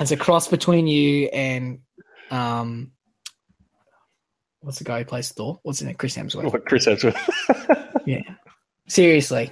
[0.00, 1.80] It's a cross between you and
[2.30, 2.92] um,
[4.68, 5.58] what's the guy who plays Thor?
[5.62, 5.94] What's his name?
[5.94, 6.52] Chris Hemsworth.
[6.52, 8.02] What, Chris Hemsworth.
[8.06, 8.20] yeah.
[8.86, 9.50] Seriously,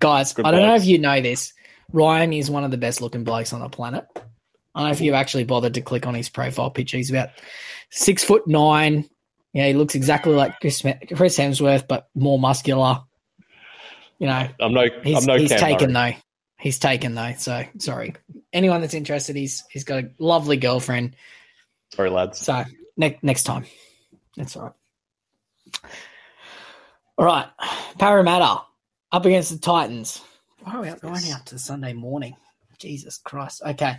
[0.00, 1.52] guys, Good I don't know if you know this.
[1.92, 4.04] Ryan is one of the best looking blokes on the planet.
[4.16, 6.96] I don't know if you've actually bothered to click on his profile picture.
[6.96, 7.28] He's about
[7.90, 9.08] six foot nine.
[9.52, 13.02] Yeah, he looks exactly like Chris, Chris Hemsworth, but more muscular.
[14.18, 16.12] You know, I'm no, he's, I'm no he's taken though.
[16.58, 18.14] He's taken though, so sorry.
[18.52, 21.14] Anyone that's interested, he's he's got a lovely girlfriend.
[21.94, 22.40] Sorry, lads.
[22.40, 22.64] So
[22.96, 23.64] next next time,
[24.36, 25.92] that's all right.
[27.18, 27.48] All right,
[27.98, 28.62] Parramatta
[29.12, 30.22] up against the Titans.
[30.62, 32.36] Why are we up, going out to Sunday morning?
[32.78, 33.62] Jesus Christ.
[33.64, 33.98] Okay.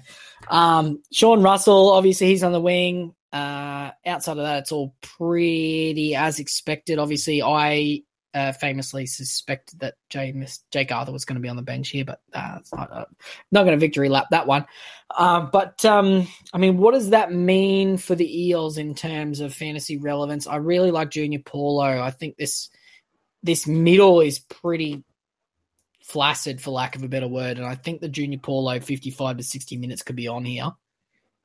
[0.49, 3.13] Um, Sean Russell, obviously he's on the wing.
[3.32, 6.99] Uh, outside of that, it's all pretty as expected.
[6.99, 8.01] Obviously, I
[8.34, 12.05] uh, famously suspected that James, Jake Arthur was going to be on the bench here,
[12.05, 13.05] but uh, it's not, uh,
[13.51, 14.65] not going to victory lap that one.
[15.09, 19.53] Uh, but um, I mean, what does that mean for the Eels in terms of
[19.53, 20.47] fantasy relevance?
[20.47, 22.01] I really like Junior Paulo.
[22.01, 22.69] I think this
[23.43, 25.03] this middle is pretty
[26.03, 29.38] flaccid, for lack of a better word, and I think the Junior Paulo fifty five
[29.38, 30.71] to sixty minutes could be on here.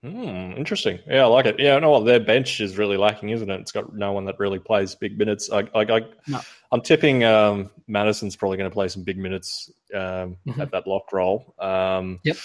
[0.06, 1.00] Hmm, interesting.
[1.08, 1.58] Yeah, I like it.
[1.58, 3.60] Yeah, no, what their bench is really lacking, isn't it?
[3.60, 5.50] It's got no one that really plays big minutes.
[5.50, 6.40] I, I, I no.
[6.70, 10.60] I'm tipping um, Matterson's probably going to play some big minutes um, mm-hmm.
[10.60, 11.54] at that lock role.
[11.58, 12.36] Um, yep.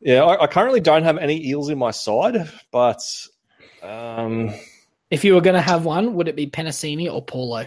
[0.00, 3.02] Yeah, I, I, currently don't have any eels in my side, but
[3.82, 4.52] um,
[5.10, 7.66] if you were going to have one, would it be Penisini or Paulo?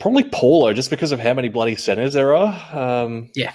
[0.00, 3.04] probably Paulo, just because of how many bloody centers there are.
[3.04, 3.52] Um, yeah.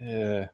[0.00, 0.46] Yeah.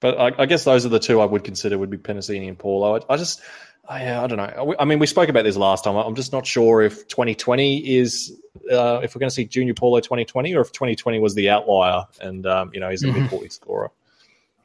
[0.00, 2.58] But I, I, guess those are the two I would consider would be Penisini and
[2.58, 2.96] Paulo.
[2.96, 3.40] I, I just,
[3.88, 4.74] I, I, don't know.
[4.78, 5.96] I mean, we spoke about this last time.
[5.96, 8.32] I'm just not sure if 2020 is,
[8.70, 12.04] uh, if we're going to see Junior Paulo 2020 or if 2020 was the outlier
[12.20, 13.22] and, um, you know, he's a mm-hmm.
[13.22, 13.90] mid 40 scorer.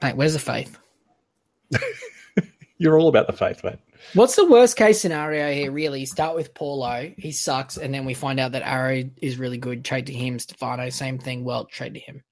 [0.01, 0.77] Mate, where's the faith?
[2.77, 3.79] You're all about the faith, mate.
[4.13, 6.05] What's the worst case scenario here, really?
[6.05, 9.85] Start with Paulo, he sucks, and then we find out that Arrow is really good,
[9.85, 10.39] trade to him.
[10.39, 12.23] Stefano, same thing, well, trade to him.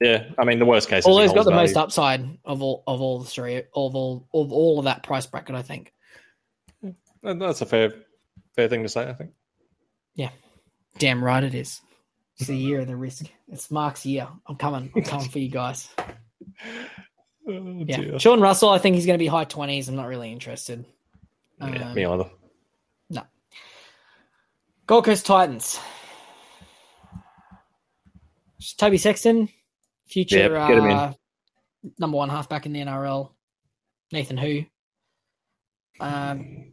[0.00, 1.04] Yeah, I mean the worst case.
[1.04, 1.62] Paulo's got the value.
[1.62, 5.26] most upside of all of all the three of all of all of that price
[5.26, 5.54] bracket.
[5.54, 5.92] I think.
[7.22, 7.92] That's a fair
[8.54, 9.08] fair thing to say.
[9.08, 9.30] I think.
[10.14, 10.30] Yeah,
[10.98, 11.80] damn right it is.
[12.38, 13.24] It's the year of the risk.
[13.48, 14.28] It's Mark's year.
[14.46, 14.92] I'm coming.
[14.94, 15.88] I'm coming for you guys.
[17.48, 18.70] Oh, yeah, Sean Russell.
[18.70, 19.88] I think he's going to be high twenties.
[19.88, 20.84] I'm not really interested.
[21.60, 22.28] Yeah, um, me either.
[23.08, 23.22] No.
[24.88, 25.78] Gold Coast Titans.
[28.78, 29.48] Toby Sexton,
[30.06, 31.12] Future yep, uh,
[31.98, 33.30] number one halfback in the NRL,
[34.12, 34.64] Nathan Who.
[35.98, 36.72] Um,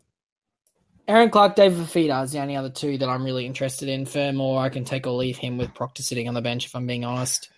[1.07, 4.05] Erin Clark, David Fifita is the only other two that I'm really interested in.
[4.05, 6.87] Fermor, I can take or leave him with Proctor sitting on the bench, if I'm
[6.87, 7.49] being honest.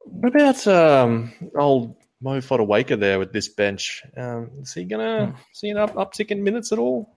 [0.00, 4.02] What about um, old Mo Fotuaika there with this bench?
[4.16, 5.38] Um, is he going to hmm.
[5.52, 7.14] see an up, uptick in minutes at all?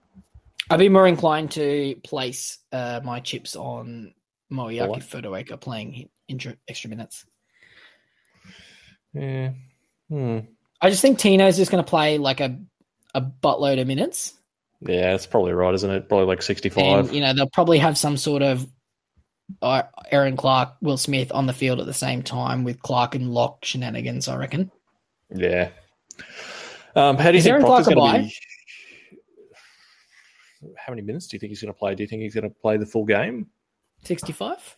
[0.68, 4.12] I'd be more inclined to place uh, my chips on
[4.52, 6.08] Moeaki Fotuaika playing
[6.68, 7.24] extra minutes.
[9.16, 9.50] Yeah.
[10.08, 10.38] Hmm.
[10.80, 12.58] I just think Tino's just going to play like a
[13.14, 14.34] a buttload of minutes.
[14.80, 16.08] Yeah, that's probably right, isn't it?
[16.08, 17.06] Probably like sixty-five.
[17.06, 18.66] And, you know, they'll probably have some sort of
[19.62, 23.32] uh, Erin Clark, Will Smith on the field at the same time with Clark and
[23.32, 24.28] Lock shenanigans.
[24.28, 24.70] I reckon.
[25.34, 25.70] Yeah.
[26.94, 28.34] Um, how do you Is think Proctor's going to be?
[30.76, 31.94] How many minutes do you think he's going to play?
[31.94, 33.46] Do you think he's going to play the full game?
[34.04, 34.76] Sixty-five.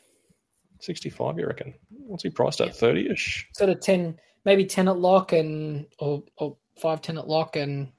[0.81, 1.75] 65, you reckon?
[1.91, 2.75] What's he priced at?
[2.75, 3.49] 30 ish?
[3.53, 4.19] Sort of 10,
[4.49, 7.93] maybe 10 at lock and, or, or 5, 10 at lock and,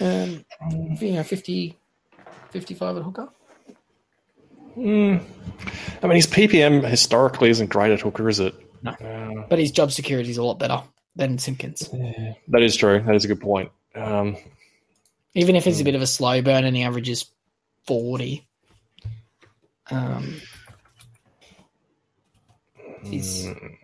[0.00, 0.42] um,
[1.02, 1.78] you know, 50,
[2.48, 3.28] 55 at hooker.
[4.74, 5.22] Mm.
[6.02, 8.54] I mean, his PPM historically isn't great at hooker, is it?
[8.82, 8.92] No.
[8.92, 10.82] Uh, but his job security is a lot better
[11.14, 11.90] than Simpkin's.
[11.92, 13.02] Yeah, that is true.
[13.06, 13.70] That is a good point.
[13.94, 14.38] Um,
[15.34, 17.26] Even if he's a bit of a slow burn and he averages
[17.86, 18.46] 40.
[19.90, 20.40] Um,
[23.04, 23.76] he's mm,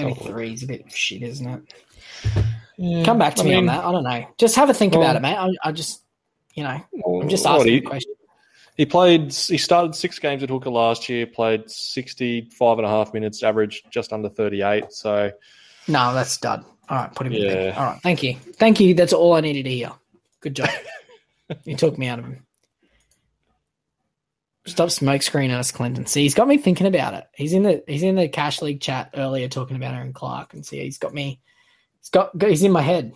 [0.00, 1.62] only three is a bit shit, isn't it?
[2.76, 3.84] Yeah, Come back to I me mean, on that.
[3.84, 4.26] I don't know.
[4.38, 5.36] Just have a think well, about it, mate.
[5.36, 6.02] I, I, just,
[6.54, 8.14] you know, I'm just asking he, question.
[8.76, 9.32] He played.
[9.32, 11.26] He started six games at hooker last year.
[11.26, 14.92] Played 65 and a half minutes, average just under 38.
[14.92, 15.32] So,
[15.88, 16.64] no, that's dud.
[16.88, 17.50] All right, put him yeah.
[17.50, 17.74] in.
[17.74, 18.94] All right, thank you, thank you.
[18.94, 19.92] That's all I needed to hear.
[20.40, 20.70] Good job.
[21.64, 22.46] you took me out of him.
[24.68, 26.06] Stop smoke screen us, Clinton.
[26.06, 27.26] See, he's got me thinking about it.
[27.34, 30.64] He's in the he's in the cash league chat earlier talking about Erin Clark, and
[30.64, 31.40] see, he's got me.
[32.00, 33.12] He's got he's in my head.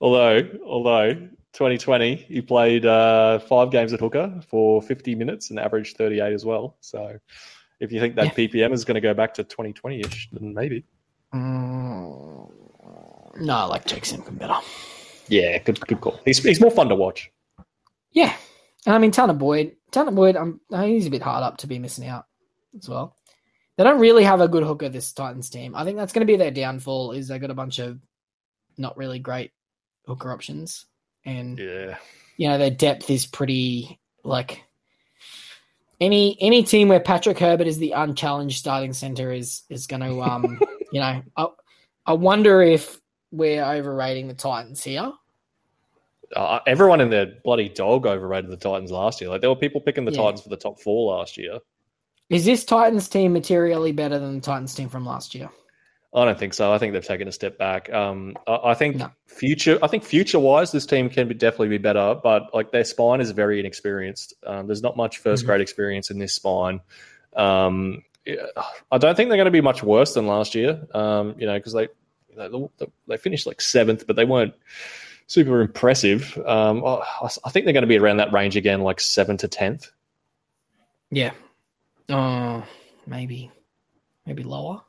[0.00, 5.96] Although, although 2020, he played uh, five games at hooker for 50 minutes and averaged
[5.96, 6.76] 38 as well.
[6.80, 7.18] So,
[7.80, 8.46] if you think that yeah.
[8.46, 10.84] PPM is going to go back to 2020ish, then maybe.
[11.34, 12.50] Mm,
[13.40, 14.58] no, I like Jake Simpkin better.
[15.28, 16.20] Yeah, good, good call.
[16.24, 17.30] He's he's more fun to watch.
[18.12, 18.34] Yeah,
[18.86, 21.78] and I mean, Tanah Boyd, Tanah Boyd, I'm, he's a bit hard up to be
[21.78, 22.26] missing out
[22.78, 23.16] as well.
[23.76, 25.74] They don't really have a good hooker this Titans team.
[25.74, 27.12] I think that's going to be their downfall.
[27.12, 27.98] Is they got a bunch of
[28.78, 29.52] not really great
[30.06, 30.86] hooker options,
[31.26, 31.96] and yeah,
[32.38, 34.62] you know their depth is pretty like
[36.00, 40.22] any any team where Patrick Herbert is the unchallenged starting center is is going to
[40.22, 40.58] um
[40.92, 41.46] you know I
[42.06, 42.98] I wonder if
[43.30, 45.12] we're overrating the Titans here
[46.34, 49.30] uh, everyone in their bloody dog overrated the Titans last year.
[49.30, 50.22] Like there were people picking the yeah.
[50.22, 51.58] Titans for the top four last year.
[52.28, 55.50] Is this Titans team materially better than the Titans team from last year?
[56.14, 56.72] I don't think so.
[56.72, 57.92] I think they've taken a step back.
[57.92, 59.10] Um, I, I, think no.
[59.26, 59.78] future.
[59.82, 62.18] I think future wise, this team can be, definitely be better.
[62.20, 64.34] But like their spine is very inexperienced.
[64.44, 65.46] Um, there's not much 1st mm-hmm.
[65.46, 66.80] grade experience in this spine.
[67.36, 68.02] Um,
[68.90, 70.86] I don't think they're going to be much worse than last year.
[70.94, 71.88] Um, you know, because they,
[72.36, 72.48] they
[73.06, 74.54] they finished like seventh, but they weren't
[75.26, 76.38] super impressive.
[76.46, 79.90] Um, I think they're going to be around that range again, like seven to tenth.
[81.10, 81.32] Yeah.
[82.08, 82.64] Oh,
[83.06, 83.50] maybe,
[84.26, 84.82] maybe lower.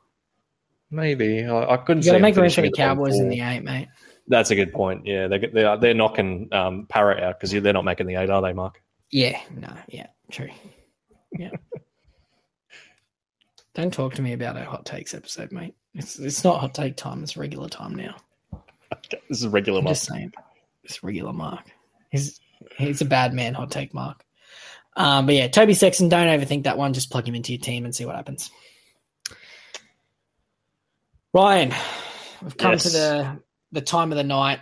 [0.90, 2.04] Maybe I, I couldn't.
[2.04, 3.88] You got to make room for the Cowboys in the eight, mate.
[4.28, 5.06] That's a good point.
[5.06, 8.30] Yeah, they they are, they're knocking um, Parrot out because they're not making the eight,
[8.30, 8.82] are they, Mark?
[9.10, 9.40] Yeah.
[9.54, 9.72] No.
[9.88, 10.06] Yeah.
[10.30, 10.50] True.
[11.32, 11.50] Yeah.
[13.74, 15.74] Don't talk to me about our hot takes episode, mate.
[15.94, 17.22] It's it's not hot take time.
[17.22, 18.16] It's regular time now.
[19.10, 19.94] This is a regular Mark.
[19.94, 20.32] Just saying.
[20.84, 21.64] It's regular Mark.
[22.10, 22.40] He's
[22.76, 24.24] he's a bad man, hot take Mark.
[24.96, 26.92] Um, but yeah, Toby Sexton, don't overthink that one.
[26.92, 28.50] Just plug him into your team and see what happens.
[31.32, 31.72] Ryan,
[32.42, 32.82] we've come yes.
[32.84, 33.40] to the
[33.72, 34.60] the time of the night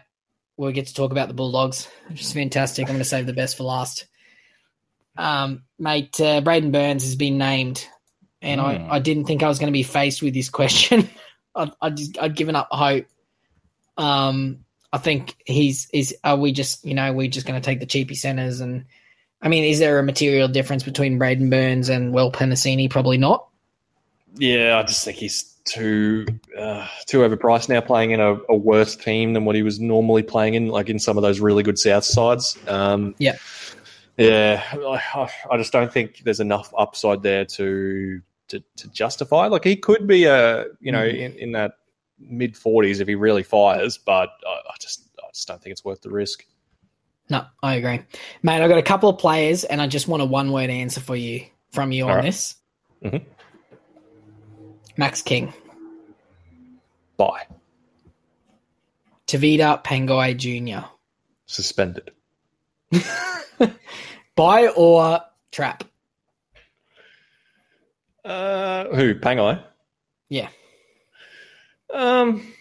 [0.57, 2.85] where we get to talk about the Bulldogs, which is fantastic.
[2.85, 4.07] I'm going to save the best for last.
[5.17, 7.87] Um, mate, uh, Braidon Burns has been named,
[8.43, 8.65] and mm.
[8.65, 8.93] I, hmm.
[8.93, 11.09] I didn't think I was going to be faced with this question.
[11.55, 13.07] I, I just, I'd given up hope
[13.97, 16.15] um, I think he's is.
[16.25, 18.85] Are we just you know we're just going to take the cheapy centers and
[19.43, 22.91] I mean, is there a material difference between Braidon Burns and Will Penisini?
[22.91, 23.47] Probably not.
[24.35, 26.27] Yeah, I just think he's too
[26.59, 30.23] uh, too overpriced now, playing in a, a, worse team than what he was normally
[30.23, 32.57] playing in, like in some of those really good South sides.
[32.67, 33.37] Um, yeah,
[34.17, 39.47] yeah, I, I, just don't think there's enough upside there to to, to justify.
[39.47, 41.19] Like he could be a you know mm.
[41.19, 41.79] in, in that
[42.19, 46.03] mid 40s if he really fires, but I, just I just don't think it's worth
[46.03, 46.45] the risk.
[47.29, 48.03] No, I agree,
[48.43, 48.63] mate.
[48.63, 51.17] I've got a couple of players, and I just want a one word answer for
[51.17, 52.25] you from you All on right.
[52.25, 52.55] this.
[53.05, 53.29] Mm-hmm.
[54.97, 55.53] Max King.
[57.17, 57.47] Bye.
[59.27, 60.87] Tevita Pangai Jr.
[61.47, 62.11] Suspended.
[64.37, 65.21] Buy or
[65.51, 65.85] trap?
[68.25, 69.15] Uh, who?
[69.15, 69.63] Pangai?
[70.29, 70.49] Yeah.
[71.93, 72.53] Um,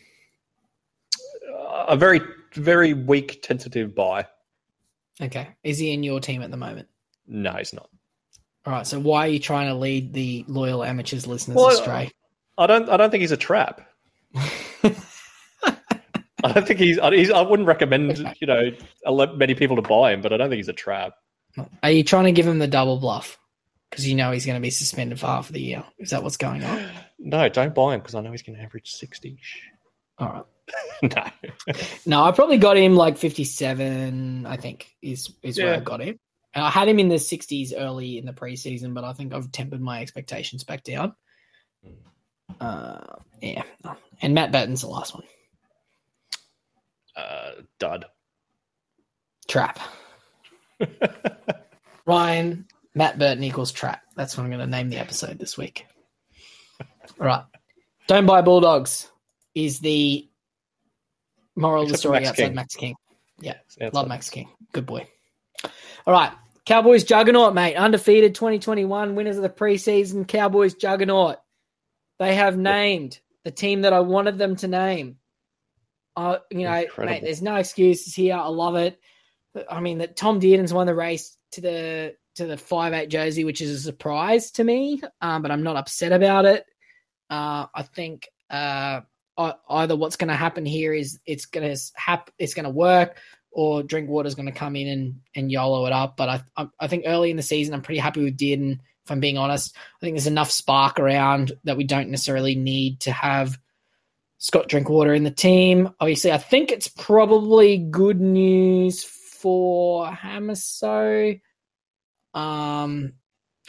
[1.88, 2.22] a very,
[2.54, 4.28] very weak tentative buy.
[5.22, 5.50] Okay.
[5.64, 6.88] Is he in your team at the moment?
[7.28, 7.90] No, he's not.
[8.66, 8.88] All right.
[8.88, 12.12] So why are you trying to lead the loyal amateurs listeners well, astray?
[12.58, 12.90] I don't.
[12.90, 13.82] I don't think he's a trap.
[16.44, 17.32] I don't think he's, he's.
[17.32, 18.72] I wouldn't recommend you know
[19.36, 21.14] many people to buy him, but I don't think he's a trap.
[21.84, 23.38] Are you trying to give him the double bluff?
[23.96, 25.86] Because you know he's going to be suspended for half of the year.
[25.98, 26.86] Is that what's going on?
[27.18, 29.40] No, don't buy him because I know he's going to average 60.
[30.20, 30.44] All right.
[31.66, 31.74] no.
[32.06, 35.66] no, I probably got him like 57, I think, is, is yeah.
[35.66, 36.20] where I got him.
[36.54, 39.82] I had him in the 60s early in the preseason, but I think I've tempered
[39.82, 41.16] my expectations back down.
[42.60, 43.64] Uh, yeah.
[44.22, 45.24] And Matt Burton's the last one.
[47.16, 48.06] Uh, dud.
[49.48, 49.80] Trap.
[52.06, 54.02] Ryan, Matt Burton equals trap.
[54.16, 55.86] That's what I'm going to name the episode this week.
[57.20, 57.44] All right.
[58.08, 59.12] Don't buy Bulldogs
[59.54, 60.28] is the
[61.56, 62.56] moral of the story Max outside King.
[62.56, 62.96] Max King.
[63.40, 63.56] Yeah.
[63.82, 63.94] Outside.
[63.94, 64.50] Love Max King.
[64.72, 65.08] Good boy.
[65.64, 66.32] All right.
[66.66, 67.76] Cowboys juggernaut, mate.
[67.76, 70.28] Undefeated 2021 winners of the preseason.
[70.28, 71.38] Cowboys juggernaut.
[72.18, 75.18] They have named the team that I wanted them to name.
[76.16, 77.14] Uh, you know, Incredible.
[77.14, 78.36] mate, there's no excuses here.
[78.36, 78.98] I love it.
[79.70, 83.44] I mean, that Tom Dearden's won the race to the to the five eight jersey,
[83.44, 86.66] which is a surprise to me, um, but I'm not upset about it.
[87.30, 89.02] Uh, I think uh,
[89.70, 93.18] either what's going to happen here is it's going to hap- it's going to work,
[93.52, 96.18] or Drinkwater's going to come in and and YOLO it up.
[96.18, 98.80] But I, I I think early in the season, I'm pretty happy with Dearden.
[99.06, 103.02] If I'm being honest, I think there's enough spark around that we don't necessarily need
[103.02, 103.60] to have
[104.40, 105.90] Scott Drinkwater in the team.
[106.00, 111.40] Obviously, I think it's probably good news for Hamiso.
[112.36, 113.14] Um,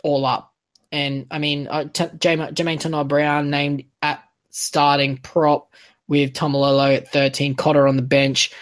[0.02, 0.52] all up,
[0.92, 5.72] and I mean, uh, T- Jamayne Taunoa-Brown named at starting prop
[6.08, 8.52] with Taumalolo at 13, Cotter on the bench.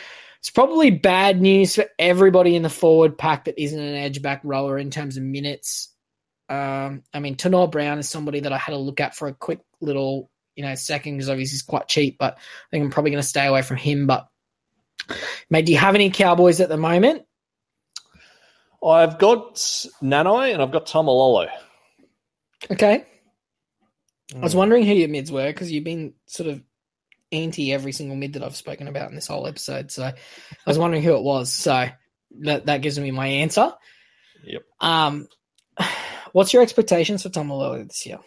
[0.40, 4.40] It's probably bad news for everybody in the forward pack that isn't an edge back
[4.44, 5.90] roller in terms of minutes.
[6.48, 9.60] Um, I mean, Taunoa-Brown is somebody that I had a look at for a quick
[9.80, 13.22] little, you know, second because obviously he's quite cheap, but I think I'm probably going
[13.22, 14.06] to stay away from him.
[14.06, 14.28] But,
[15.50, 17.22] mate, do you have any Cowboys at the moment?
[18.84, 19.54] I've got
[20.02, 21.48] Nanai and I've got Taumalolo.
[22.70, 23.04] Okay.
[24.34, 26.62] I was wondering who your mids were because you've been sort of
[27.30, 29.90] anti every single mid that I've spoken about in this whole episode.
[29.90, 30.14] So I
[30.66, 31.52] was wondering who it was.
[31.52, 31.86] So
[32.40, 33.72] that, that gives me my answer.
[34.44, 34.62] Yep.
[34.80, 35.28] Um,
[36.32, 38.18] what's your expectations for Taumalolo this year?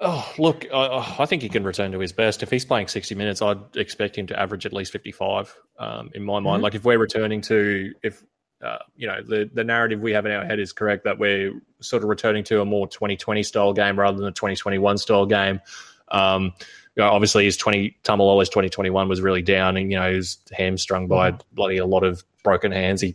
[0.00, 2.42] Oh, look, I, I think he can return to his best.
[2.42, 6.22] If he's playing 60 minutes, I'd expect him to average at least 55 um, in
[6.22, 6.60] my mind.
[6.60, 6.62] Mhm.
[6.62, 8.22] Like, if we're returning to, if,
[8.62, 11.52] uh, you know, the, the narrative we have in our head is correct that we're
[11.80, 15.60] sort of returning to a more 2020 style game rather than a 2021 style game.
[16.08, 16.52] Um,
[16.96, 20.38] you know, obviously, his 20, Taumalolo's 2021 was really down and, you know, he was
[20.50, 23.00] hamstrung by bloody a lot of broken hands.
[23.00, 23.14] He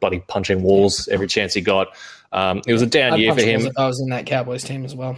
[0.00, 1.88] bloody punching walls every chance he got.
[2.32, 3.70] Um, it was a down I'd year for him.
[3.76, 5.10] I was in that Cowboys team as well.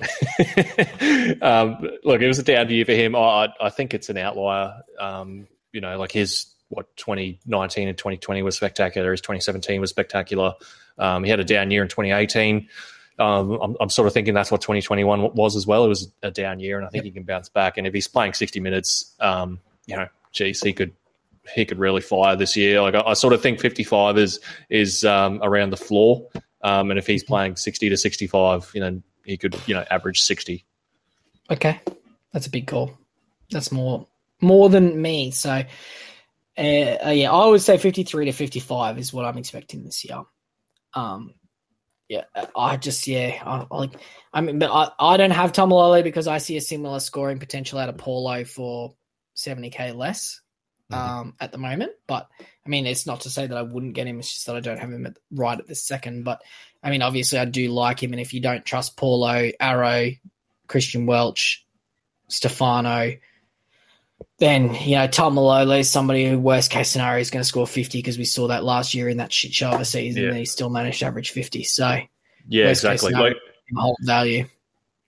[1.43, 3.15] um, look, it was a down year for him.
[3.15, 4.83] I, I think it's an outlier.
[4.99, 9.11] Um, you know, like his what 2019 and 2020 was spectacular.
[9.11, 10.55] His 2017 was spectacular.
[10.99, 12.69] Um, he had a down year in 2018.
[13.19, 15.85] Um, I'm, I'm sort of thinking that's what 2021 was as well.
[15.85, 17.77] It was a down year, and I think he can bounce back.
[17.77, 20.93] And if he's playing 60 minutes, um, you know, geez, he could
[21.55, 22.81] he could really fire this year.
[22.81, 24.41] Like I, I sort of think 55 is
[24.71, 26.27] is um, around the floor.
[26.63, 30.23] Um, and if he's playing 60 to 65, you know, he could, you know, average
[30.23, 30.65] 60.
[31.51, 31.81] Okay,
[32.33, 32.97] that's a big call.
[33.51, 34.07] That's more
[34.41, 35.31] more than me.
[35.31, 35.63] So,
[36.59, 40.23] uh, uh, yeah, I would say fifty-three to fifty-five is what I'm expecting this year.
[40.95, 41.35] Um,
[42.09, 42.25] yeah,
[42.57, 43.93] I just yeah, I, I like
[44.33, 47.79] I mean, but I, I don't have Taumalolo because I see a similar scoring potential
[47.79, 48.95] out of Paulo for
[49.35, 50.41] seventy k less
[50.91, 50.97] Mhm.
[50.97, 51.93] um, at the moment.
[52.07, 52.29] But
[52.67, 54.19] I mean, it's not to say that I wouldn't get him.
[54.19, 56.25] It's just that I don't have him at, right at this second.
[56.25, 56.43] But
[56.83, 58.13] I mean, obviously, I do like him.
[58.13, 60.11] And if you don't trust Paulo, Arrow,
[60.67, 61.65] Christian Welch,
[62.29, 63.13] Stefano,
[64.39, 67.99] then you know Taumalolo is somebody who worst case scenario is going to score fifty
[67.99, 70.29] because we saw that last year in that shit show of a season Yeah.
[70.31, 71.63] and he still managed to average fifty.
[71.65, 71.99] So
[72.49, 73.11] Yeah, exactly.
[73.11, 73.29] scenario.
[73.35, 73.37] Like,
[73.77, 74.45] hold value.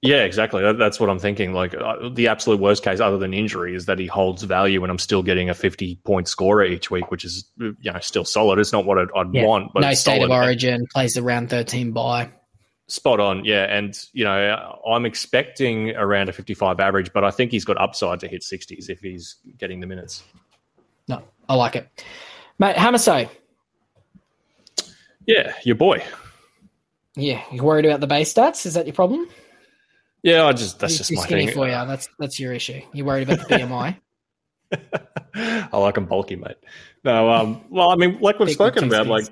[0.02, 0.62] yeah, exactly.
[0.62, 1.52] That, that's what I'm thinking.
[1.52, 4.90] Like uh, the absolute worst case, other than injury, is that he holds value, and
[4.90, 8.58] I'm still getting a 50 point scorer each week, which is you know still solid.
[8.58, 9.44] It's not what I'd, I'd Yeah.
[9.46, 12.30] want, but no state of origin, plays the round thirteen by.
[12.94, 13.64] Spot on, yeah.
[13.64, 18.20] And you know, I'm expecting around a 55 average, but I think he's got upside
[18.20, 20.22] to hit 60s if he's getting the minutes.
[21.08, 22.04] No, I like it.
[22.56, 23.28] Mate, Hamiso.
[25.26, 26.04] Yeah, your boy.
[27.16, 28.64] Yeah, you worried about the base stats?
[28.64, 29.28] Is that your problem?
[30.22, 31.54] Yeah, I just that's He's just my skinny thing.
[31.56, 31.72] for you.
[31.72, 32.80] That's that's your issue.
[32.92, 33.98] You're worried about the BMI?
[35.72, 36.58] I like him bulky, mate.
[37.02, 39.26] No, um, well, I mean, like we've Big spoken about, like.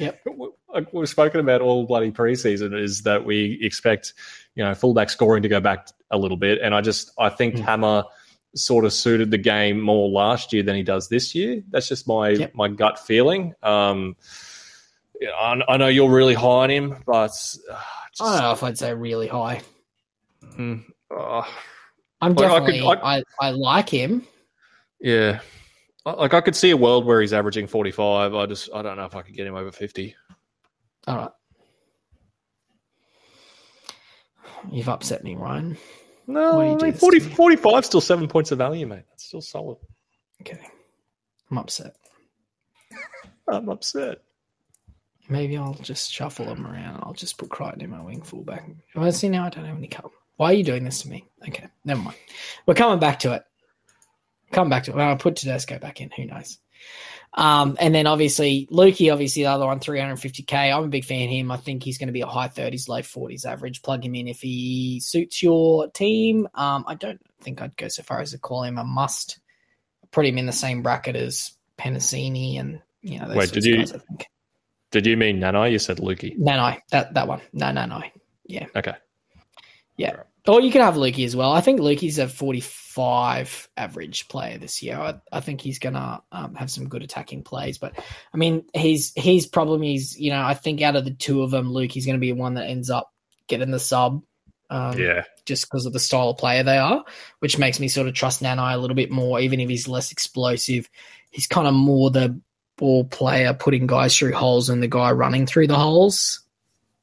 [0.00, 0.20] Yep.
[0.72, 4.14] like we've spoken about all bloody preseason is that we expect,
[4.54, 7.56] you know, fullback scoring to go back a little bit, and I just I think
[7.56, 7.62] Hmm.
[7.62, 8.04] Hammer
[8.54, 11.62] sort of suited the game more last year than he does this year.
[11.70, 12.54] That's just my Yep.
[12.54, 13.54] my gut feeling.
[13.62, 14.16] Um,
[15.22, 17.30] I, I know you're really high on him, but
[17.70, 17.78] uh,
[18.10, 19.60] just, I don't know if I'd say really high.
[20.58, 20.82] mm,
[21.16, 21.42] uh,
[22.20, 24.26] I'm Like, I could- definitely I, I, like him.
[25.00, 25.40] yeah.
[26.04, 28.34] Like I could see a world where he's averaging 45.
[28.34, 30.14] I just I don't know if I could get him over 50.
[31.06, 31.30] All right.
[34.70, 35.76] You've upset me, Ryan.
[36.26, 39.02] No, I mean, 40, 45 still seven points of value, mate.
[39.10, 39.78] That's still solid.
[40.40, 40.60] Okay.
[41.50, 41.96] I'm upset.
[43.48, 44.18] I'm upset.
[45.28, 47.00] Maybe I'll just shuffle them around.
[47.02, 48.68] I'll just put Crichton in my wing fullback.
[48.94, 50.10] Well, see now I don't have any cover.
[50.36, 51.24] Why are you doing this to me?
[51.48, 52.16] Okay, never mind.
[52.66, 53.44] We're coming back to it.
[54.50, 54.96] Come back to it.
[54.96, 56.10] Well, I'll put Tedesco back in.
[56.16, 56.58] Who knows?
[57.34, 60.52] Um, and then obviously Luki, obviously the other one, 350k.
[60.52, 61.50] I'm a big fan of him.
[61.50, 63.82] I think he's going to be a high 30s, low 40s average.
[63.82, 66.46] Plug him in if he suits your team.
[66.54, 69.38] Um, I don't think I'd go so far as to call him a must.
[70.10, 73.32] Put him in the same bracket as Penisini and you know.
[73.34, 73.78] Wait, did you?
[73.78, 73.94] Guys,
[74.90, 75.72] did you mean Nanai?
[75.72, 76.38] You said Luki.
[76.38, 77.40] Nanai, that that one.
[77.54, 78.10] No, Nanai.
[78.44, 78.66] Yeah.
[78.76, 78.94] Okay.
[79.96, 80.16] Yeah.
[80.46, 81.52] Or you can have Luki as well.
[81.52, 84.96] I think Luki's a 45 average player this year.
[84.98, 87.78] I, I think he's going to um, have some good attacking plays.
[87.78, 87.96] But,
[88.34, 91.52] I mean, his, his problem is, you know, I think out of the two of
[91.52, 93.12] them, Luki's going to be the one that ends up
[93.46, 94.22] getting the sub.
[94.68, 95.24] Um, yeah.
[95.44, 97.04] Just because of the style of player they are,
[97.38, 100.10] which makes me sort of trust Nanai a little bit more, even if he's less
[100.10, 100.88] explosive.
[101.30, 102.40] He's kind of more the
[102.76, 106.40] ball player putting guys through holes than the guy running through the holes.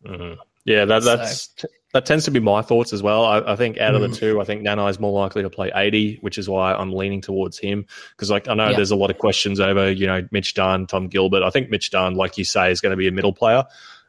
[0.06, 0.42] Mm-hmm.
[0.66, 3.26] Yeah, that, that's so that tends to be my thoughts as well.
[3.26, 4.16] I, I think out of the mm.
[4.16, 7.22] two, I think Nanai is more likely to play 80, which is why I'm leaning
[7.22, 7.86] towards him.
[8.12, 11.08] Because like I know there's a lot of questions over, you know, Mitch Dunn, Tom
[11.08, 11.42] Gilbert.
[11.42, 13.66] I think Mitch Dunn, like you say, is going to be a middle player.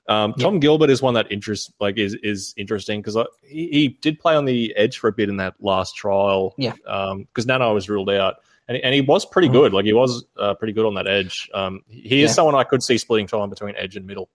[0.09, 4.19] Um, Tom Gilbert is one that interests like is is interesting because he, he, did
[4.19, 6.55] play on the edge for a bit in that last trial.
[6.59, 8.37] Yeah, because um, Nanai was ruled out.
[8.67, 9.53] And, and he was pretty mm.
[9.53, 9.73] good.
[9.73, 11.49] Like he was uh, pretty good on that edge.
[11.55, 12.35] Um, he is yeah.
[12.35, 14.29] someone I could see splitting time between edge and middle.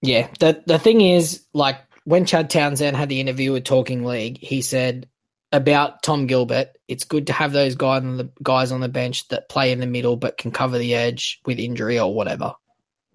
[0.00, 4.38] Yeah, the the thing is, like when Chad Townsend had the interview with Talking League,
[4.38, 5.08] he said
[5.52, 9.28] about Tom Gilbert, it's good to have those guys on the guys on the bench
[9.28, 12.54] that play in the middle but can cover the edge with injury or whatever.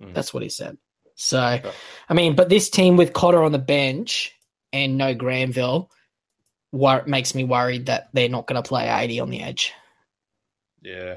[0.02, 0.14] Mm.
[0.14, 0.78] That's what he said.
[1.16, 4.34] So, I mean, but this team with Cotter on the bench
[4.72, 5.92] and no Granville
[6.72, 9.74] wor- makes me worried that they're not going to play 80 on the edge.
[10.82, 11.16] Yeah.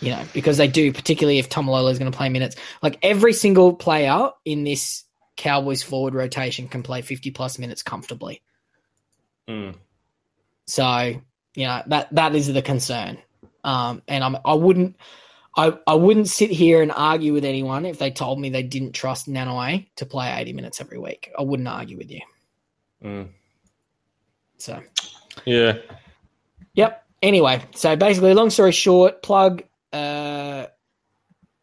[0.00, 2.56] You know, because they do, particularly if Taumalolo is going to play minutes.
[2.82, 5.04] Like every single player in this
[5.36, 8.42] Cowboys forward rotation can play 50 plus minutes comfortably.
[9.48, 9.76] Mm.
[10.66, 11.20] So,
[11.54, 13.18] you know, that that is the concern.
[13.62, 14.96] Um, and I'm, I wouldn't
[15.56, 18.92] I, I wouldn't sit here and argue with anyone if they told me they didn't
[18.92, 21.30] trust Nanai to play 80 minutes every week.
[21.38, 22.20] I wouldn't argue with you.
[23.02, 23.28] Mm.
[24.58, 24.82] So,
[25.44, 25.78] yeah.
[26.74, 27.04] Yep.
[27.22, 29.62] Anyway, so basically, long story short, plug.
[29.92, 30.66] Uh,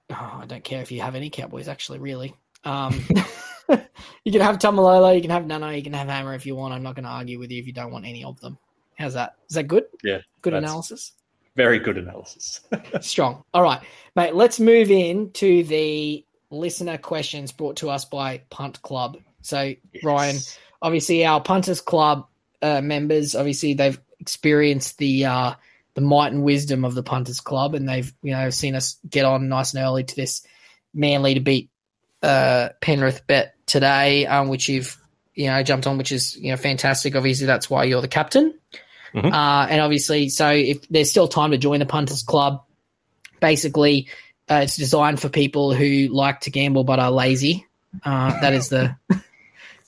[0.09, 2.33] oh, I don't care if you have any Cowboys, actually, really.
[2.63, 3.03] Um,
[4.25, 6.73] you can have Taumalolo, you can have Nano, you can have Hammer if you want.
[6.73, 8.57] I'm not going to argue with you if you don't want any of them.
[8.97, 9.35] How's that?
[9.49, 9.85] Is that good?
[10.03, 10.19] Yeah.
[10.41, 11.13] Good analysis?
[11.55, 12.61] Very good analysis.
[13.01, 13.43] Strong.
[13.53, 13.81] All right,
[14.15, 19.17] mate, let's move in to the listener questions brought to us by Punt Club.
[19.41, 20.03] So, yes.
[20.03, 20.37] Ryan,
[20.81, 22.27] obviously, our Punters Club
[22.61, 25.25] uh, members, obviously, they've experienced the.
[25.25, 25.53] Uh,
[25.93, 29.25] the might and wisdom of the punters club, and they've you know seen us get
[29.25, 30.41] on nice and early to this
[30.93, 31.69] Manly to beat
[32.21, 34.97] uh, Penrith bet today, um, which you've
[35.33, 37.15] you know jumped on, which is you know fantastic.
[37.15, 38.53] Obviously, that's why you're the captain.
[39.13, 39.33] Mm-hmm.
[39.33, 42.63] Uh, and obviously, so if there's still time to join the punters club,
[43.39, 44.07] basically,
[44.49, 47.67] uh, it's designed for people who like to gamble but are lazy.
[48.03, 48.95] Uh, that is the.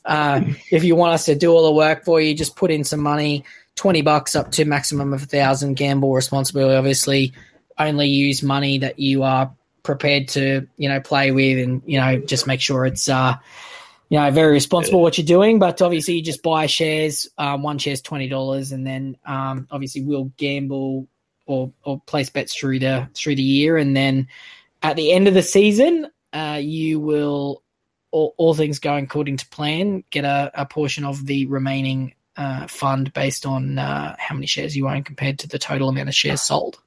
[0.05, 2.83] Uh, if you want us to do all the work for you, just put in
[2.83, 3.45] some money,
[3.75, 5.75] twenty bucks up to maximum of a thousand.
[5.75, 7.31] Gamble responsibly, obviously.
[7.79, 9.53] Only use money that you are
[9.83, 13.35] prepared to you know play with, and you know just make sure it's uh
[14.09, 15.59] you know very responsible what you're doing.
[15.59, 17.27] But obviously, you just buy shares.
[17.37, 21.07] Um, one share's twenty dollars, and then um, obviously we'll gamble
[21.45, 24.27] or or place bets through the through the year, and then
[24.81, 27.61] at the end of the season, uh, you will.
[28.11, 32.67] All, all things going according to plan, get a, a portion of the remaining uh,
[32.67, 36.15] fund based on uh, how many shares you own compared to the total amount of
[36.15, 36.79] shares sold.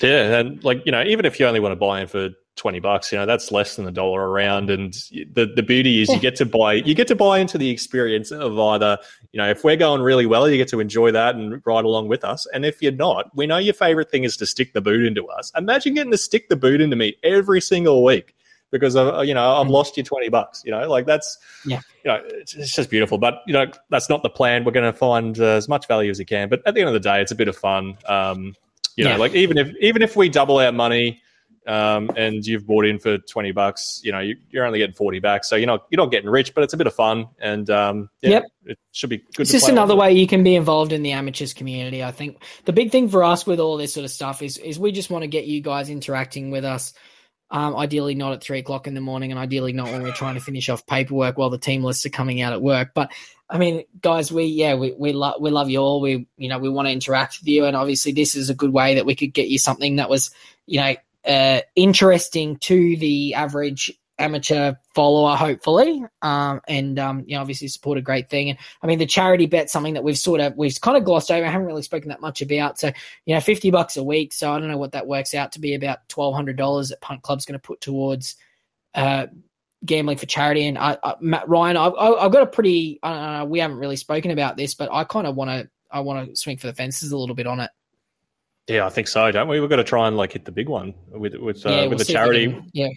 [0.00, 2.80] Yeah, and like you know, even if you only want to buy in for twenty
[2.80, 4.70] bucks, you know, that's less than a dollar around.
[4.70, 4.94] And
[5.32, 8.30] the the beauty is you get to buy you get to buy into the experience
[8.30, 8.98] of either
[9.32, 12.08] you know if we're going really well, you get to enjoy that and ride along
[12.08, 12.46] with us.
[12.54, 15.26] And if you're not, we know your favorite thing is to stick the boot into
[15.26, 15.52] us.
[15.56, 18.34] Imagine getting to stick the boot into me every single week
[18.70, 19.70] because of, you know I've mm.
[19.70, 20.62] lost you twenty bucks.
[20.64, 21.36] You know, like that's
[21.66, 23.18] yeah, you know, it's, it's just beautiful.
[23.18, 24.64] But you know, that's not the plan.
[24.64, 26.48] We're going to find uh, as much value as you can.
[26.48, 27.96] But at the end of the day, it's a bit of fun.
[28.06, 28.54] Um,
[28.96, 29.16] you know, yeah.
[29.16, 31.22] like even if even if we double our money
[31.66, 35.20] um, and you've bought in for twenty bucks, you know, you, are only getting forty
[35.20, 35.44] back.
[35.44, 38.08] So you're not you're not getting rich, but it's a bit of fun, and um,
[38.20, 38.44] yeah, yep.
[38.64, 39.40] it should be good.
[39.40, 42.02] It's just another way you can be involved in the amateurs community.
[42.02, 44.78] I think the big thing for us with all this sort of stuff is is
[44.78, 46.92] we just want to get you guys interacting with us.
[47.54, 50.36] Um, ideally not at three o'clock in the morning, and ideally not when we're trying
[50.36, 52.92] to finish off paperwork while the team lists are coming out at work.
[52.94, 53.12] But
[53.48, 56.00] I mean, guys, we yeah, we we love we love you all.
[56.00, 58.72] We you know we want to interact with you, and obviously this is a good
[58.72, 60.30] way that we could get you something that was
[60.64, 60.94] you know
[61.26, 63.92] uh, interesting to the average
[64.22, 68.50] amateur follower, hopefully, um, and um, you know, obviously support a great thing.
[68.50, 71.30] And I mean, the charity bet something that we've sort of we've kind of glossed
[71.30, 71.44] over.
[71.44, 72.78] I haven't really spoken that much about.
[72.78, 72.90] So
[73.26, 74.32] you know, fifty bucks a week.
[74.32, 77.00] So I don't know what that works out to be about twelve hundred dollars that
[77.00, 78.36] Punt Club's going to put towards.
[78.94, 79.26] Uh,
[79.84, 83.58] gambling for charity and I, I, Matt Ryan I've, I've got a pretty uh, we
[83.58, 86.56] haven't really spoken about this but I kind of want to I want to swing
[86.56, 87.68] for the fences a little bit on it
[88.68, 89.60] yeah, I think so, don't we?
[89.60, 91.88] We've got to try and like hit the big one with with uh, yeah, with
[91.90, 92.88] we'll the if we charity can- yeah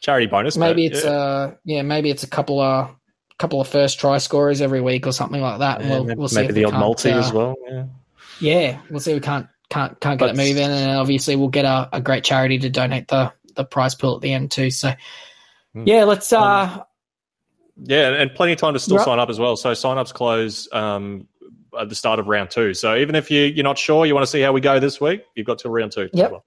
[0.00, 0.56] charity bonus.
[0.56, 1.10] maybe it's yeah.
[1.10, 2.90] uh yeah maybe it's a couple of
[3.38, 6.28] couple of first try scorers every week or something like that Yeah, we'll, maybe we'll
[6.28, 7.56] see maybe the odd multi uh, as well.
[7.68, 7.84] Yeah.
[8.40, 11.64] yeah we'll see we can't can't can't get But- it moving and obviously we'll get
[11.64, 14.92] a, a great charity to donate the the prize pool at the end too so
[15.72, 15.84] Hmm.
[15.86, 16.82] yeah let's uh
[17.76, 19.56] Yeah, and plenty of time to still sign up as well.
[19.56, 21.28] So sign-ups close um,
[21.78, 22.74] at the start of round two.
[22.74, 25.00] So even if you you're not sure, you want to see how we go this
[25.00, 26.10] week, you've got till round two.
[26.12, 26.30] Yep.
[26.32, 26.44] well.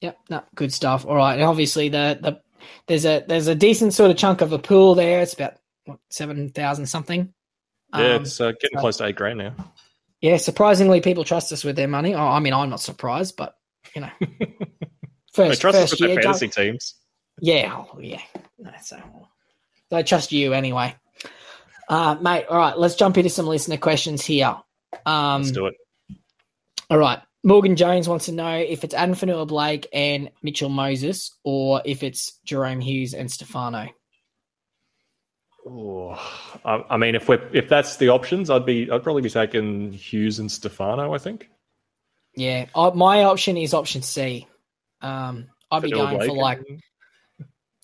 [0.00, 1.06] Yep, no, good stuff.
[1.06, 2.40] All right, and obviously the the
[2.86, 5.20] there's a there's a decent sort of chunk of a pool there.
[5.20, 5.54] It's about
[5.84, 7.32] what seven thousand something.
[7.94, 9.54] Yeah, Um, it's uh, getting so- close to eight grand now.
[10.20, 12.14] yeah, surprisingly, people trust us with their money.
[12.14, 13.54] Oh, I mean, I'm not surprised, but
[13.94, 16.94] you know, They first trust us first with year, their don't- fantasy teams.
[17.40, 18.20] yeah, oh, yeah.
[18.58, 19.00] No, so
[19.90, 20.94] they trust you anyway,
[21.88, 22.46] uh, mate.
[22.48, 24.56] All right, let's jump into some listener questions here.
[25.06, 25.74] Um, Let's do it.
[26.90, 27.18] All right.
[27.46, 32.40] Morgan Jones wants to know if it's Addin Fonua-Blake and Mitchell Moses or if it's
[32.46, 33.88] Jahrome Hughes and Stefano.
[35.66, 36.14] Ooh.
[36.64, 39.30] I, I mean, if we are if that's the options, I'd be I'd probably be
[39.30, 41.14] taking Hughes and Stefano.
[41.14, 41.50] I think.
[42.34, 44.46] Yeah, I, my option is option C.
[45.02, 46.82] Um, I'd be Fonua going for like and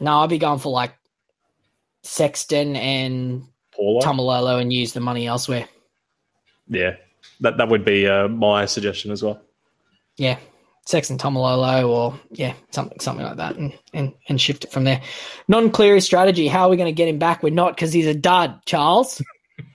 [0.00, 0.94] no, I'd be going for like
[2.02, 3.44] Sexton and.
[3.78, 5.66] Taumalolo and use the money elsewhere.
[6.68, 6.96] Yeah,
[7.40, 9.40] that that would be uh, my suggestion as well.
[10.20, 10.38] Yeah,
[10.84, 15.00] Sexton Taumalolo or yeah, something something like that, and and, and shift it from there.
[15.48, 16.46] Non Cleary strategy.
[16.46, 17.42] How are we going to get him back?
[17.42, 19.22] We're not because he's a dud, Charles.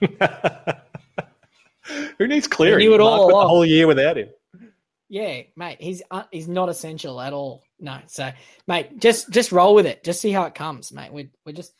[2.18, 2.84] Who needs Cleary?
[2.84, 4.28] Knew it all Mark went the whole year without him.
[5.08, 7.64] Yeah, mate, he's uh, he's not essential at all.
[7.80, 8.30] No, so
[8.68, 10.04] mate, just just roll with it.
[10.04, 11.12] Just see how it comes, mate.
[11.12, 11.72] We're we're just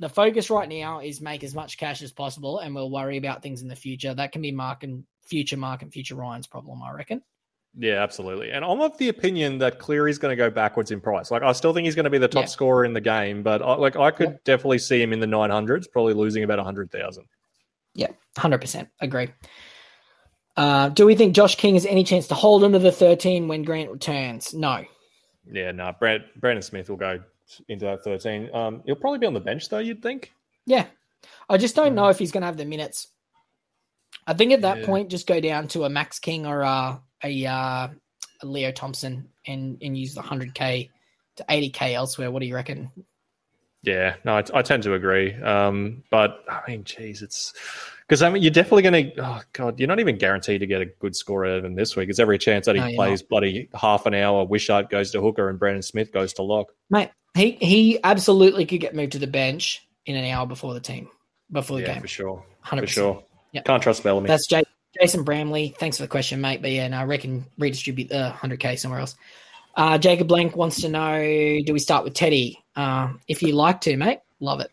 [0.00, 3.40] the focus right now is make as much cash as possible, and we'll worry about
[3.40, 4.12] things in the future.
[4.12, 7.22] That can be Mark and future Mark and future Ryan's problem, I reckon.
[7.78, 8.50] Yeah, absolutely.
[8.50, 11.30] And I'm of the opinion that Cleary's going to go backwards in price.
[11.30, 12.46] Like, I still think he's going to be the top Yeah.
[12.46, 14.36] scorer in the game, but I, like, I could Yeah.
[14.44, 17.24] definitely see him in the 900s, probably losing about 100,000.
[17.94, 19.28] Yeah, Hundred percent agree.
[20.56, 23.48] Uh, do we think Josh King has any chance to hold him to the thirteen
[23.48, 24.52] when Grant returns?
[24.54, 24.84] No.
[25.50, 27.20] Yeah, no, Brad, Brandon Smith will go
[27.68, 28.54] into that 13.
[28.54, 30.32] Um, he'll probably be on the bench, though, you'd think.
[30.66, 30.86] Yeah,
[31.48, 33.08] I just don't know if he's going to have the minutes.
[34.26, 34.86] I think at that Yeah.
[34.86, 37.88] point, just go down to a Max King or a a, uh,
[38.42, 40.90] a Leo Thompson and and use the hundred k
[41.36, 42.30] to eighty k elsewhere.
[42.30, 42.90] What do you reckon?
[43.82, 45.34] Yeah, no, I, I tend to agree.
[45.34, 47.54] Um, but I mean, geez, it's
[48.06, 49.24] because I mean, you're definitely going to.
[49.24, 51.96] Oh God, you're not even guaranteed to get a good score out of him this
[51.96, 52.08] week.
[52.08, 54.44] There's every chance that he No, plays bloody half an hour.
[54.44, 56.72] Wishart goes to hooker and Brandon Smith goes to lock.
[56.90, 60.80] Mate, he he absolutely could get moved to the bench in an hour before the
[60.80, 61.08] team
[61.50, 62.02] before the Yeah, game.
[62.02, 63.04] for sure, Hundred for percent.
[63.14, 63.24] sure.
[63.52, 63.64] Yep.
[63.64, 64.28] Can't trust Bellamy.
[64.28, 64.62] That's Jay,
[64.98, 65.74] Jason Bramley.
[65.78, 66.62] Thanks for the question, mate.
[66.62, 69.16] But yeah, no, I reckon redistribute the 100k somewhere else.
[69.76, 71.18] Uh, Jacob Blank wants to know:
[71.64, 72.62] Do we start with Teddy?
[72.74, 74.70] Uh, if you like to, mate, love it.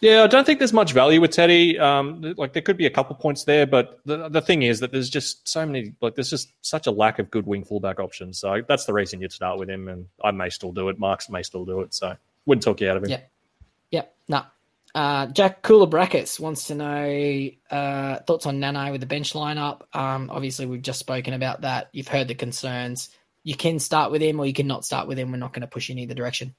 [0.00, 1.78] Yeah, I don't think there's much value with Teddy.
[1.78, 4.90] Um, like there could be a couple points there, but the the thing is that
[4.90, 5.94] there's just so many.
[6.00, 8.38] Like there's just such a lack of good wing fullback options.
[8.38, 10.98] So that's the reason you'd start with him, and I may still do it.
[10.98, 11.94] Marks may still do it.
[11.94, 12.16] So
[12.46, 13.10] wouldn't talk you out of him.
[13.10, 13.20] Yeah.
[13.92, 14.14] Yep.
[14.28, 14.42] No.
[14.94, 19.82] Uh, Jack Cooler Brackets wants to know uh, thoughts on Nano with the bench lineup.
[19.94, 21.88] Um, obviously, we've just spoken about that.
[21.92, 23.08] You've heard the concerns.
[23.42, 25.32] You can start with him, or you can not start with him.
[25.32, 26.54] We're not going to push in either direction.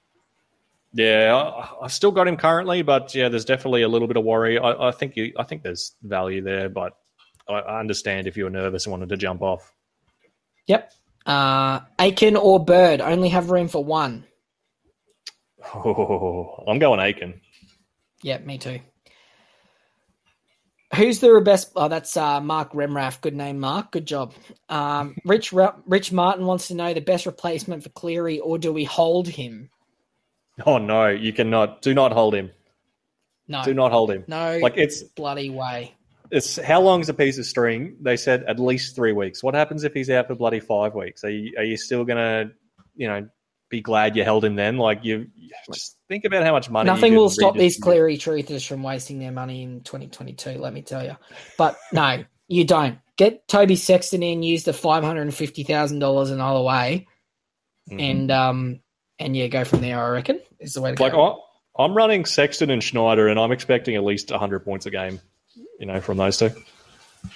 [0.93, 4.23] Yeah, I, I've still got him currently, but yeah, there's definitely a little bit of
[4.23, 4.57] worry.
[4.57, 6.97] I, I think you, I think there's value there, but
[7.47, 9.73] I, I understand if you were nervous and wanted to jump off.
[10.67, 10.91] Yep.
[11.25, 14.25] Uh, Aitken or Bird only have room for one.
[15.73, 17.41] Oh, I'm going Aitken.
[18.23, 18.79] Yeah, me too.
[20.95, 21.71] Who's the best?
[21.75, 23.19] Oh, that's uh, Mark Remraff.
[23.21, 23.91] Good name, Mark.
[23.91, 24.33] Good job.
[24.69, 28.71] Um, Rich Ra- Rich Martin wants to know the best replacement for Cleary, or do
[28.71, 29.69] we hold him?
[30.65, 31.81] Oh no, you cannot.
[31.81, 32.51] Do not hold him.
[33.47, 34.23] No, Do not hold him.
[34.27, 35.95] no, Like it's bloody way.
[36.31, 37.97] it's how long's a piece of string?
[37.99, 39.41] They said at least three weeks.
[39.43, 41.23] What happens if he's out for bloody five weeks?
[41.23, 42.51] Are you are you still gonna,
[42.95, 43.27] you know,
[43.73, 44.77] be glad you held him then?
[44.77, 45.27] Like you
[45.73, 46.85] just think about how much money.
[46.87, 47.83] Nothing will stop these redistribute.
[47.83, 50.51] Cleary truthers from wasting their money in 2022.
[50.51, 51.17] Let me tell you.
[51.57, 54.43] But no, you don't get Toby Sexton in.
[54.43, 57.07] Use the five hundred and fifty thousand dollars another way,
[57.89, 58.01] Mhm.
[58.11, 58.79] and um,
[59.19, 60.01] and yeah, go from there.
[60.01, 61.43] I reckon is the way to like go.
[61.77, 65.19] I, I'm running Sexton and Schneider, and I'm expecting at least 100 points a game.
[65.79, 66.51] You know, from those two.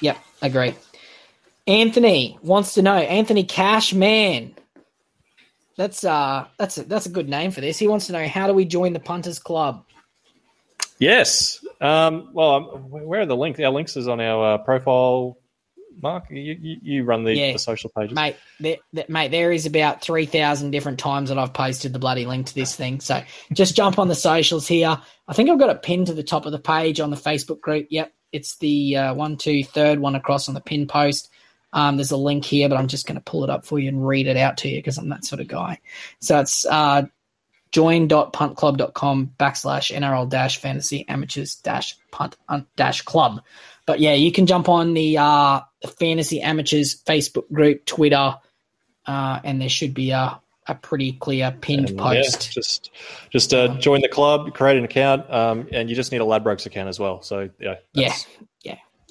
[0.01, 0.75] Yep, agree.
[1.65, 4.55] Anthony wants to know Anthony Cashman.
[5.77, 7.77] That's uh that's a, that's a good name for this.
[7.77, 9.85] He wants to know how do we join the punters club?
[10.99, 11.63] Yes.
[11.79, 13.59] Um, well, um, where are the links?
[13.59, 15.37] Our links is on our uh, profile.
[16.01, 17.53] Mark, you, you, you run the, Yeah.
[17.53, 18.15] the social pages.
[18.15, 22.25] Mate, there, there- mate, there is about 3,000 different times that I've posted the bloody
[22.25, 22.99] link to this thing.
[22.99, 23.21] So
[23.51, 24.99] just jump on the socials here.
[25.27, 27.61] I think I've got it pinned to the top of the page on the Facebook
[27.61, 27.87] group.
[27.89, 31.29] Yep, it's the uh, one, two, third one across on the pin post.
[31.73, 33.89] Um, there's a link here, but I'm just going to pull it up for you
[33.89, 35.79] and read it out to you because I'm that sort of guy.
[36.19, 37.03] So it's uh,
[37.71, 42.35] join.puntclub.com backslash NRL dash fantasy amateurs dash punt
[42.75, 43.41] dash club.
[43.85, 45.61] But yeah, you can jump on the uh,
[45.97, 48.35] fantasy amateurs Facebook group, Twitter,
[49.05, 52.47] uh, and there should be a, a pretty clear pinned And, post.
[52.47, 52.91] Yeah, just
[53.29, 56.65] just uh, join the club, create an account, um, and you just need a Ladbrokes
[56.65, 57.21] account as well.
[57.21, 58.13] So yeah, Yeah,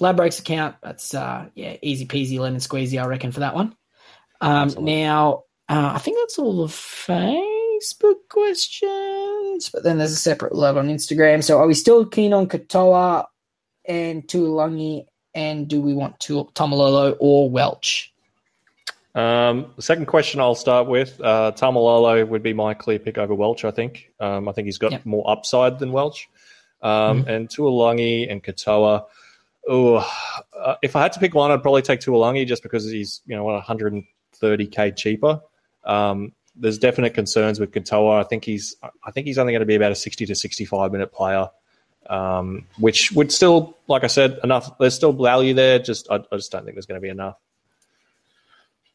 [0.00, 0.76] Ladbrokes account.
[0.82, 3.02] That's uh, yeah, easy peasy, lemon squeezy.
[3.02, 3.74] I reckon for that one.
[4.40, 10.54] Um, now, uh, I think that's all the Facebook questions, but then there's a separate
[10.54, 11.42] load on Instagram.
[11.42, 13.24] So, are we still keen on Katoa
[13.86, 18.12] and Tuilagi, and do we want to Taumalolo or Welch?
[19.14, 23.34] Um, the second question I'll start with uh, Taumalolo would be my clear pick over
[23.34, 23.64] Welch.
[23.64, 24.12] I think.
[24.20, 25.06] Um, I think he's got Yep.
[25.06, 26.28] more upside than Welch.
[26.82, 29.06] Um, And Tuilagi and Katoa.
[29.66, 29.96] Oh,
[30.56, 33.36] uh, if I had to pick one, I'd probably take Tuilagi just because he's you
[33.36, 35.40] know what 130k cheaper.
[35.84, 38.20] Um, there's definite concerns with Katoa.
[38.20, 40.92] I think he's I think he's only going to be about a 60 to 65
[40.92, 41.48] minute player.
[42.08, 44.78] Um, which would still, like I said, enough.
[44.78, 45.80] There's still value there.
[45.80, 47.36] Just I, I just don't think there's going to be enough.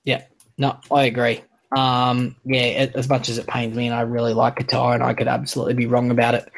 [0.05, 0.23] Yeah,
[0.57, 1.43] no, I agree.
[1.71, 5.13] Um, yeah, as much as it pains me, and I really like Katoa, and I
[5.13, 6.51] could absolutely be wrong about it.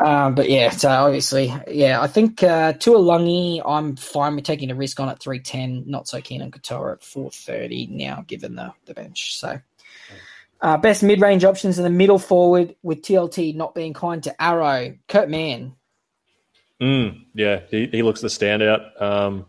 [0.00, 4.74] Um, but yeah, so obviously, yeah, I think uh, Tuilagi, I'm fine with taking a
[4.74, 5.84] risk on at three ten.
[5.86, 9.38] Not so keen on Katoa at four thirty now, given the the bench.
[9.38, 9.60] So.
[10.60, 14.96] Uh, best mid-range options in the middle forward with TLT not being kind to Arrow.
[15.08, 15.74] Kurt Mann,
[16.80, 19.00] Mm, yeah, he, he looks the standout.
[19.00, 19.46] Um,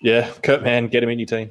[0.00, 1.50] yeah, Kurt Mann, get him in your team.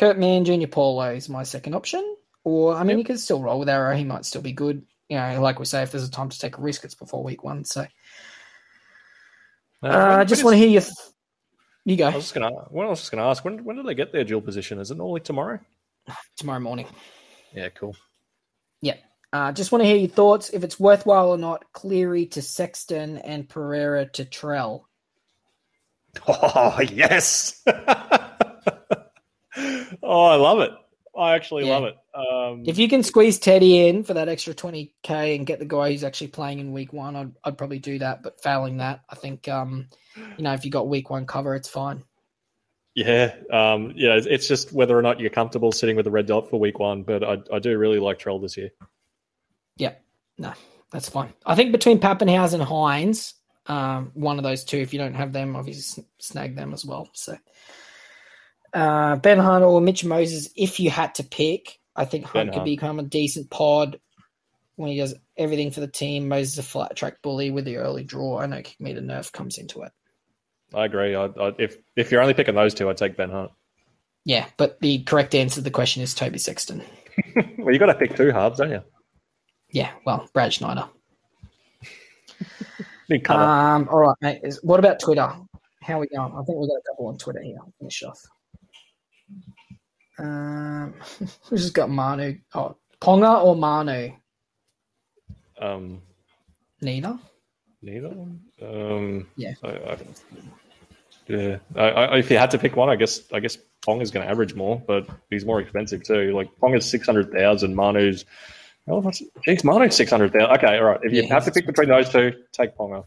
[0.00, 2.16] Kurt Mann, Junior Paulo is my second option.
[2.42, 2.98] Or I mean, Yep.
[2.98, 3.94] you could still roll with Arrow.
[3.94, 4.86] He might still be good.
[5.10, 7.22] You know, like we say, if there's a time to take a risk, it's before
[7.22, 7.66] week one.
[7.66, 7.82] So
[9.82, 10.80] uh, I just want to hear your.
[10.80, 10.94] Th-
[11.84, 12.50] you go I was just gonna.
[12.70, 13.44] What I was just gonna ask.
[13.44, 14.78] When when do they get their dual position?
[14.78, 15.58] Is it normally tomorrow?
[16.38, 16.86] tomorrow morning.
[17.52, 17.94] Yeah, cool.
[18.80, 18.96] Yeah.
[19.34, 20.48] Uh, just want to hear your thoughts.
[20.48, 24.84] If it's worthwhile or not, Cleary to Sexton and Pereira to Trell.
[26.26, 27.62] Oh yes.
[30.02, 30.70] oh, I love it.
[31.18, 31.78] I actually Yeah.
[31.78, 31.96] love it.
[32.14, 35.90] Um, If you can squeeze Teddy in for that extra 20k and get the guy
[35.90, 38.22] who's actually playing in week one, I'd, I'd probably do that.
[38.22, 39.88] But failing that, I think, um,
[40.36, 42.04] you know, if you got week one cover, it's fine.
[42.94, 44.14] yeah, um, yeah.
[44.14, 46.78] It's, it's just whether or not you're comfortable sitting with the red dot for week
[46.78, 47.02] one.
[47.02, 48.70] But I, I do really like Trell this year.
[49.76, 49.94] Yeah.
[50.38, 50.52] No,
[50.92, 51.32] that's fine.
[51.44, 53.34] I think between Papenhuyzen and Hynes,
[53.66, 57.08] um, one of those two, if you don't have them, obviously snag them as well.
[57.14, 57.36] So,
[58.72, 62.56] uh, Ben Hunt or Mitch Moses, if you had to pick, I think Hunt could
[62.56, 62.64] Hunt.
[62.64, 64.00] become a decent pod
[64.76, 66.28] when he does everything for the team.
[66.28, 68.38] Moses is a flat track bully with the early draw.
[68.38, 69.92] I know kick meter nerf comes into it.
[70.74, 71.14] I agree.
[71.14, 73.50] I, I, if if you're only picking those two, I'd take Ben Hunt.
[74.24, 76.82] Yeah, but the correct answer to the question is Toby Sexton.
[77.58, 78.82] well, you got to pick two halves, don't you?
[79.70, 80.86] Yeah, well, Brad Schneider.
[83.08, 83.42] Big cover.
[83.42, 84.58] Um, all right, mate.
[84.62, 85.32] What about Twitter?
[85.82, 86.32] How are we going?
[86.32, 87.56] I think we've got a couple on Twitter here.
[87.60, 88.20] I'll finish off.
[90.20, 90.94] Um,
[91.50, 92.38] we just got Manu.
[92.54, 94.12] Oh, Ponga or Manu?
[95.60, 96.02] um,
[96.82, 97.18] Neither.
[97.82, 98.14] neither.
[98.62, 99.54] Um, Yeah.
[99.64, 99.98] I, I,
[101.28, 101.58] yeah.
[101.76, 104.24] I, I, if you had to pick one, I guess I guess Pong is going
[104.26, 106.32] to average more, but he's more expensive too.
[106.34, 107.74] Like Pong is six hundred thousand.
[107.76, 108.24] Manu's
[108.88, 110.56] oh, what's, geez, Manu's six hundred thousand.
[110.58, 111.00] Okay, all right.
[111.02, 113.06] If you Yeah, have to pick between those two, take Ponga.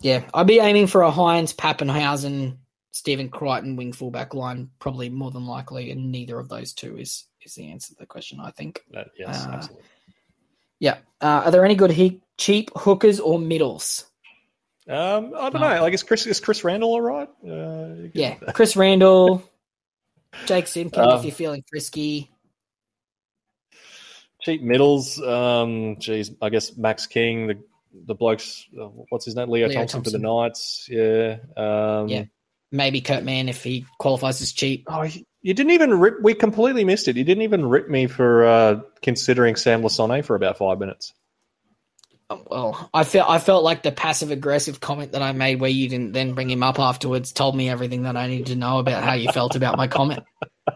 [0.00, 2.58] Yeah, I'd be aiming for a Hynes, Papenhuyzen,
[2.96, 7.26] Stephen Crichton wing fullback line, probably more than likely, and neither of those two is
[7.42, 8.40] is the answer to the question.
[8.40, 8.82] I think.
[8.92, 9.84] That, yes, Uh, absolutely.
[10.78, 10.98] Yeah.
[11.20, 14.06] Uh, are there any good he- cheap hookers or middles?
[14.88, 15.74] Um, I don't no.
[15.74, 15.82] know.
[15.82, 17.28] Like, is Chris is Chris Randall all right?
[17.46, 19.42] Uh, Yeah, Chris Randall,
[20.46, 22.30] Jake Simpkin, if Um, you're feeling frisky.
[24.40, 25.20] cheap middles.
[25.20, 27.58] Um, geez, I guess Max King, the
[28.06, 28.66] the blokes.
[28.78, 29.48] Uh, what's his name?
[29.50, 30.86] Leo, Leo Thompson, for the Knights.
[30.90, 31.38] Yeah.
[31.56, 32.24] Um, Yeah.
[32.76, 34.84] Maybe Kurt Mann if he qualifies as cheap.
[34.86, 35.08] Oh,
[35.42, 36.20] you didn't even rip.
[36.22, 37.16] We completely missed it.
[37.16, 41.14] You didn't even rip me for uh, considering Sam Lisone for about five minutes.
[42.28, 45.88] well, I felt I felt like the passive aggressive comment that I made, where you
[45.88, 49.04] didn't then bring him up afterwards, told me everything that I needed to know about
[49.04, 50.24] how you felt about my comment.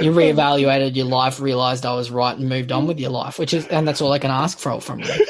[0.00, 3.54] you reevaluated your life, realized I was right, and moved on with your life, which
[3.54, 5.06] is, and that's all I can ask for from you.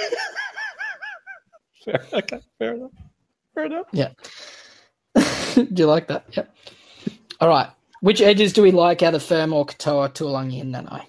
[1.89, 2.91] Fair, okay, fair enough.
[3.55, 3.87] Fair enough.
[3.93, 4.11] Yeah.
[5.55, 6.27] Do you like that?
[6.33, 6.45] Yeah.
[7.41, 7.69] All right.
[8.01, 11.05] Which edges do we like out of Fermor, Katoa, Tuilagi, and Nanai?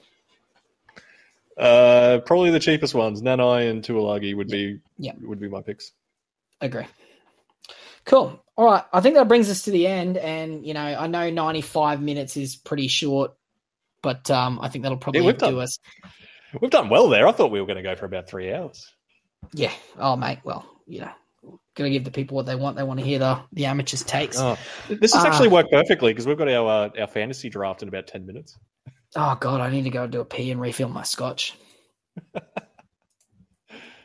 [1.56, 3.22] Uh, probably the cheapest ones.
[3.22, 5.11] Nanai and Tuilagi would be yeah.
[5.22, 5.91] would be my picks.
[6.61, 6.85] Agree.
[8.06, 8.43] Cool.
[8.56, 8.84] All right.
[8.91, 10.18] I think that brings us to the end.
[10.18, 13.34] And, you know, I know 95 minutes is pretty short,
[14.01, 15.77] but um, I think that'll probably yeah, do done, us.
[16.60, 17.27] We've done well there.
[17.27, 18.91] I thought we were going to go for about three hours.
[19.53, 19.72] Yeah.
[19.98, 20.40] Oh, mate.
[20.44, 21.11] Well, you know,
[21.76, 22.78] going to give the people what they want.
[22.78, 24.38] They want to hear the, the amateurs' takes.
[24.40, 24.57] Oh,
[24.88, 27.88] this has uh, actually worked perfectly because we've got our uh, our fantasy draft in
[27.88, 28.57] about 10 minutes.
[29.16, 29.61] Oh, God.
[29.61, 31.57] I need to go and do a pee and refill my scotch.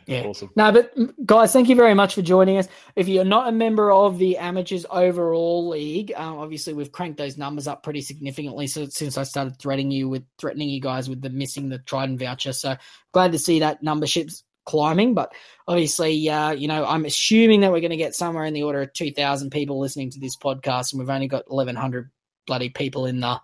[0.07, 0.23] Yeah.
[0.25, 0.51] Awesome.
[0.55, 0.93] No, but
[1.25, 2.69] guys, thank you very much for joining us.
[2.95, 7.39] If you're not a member of the Amateurs Overall League, um, obviously we've cranked those
[7.39, 8.67] numbers up pretty significantly.
[8.67, 12.19] So since I started threatening you with threatening you guys with the missing the Trident
[12.19, 12.77] voucher, so
[13.13, 15.15] glad to see that numbership's climbing.
[15.15, 15.33] But
[15.67, 18.83] obviously, uh, you know, I'm assuming that we're going to get somewhere in the order
[18.83, 22.11] of 2,000 people listening to this podcast, and we've only got 1,100
[22.47, 23.41] bloody people in the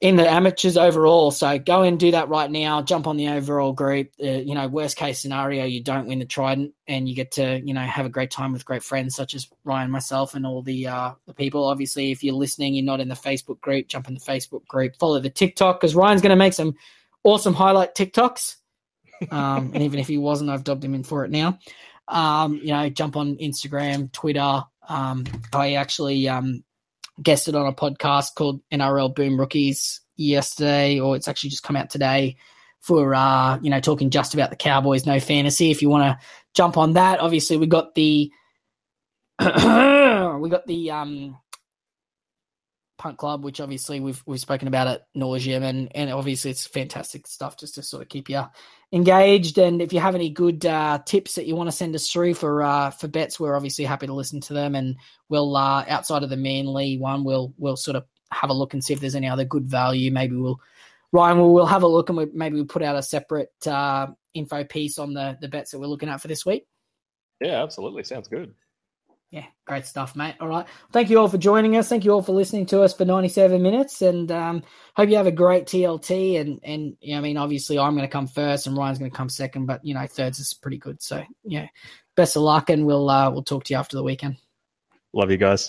[0.00, 1.30] in the amateurs overall.
[1.30, 2.80] So go and do that right now.
[2.80, 4.08] Jump on the overall group.
[4.22, 7.60] Uh, you know, worst case scenario, you don't win the Trident, and you get to
[7.62, 10.62] you know have a great time with great friends such as Ryan, myself, and all
[10.62, 11.64] the uh, the people.
[11.64, 13.88] Obviously, if you're listening, you're not in the Facebook group.
[13.88, 14.96] Jump in the Facebook group.
[14.98, 16.74] Follow the TikTok because Ryan's going to make some
[17.24, 18.56] awesome highlight TikToks.
[19.30, 21.58] Um, and even if he wasn't, I've dubbed him in for it now.
[22.08, 24.62] Um, you know, jump on Instagram, Twitter.
[24.88, 26.64] Um, I actually um,
[27.22, 31.90] guested on a podcast called NRL Boom Rookies yesterday, or it's actually just come out
[31.90, 32.36] today
[32.80, 35.70] for uh, you know talking just about the Cowboys, no fantasy.
[35.70, 38.30] If you want to jump on that, obviously we got the
[39.40, 41.38] we got the um,
[43.00, 47.26] Punt Club, which obviously we've we've spoken about at nauseum, and and obviously it's fantastic
[47.26, 48.44] stuff just to sort of keep you
[48.92, 49.56] engaged.
[49.56, 52.34] And if you have any good uh, tips that you want to send us through
[52.34, 54.74] for uh, for bets, we're obviously happy to listen to them.
[54.74, 54.96] And
[55.30, 58.84] we'll uh, outside of the Manly one, we'll we'll sort of have a look and
[58.84, 60.12] see if there's any other good value.
[60.12, 60.60] Maybe we'll
[61.10, 64.08] Ryan, we'll, we'll have a look and we, maybe we'll put out a separate uh,
[64.34, 66.66] info piece on the the bets that we're looking at for this week.
[67.40, 68.04] Yeah, absolutely.
[68.04, 68.54] Sounds good.
[69.30, 70.34] Yeah, great stuff, mate.
[70.40, 70.66] All right.
[70.92, 71.88] Thank you all for joining us.
[71.88, 74.02] Thank you all for listening to us for 97 minutes.
[74.02, 74.64] And um,
[74.96, 76.40] hope you have a great TLT.
[76.40, 79.10] And, and you know, I mean, obviously, I'm going to come first and Ryan's going
[79.10, 81.00] to come second, but, you know, thirds is pretty good.
[81.00, 81.68] So, yeah,
[82.16, 82.70] best of luck.
[82.70, 84.36] And we'll, uh, we'll talk to you after the weekend.
[85.12, 85.68] Love you guys.